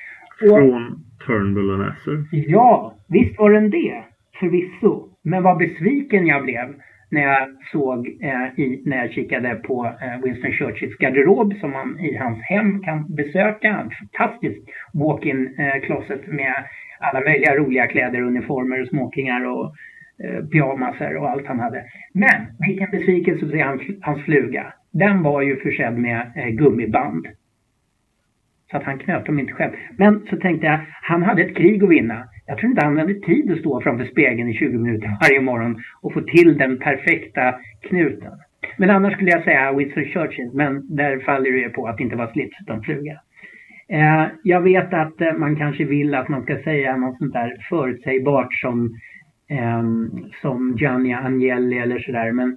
Och, 0.42 0.48
Från 0.58 1.04
Turnbull 1.26 1.70
och 1.70 1.78
Nasser. 1.78 2.24
ja, 2.30 2.94
visst 3.08 3.38
var 3.38 3.50
den 3.52 3.70
det. 3.70 4.02
Förvisso. 4.40 5.08
Men 5.22 5.42
vad 5.42 5.58
besviken 5.58 6.26
jag 6.26 6.42
blev 6.42 6.74
när 7.14 7.22
jag 7.22 7.48
såg, 7.72 8.18
eh, 8.20 8.60
i, 8.60 8.82
när 8.84 8.96
jag 8.96 9.12
kikade 9.12 9.54
på 9.54 9.86
eh, 9.86 10.24
Winston 10.24 10.52
Churchills 10.52 10.96
garderob 10.96 11.54
som 11.60 11.70
man 11.70 12.00
i 12.00 12.16
hans 12.16 12.42
hem 12.42 12.82
kan 12.82 13.14
besöka. 13.14 13.68
En 13.68 13.90
fantastisk 13.90 14.58
walk-in 14.92 15.54
eh, 15.58 15.82
closet 15.82 16.26
med 16.26 16.54
alla 17.00 17.20
möjliga 17.20 17.56
roliga 17.56 17.86
kläder, 17.86 18.22
uniformer, 18.22 18.86
smokingar 18.86 19.46
och 19.46 19.74
eh, 20.24 20.44
pyjamaser 20.44 21.16
och 21.16 21.30
allt 21.30 21.46
han 21.46 21.60
hade. 21.60 21.84
Men 22.12 22.40
vilken 22.66 22.90
besvikelse 22.90 23.46
att 23.46 23.52
se 23.52 23.62
hans, 23.62 23.82
hans 24.00 24.24
fluga. 24.24 24.72
Den 24.92 25.22
var 25.22 25.42
ju 25.42 25.56
försedd 25.56 25.98
med 25.98 26.32
eh, 26.36 26.48
gummiband. 26.48 27.26
Så 28.70 28.76
att 28.76 28.82
han 28.82 28.98
knöt 28.98 29.26
dem 29.26 29.38
inte 29.38 29.52
själv. 29.52 29.72
Men 29.98 30.26
så 30.30 30.36
tänkte 30.36 30.66
jag, 30.66 30.80
han 31.02 31.22
hade 31.22 31.42
ett 31.42 31.56
krig 31.56 31.84
att 31.84 31.90
vinna. 31.90 32.28
Jag 32.46 32.58
tror 32.58 32.70
inte 32.70 32.84
han 32.84 32.98
hade 32.98 33.14
tid 33.14 33.52
att 33.52 33.58
stå 33.58 33.80
framför 33.80 34.04
spegeln 34.04 34.48
i 34.48 34.54
20 34.54 34.78
minuter 34.78 35.16
varje 35.20 35.40
morgon 35.40 35.82
och 36.00 36.12
få 36.12 36.20
till 36.20 36.58
den 36.58 36.78
perfekta 36.78 37.54
knuten. 37.80 38.32
Men 38.76 38.90
annars 38.90 39.12
skulle 39.12 39.30
jag 39.30 39.44
säga 39.44 39.72
Winston 39.72 40.04
Churchill, 40.04 40.50
men 40.54 40.96
där 40.96 41.18
faller 41.18 41.52
det 41.52 41.68
på 41.68 41.86
att 41.86 41.96
det 41.96 42.02
inte 42.02 42.16
var 42.16 42.32
slips 42.32 42.56
utan 42.60 42.82
fluga. 42.82 43.20
Eh, 43.88 44.26
jag 44.42 44.60
vet 44.60 44.94
att 44.94 45.20
eh, 45.20 45.32
man 45.32 45.56
kanske 45.56 45.84
vill 45.84 46.14
att 46.14 46.28
man 46.28 46.42
ska 46.42 46.62
säga 46.62 46.96
något 46.96 47.18
sånt 47.18 47.32
där 47.32 47.56
förutsägbart 47.68 48.54
som, 48.54 48.94
eh, 49.50 49.82
som 50.42 50.76
Gianni 50.78 51.14
Agnelli 51.14 51.78
eller 51.78 51.98
sådär, 51.98 52.32
men 52.32 52.56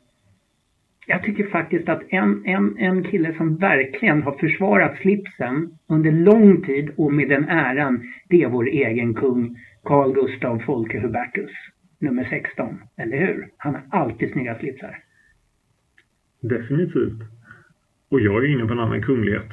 jag 1.09 1.23
tycker 1.23 1.47
faktiskt 1.47 1.89
att 1.89 2.03
en, 2.09 2.45
en, 2.45 2.77
en 2.77 3.03
kille 3.03 3.33
som 3.37 3.57
verkligen 3.57 4.23
har 4.23 4.31
försvarat 4.31 4.97
slipsen 4.97 5.77
under 5.89 6.11
lång 6.11 6.61
tid 6.61 6.91
och 6.95 7.13
med 7.13 7.29
den 7.29 7.49
äran, 7.49 8.03
det 8.29 8.43
är 8.43 8.49
vår 8.49 8.67
egen 8.67 9.13
kung 9.13 9.57
Carl 9.83 10.13
Gustav 10.13 10.59
Folke 10.59 10.99
Hubertus, 10.99 11.51
nummer 11.99 12.27
16. 12.29 12.79
Eller 12.97 13.17
hur? 13.17 13.47
Han 13.57 13.75
har 13.75 13.83
alltid 13.89 14.31
snygga 14.31 14.59
slipsar. 14.59 14.97
Definitivt. 16.41 17.21
Och 18.09 18.19
jag 18.19 18.43
är 18.43 18.47
inne 18.47 18.65
på 18.65 18.73
en 18.73 18.79
annan 18.79 19.01
kunglighet. 19.01 19.51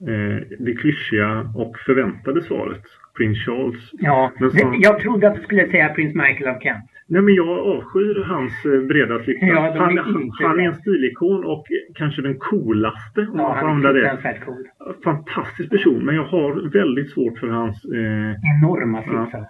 Eh, 0.00 0.46
det 0.58 0.74
klyschiga 0.74 1.52
och 1.54 1.78
förväntade 1.78 2.42
svaret. 2.42 2.84
Prins 3.16 3.38
Charles. 3.46 3.90
Ja, 3.92 4.32
det, 4.38 4.76
jag 4.80 5.00
trodde 5.00 5.28
att 5.28 5.34
du 5.36 5.42
skulle 5.42 5.66
säga 5.70 5.88
prins 5.88 6.14
Michael 6.14 6.56
av 6.56 6.60
Kent. 6.60 6.84
Nej 7.06 7.22
men 7.22 7.34
jag 7.34 7.48
avskyr 7.48 8.24
hans 8.24 8.52
eh, 8.64 8.80
breda 8.88 9.24
slipsar. 9.24 9.46
Ja, 9.46 9.66
är 9.66 9.78
han, 9.78 10.30
han 10.42 10.60
är 10.60 10.64
en 10.64 10.76
stilikon 10.76 11.44
och 11.44 11.64
kanske 11.94 12.22
den 12.22 12.38
coolaste 12.38 13.26
Ja, 13.34 13.56
han 13.60 13.84
är 13.84 13.92
det. 13.94 14.00
fruktansvärt 14.00 14.44
cool. 14.44 14.64
Fantastisk 15.04 15.70
person 15.70 16.04
men 16.04 16.14
jag 16.14 16.24
har 16.24 16.70
väldigt 16.72 17.10
svårt 17.10 17.38
för 17.38 17.48
hans 17.48 17.84
eh, 17.84 18.34
Enorma 18.56 19.02
slipsar. 19.02 19.46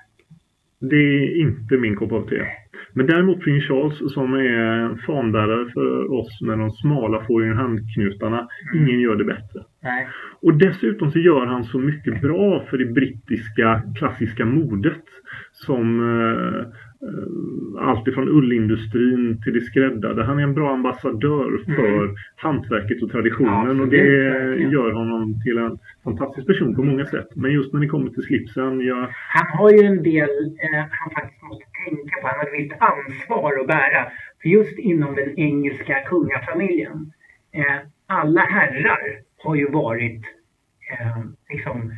Det 0.91 0.97
är 0.97 1.37
inte 1.41 1.77
min 1.77 1.97
kopp 1.97 2.13
av 2.13 2.29
te. 2.29 2.43
Men 2.93 3.07
däremot 3.07 3.41
prins 3.41 3.65
Charles 3.65 4.13
som 4.15 4.35
är 4.35 4.97
fanbärare 5.07 5.71
för 5.71 6.13
oss 6.13 6.41
med 6.41 6.59
de 6.59 6.71
smala 6.71 7.25
fåriga 7.25 7.55
handknutarna. 7.55 8.49
Ingen 8.75 9.01
gör 9.01 9.17
det 9.17 9.25
bättre. 9.25 9.65
Nej. 9.83 10.09
Och 10.43 10.55
dessutom 10.55 11.13
så 11.13 11.19
gör 11.19 11.47
han 11.47 11.65
så 11.65 11.79
mycket 11.79 12.21
bra 12.21 12.65
för 12.71 12.79
det 12.79 12.87
brittiska 12.87 13.83
klassiska 13.99 14.45
modet. 14.45 15.03
Som 15.53 16.01
eh, 16.01 16.67
allt 17.81 18.09
ifrån 18.09 18.29
ullindustrin 18.29 19.43
till 19.45 19.53
det 19.55 19.61
skräddade. 19.61 20.25
Han 20.25 20.39
är 20.39 20.43
en 20.43 20.55
bra 20.55 20.73
ambassadör 20.73 21.65
för 21.77 22.11
hantverket 22.37 23.03
och 23.03 23.11
traditionen. 23.11 23.55
Absolut, 23.55 23.81
och 23.83 23.89
det 23.89 24.31
verkligen. 24.31 24.71
gör 24.71 24.93
honom 24.93 25.43
till 25.45 25.59
en 25.59 25.79
fantastisk 26.05 26.47
person 26.47 26.77
på 26.77 26.83
många 26.83 27.07
sätt. 27.07 27.29
Men 27.35 27.53
just 27.53 27.73
när 27.73 27.81
det 27.81 27.87
kommer 27.87 28.11
till 28.11 28.23
slipsen, 28.23 28.81
jag, 28.81 29.09
Han 29.13 29.59
har 29.59 29.71
ju 29.71 29.83
en 29.87 30.03
del 30.03 30.31
eh, 30.65 30.85
han 30.91 31.11
faktiskt 31.15 31.43
måste 31.43 31.65
tänka 31.85 32.21
på. 32.23 32.27
Han 32.27 32.39
har 32.39 32.47
ett 32.47 32.61
visst 32.61 32.75
ansvar 32.79 33.61
att 33.61 33.67
bära. 33.67 34.11
För 34.43 34.49
just 34.49 34.79
inom 34.79 35.15
den 35.15 35.39
engelska 35.39 36.01
kungafamiljen. 36.01 37.13
Eh, 37.53 37.79
alla 38.07 38.41
herrar 38.41 39.01
har 39.45 39.55
ju 39.55 39.71
varit 39.71 40.23
eh, 40.93 41.25
liksom 41.51 41.93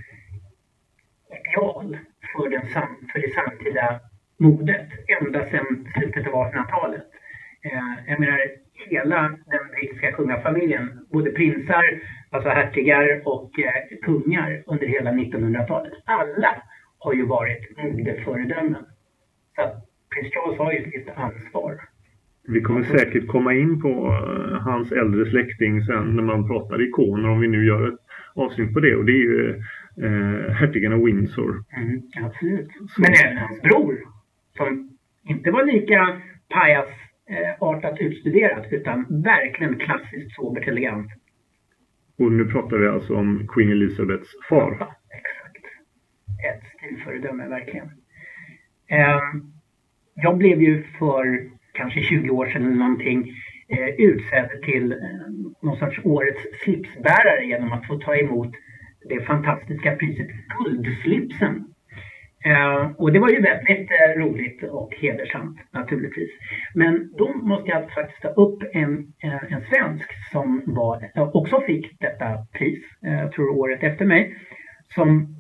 ideal 1.36 1.98
för, 2.32 2.50
den 2.50 2.66
för 3.12 3.20
det 3.20 3.34
samtida 3.34 4.00
modet. 4.39 4.87
Ända 5.20 5.51
sedan 5.51 5.89
slutet 5.95 6.26
av 6.26 6.32
1800-talet. 6.32 7.07
Eh, 7.64 8.11
jag 8.11 8.20
menar, 8.20 8.39
hela 8.91 9.22
den 9.22 9.70
brittiska 9.76 10.12
kungafamiljen, 10.12 11.07
både 11.12 11.30
prinsar, 11.30 11.84
alltså 12.30 12.51
hertigar 12.51 13.22
och 13.24 13.51
eh, 13.59 13.99
kungar 14.03 14.62
under 14.66 14.87
hela 14.87 15.11
1900-talet. 15.11 15.93
Alla 16.05 16.62
har 16.99 17.14
ju 17.14 17.26
varit 17.26 17.76
modeföredömen. 17.76 18.84
Så 19.57 19.62
att 19.62 19.74
prins 20.14 20.34
Charles 20.34 20.59
har 20.59 20.72
ju 20.72 20.78
ett 20.78 21.16
ansvar. 21.16 21.80
Vi 22.49 22.61
kommer 22.61 22.84
säkert 22.84 23.26
komma 23.28 23.55
in 23.55 23.80
på 23.80 23.89
eh, 23.89 24.59
hans 24.61 24.93
äldre 24.93 25.30
släkting 25.30 25.84
sen 25.84 26.16
när 26.16 26.22
man 26.22 26.49
pratar 26.49 26.89
ikoner 26.89 27.28
om 27.28 27.41
vi 27.41 27.49
nu 27.49 27.66
gör 27.66 27.89
ett 27.89 28.01
avsnitt 28.34 28.74
på 28.74 28.80
det 28.80 28.97
och 28.97 29.05
det 29.05 29.12
är 29.12 29.24
ju 29.30 29.62
eh, 30.03 30.53
hertigen 30.53 30.93
av 30.93 31.05
Windsor. 31.05 31.64
Mm, 31.76 32.03
absolut. 32.24 32.68
Men 32.99 33.12
även 33.24 33.39
hans 33.39 33.62
bror 33.62 34.15
som 34.57 34.90
inte 35.28 35.50
var 35.50 35.64
lika 35.64 36.20
pajasartat 36.48 38.00
eh, 38.00 38.07
utstuderat 38.07 38.66
utan 38.70 39.22
verkligen 39.22 39.78
klassiskt 39.78 40.34
sobert 40.34 40.68
elegant. 40.68 41.12
Och 42.18 42.32
nu 42.32 42.44
pratar 42.44 42.78
vi 42.78 42.88
alltså 42.88 43.16
om 43.16 43.48
Queen 43.48 43.70
Elizabeths 43.70 44.30
far. 44.48 44.76
Ja, 44.80 44.96
exakt. 45.11 45.64
Ett 46.48 46.62
stilföredöme 46.78 47.48
verkligen. 47.48 47.90
Eh, 48.90 49.20
jag 50.14 50.38
blev 50.38 50.62
ju 50.62 50.82
för 50.98 51.50
kanske 51.72 52.00
20 52.00 52.30
år 52.30 52.46
sedan 52.46 52.66
eller 52.66 52.76
någonting 52.76 53.32
eh, 53.68 53.88
utsedd 53.88 54.62
till 54.62 54.92
eh, 54.92 54.98
någon 55.62 55.78
sorts 55.78 56.00
årets 56.04 56.40
slipsbärare 56.64 57.44
genom 57.44 57.72
att 57.72 57.86
få 57.86 57.98
ta 57.98 58.16
emot 58.16 58.52
det 59.09 59.20
fantastiska 59.20 59.96
priset 59.96 60.28
Guldslipsen. 60.59 61.64
Eh, 62.47 62.90
och 62.97 63.12
det 63.12 63.18
var 63.18 63.28
ju 63.28 63.40
väldigt 63.40 63.90
eh, 63.90 64.20
roligt 64.20 64.62
och 64.62 64.94
hedersamt 65.01 65.59
naturligtvis. 65.70 66.30
Men 66.74 67.12
då 67.18 67.32
måste 67.34 67.70
jag 67.70 67.92
faktiskt 67.92 68.22
ta 68.22 68.28
upp 68.28 68.62
en, 68.72 69.12
eh, 69.22 69.53
en 69.53 69.61
svensk 69.70 70.11
som 70.32 70.62
var, 70.66 71.11
också 71.34 71.61
fick 71.61 72.01
detta 72.01 72.26
pris, 72.53 72.84
jag 73.01 73.32
tror 73.32 73.59
året 73.59 73.82
efter 73.82 74.05
mig, 74.05 74.34
som 74.94 75.36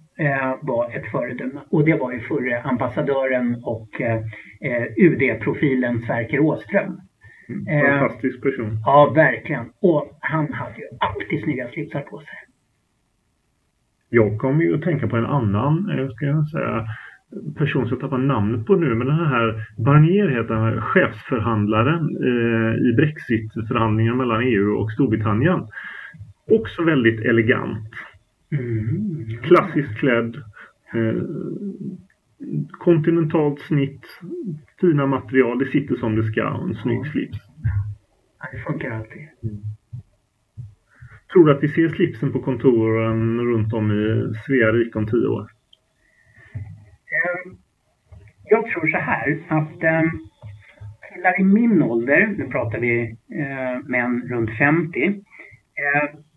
var 0.60 0.96
ett 0.96 1.06
föredöme. 1.10 1.60
Och 1.70 1.84
det 1.84 1.94
var 1.94 2.12
ju 2.12 2.20
förre 2.20 2.62
ambassadören 2.62 3.62
och 3.64 3.88
UD-profilen 4.96 6.02
Sverker 6.06 6.40
Åström. 6.40 7.00
Mm, 7.48 7.98
fantastisk 8.00 8.42
person. 8.42 8.78
Ja, 8.86 9.12
verkligen. 9.14 9.72
Och 9.80 10.18
han 10.20 10.52
hade 10.52 10.78
ju 10.78 10.86
alltid 11.00 11.42
snygga 11.44 11.68
slipsar 11.68 12.00
på 12.00 12.18
sig. 12.18 12.45
Jag 14.10 14.38
kommer 14.38 14.64
ju 14.64 14.74
att 14.74 14.82
tänka 14.82 15.08
på 15.08 15.16
en 15.16 15.26
annan, 15.26 15.90
eh, 15.90 16.08
ska 16.08 16.26
jag 16.26 16.48
säga, 16.48 16.86
person 17.56 17.88
som 17.88 17.90
jag 17.90 18.00
tappar 18.00 18.18
namnet 18.18 18.66
på 18.66 18.76
nu, 18.76 18.94
men 18.94 19.06
den 19.06 19.26
här 19.26 19.66
Barnier 19.76 20.28
heter 20.28 20.54
han, 20.54 20.80
chefsförhandlaren 20.80 22.16
eh, 22.22 22.74
i 22.88 22.92
Brexit-förhandlingarna 22.96 24.16
mellan 24.16 24.42
EU 24.42 24.74
och 24.76 24.92
Storbritannien. 24.92 25.66
Också 26.50 26.82
väldigt 26.82 27.20
elegant. 27.20 27.90
Mm. 28.52 29.26
Klassiskt 29.42 29.98
klädd. 29.98 30.36
Eh, 30.94 31.22
kontinentalt 32.70 33.60
snitt. 33.60 34.06
Fina 34.80 35.06
material. 35.06 35.58
Det 35.58 35.66
sitter 35.66 35.96
som 35.96 36.16
det 36.16 36.24
ska. 36.24 36.48
En 36.68 36.74
snygg 36.74 37.06
slips. 37.06 37.38
Det 38.52 38.58
funkar 38.58 38.90
alltid. 38.90 39.28
Mm. 39.42 39.62
Tror 41.36 41.46
du 41.46 41.52
att 41.52 41.62
vi 41.62 41.68
ser 41.68 41.88
slipsen 41.88 42.32
på 42.32 42.40
kontoren 42.40 43.40
runt 43.40 43.72
om 43.72 43.90
i 43.90 44.34
Svea 44.46 44.72
rike 44.72 44.98
om 44.98 45.06
tio 45.06 45.26
år? 45.26 45.50
Ehm, 47.16 47.56
jag 48.44 48.66
tror 48.66 48.86
så 48.86 48.96
här 48.96 49.38
att 49.48 49.82
ehm, 49.82 50.10
killar 51.14 51.40
i 51.40 51.44
min 51.44 51.82
ålder, 51.82 52.26
nu 52.38 52.44
pratar 52.44 52.78
vi 52.78 53.16
eh, 53.40 53.88
män 53.88 54.28
runt 54.30 54.50
50, 54.58 55.04
ehm, 55.04 55.14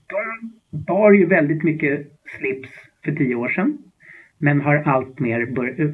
de 0.08 0.52
bar 0.88 1.12
ju 1.12 1.26
väldigt 1.26 1.64
mycket 1.64 2.08
slips 2.38 2.70
för 3.06 3.12
tio 3.12 3.36
år 3.36 3.50
sedan. 3.50 3.78
Men 4.38 4.62
har 4.62 4.76
alltmer 4.76 5.40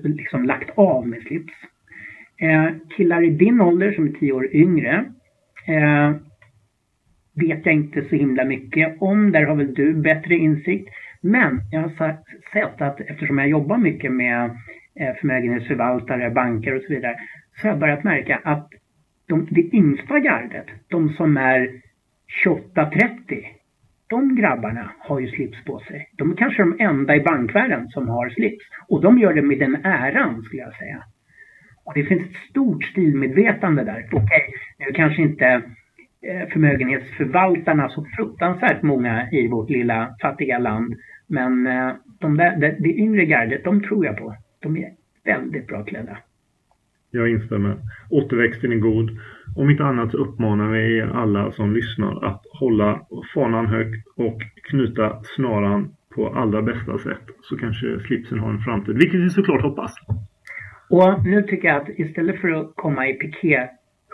liksom 0.08 0.46
lagt 0.46 0.70
av 0.76 1.08
med 1.08 1.22
slips. 1.22 1.54
Killar 2.98 3.24
i 3.24 3.30
din 3.30 3.62
ålder 3.62 3.92
som 3.92 4.08
är 4.08 4.12
tio 4.12 4.32
år 4.32 4.56
yngre 4.56 5.06
vet 7.36 7.66
jag 7.66 7.76
inte 7.76 8.02
så 8.10 8.16
himla 8.16 8.46
mycket 8.46 8.98
om. 9.00 9.32
Där 9.32 9.46
har 9.46 9.56
väl 9.56 9.74
du 9.74 9.94
bättre 9.94 10.36
insikt. 10.36 10.90
Men 11.22 11.62
jag 11.72 11.82
har 11.82 12.18
sett 12.54 12.82
att 12.82 13.00
eftersom 13.00 13.38
jag 13.38 13.50
jobbar 13.50 13.78
mycket 13.78 14.12
med 14.12 14.44
eh, 15.00 15.16
förmögenhetsförvaltare, 15.20 16.30
banker 16.30 16.76
och 16.76 16.82
så 16.82 16.94
vidare, 16.94 17.16
så 17.56 17.68
har 17.68 17.70
jag 17.70 17.80
börjat 17.80 18.04
märka 18.04 18.42
att 18.44 18.70
de, 19.28 19.48
det 19.52 19.62
yngsta 19.74 20.20
gardet, 20.20 20.66
de 20.88 21.10
som 21.10 21.38
är 21.38 21.82
28-30, 22.46 23.46
de 24.08 24.36
grabbarna 24.36 24.92
har 25.00 25.20
ju 25.20 25.28
slips 25.28 25.64
på 25.64 25.80
sig. 25.80 26.10
De 26.18 26.32
är 26.32 26.36
kanske 26.36 26.64
de 26.64 26.76
enda 26.80 27.16
i 27.16 27.22
bankvärlden 27.22 27.88
som 27.88 28.08
har 28.08 28.30
slips. 28.30 28.66
Och 28.88 29.02
de 29.02 29.20
gör 29.20 29.34
det 29.34 29.42
med 29.42 29.60
den 29.60 29.76
äran, 29.84 30.44
skulle 30.44 30.62
jag 30.62 30.76
säga. 30.76 31.04
Och 31.86 31.94
det 31.94 32.04
finns 32.04 32.22
ett 32.22 32.50
stort 32.50 32.84
stilmedvetande 32.84 33.84
där. 33.84 34.08
Okej, 34.12 34.24
okay, 34.24 34.42
nu 34.80 34.94
kanske 34.94 35.22
inte 35.22 35.62
förmögenhetsförvaltarna 36.54 37.90
så 37.90 38.06
fruktansvärt 38.18 38.82
många 38.82 39.32
i 39.32 39.48
vårt 39.48 39.70
lilla 39.70 40.16
fattiga 40.22 40.60
land. 40.60 40.94
Men 41.28 41.68
eh, 41.68 41.94
de 42.20 42.38
där, 42.38 42.58
det, 42.58 42.76
det 42.80 42.90
yngre 42.90 43.26
gardet, 43.26 43.64
de 43.64 43.82
tror 43.82 44.06
jag 44.06 44.18
på. 44.18 44.36
De 44.60 44.78
är 44.78 44.90
väldigt 45.26 45.68
bra 45.68 45.84
klädda. 45.84 46.18
Jag 47.12 47.30
instämmer. 47.30 47.78
Återväxten 48.10 48.72
är 48.72 48.76
god. 48.76 49.10
Om 49.56 49.70
inte 49.70 49.84
annat 49.84 50.12
så 50.12 50.18
uppmanar 50.18 50.72
vi 50.72 51.02
alla 51.02 51.52
som 51.52 51.74
lyssnar 51.74 52.26
att 52.26 52.42
hålla 52.60 53.02
fanan 53.34 53.66
högt 53.66 54.08
och 54.16 54.42
knyta 54.70 55.22
snaran 55.36 55.96
på 56.16 56.28
allra 56.28 56.62
bästa 56.62 56.98
sätt. 56.98 57.24
Så 57.42 57.58
kanske 57.58 58.00
slipsen 58.00 58.40
har 58.40 58.50
en 58.50 58.60
framtid, 58.60 58.98
vilket 58.98 59.20
vi 59.20 59.30
såklart 59.30 59.62
hoppas. 59.62 59.92
Och 60.90 61.24
nu 61.26 61.42
tycker 61.42 61.68
jag 61.68 61.82
att 61.82 61.90
istället 61.90 62.42
för 62.42 62.48
att 62.48 62.72
komma 62.76 63.08
i 63.08 63.14
piké 63.14 63.70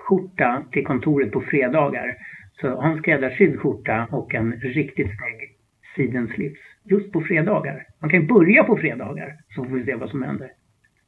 skjorta 0.07 0.63
till 0.71 0.85
kontoret 0.85 1.31
på 1.31 1.41
fredagar. 1.41 2.15
Så 2.61 2.69
ha 2.69 2.91
en 2.91 2.97
skräddarsydd 2.97 3.59
skjorta 3.59 4.07
och 4.11 4.35
en 4.35 4.51
riktigt 4.53 5.07
snygg 5.07 5.55
sidenslips 5.95 6.59
just 6.83 7.11
på 7.11 7.21
fredagar. 7.21 7.83
Man 8.01 8.09
kan 8.09 8.27
börja 8.27 8.63
på 8.63 8.77
fredagar 8.77 9.37
så 9.55 9.63
får 9.63 9.75
vi 9.75 9.85
se 9.85 9.95
vad 9.95 10.09
som 10.09 10.23
händer. 10.23 10.49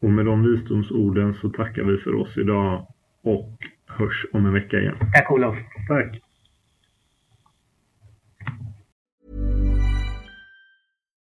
Och 0.01 0.09
med 0.09 0.25
de 0.25 0.43
visdomsorden 0.43 1.33
så 1.33 1.49
tackar 1.49 1.83
vi 1.83 1.97
för 1.97 2.15
oss 2.15 2.37
idag 2.37 2.87
och 3.23 3.57
hörs 3.87 4.25
om 4.31 4.45
en 4.45 4.53
vecka 4.53 4.77
igen. 4.77 4.95
Tack 5.13 5.31
Olof. 5.31 5.55
Tack. 5.87 6.21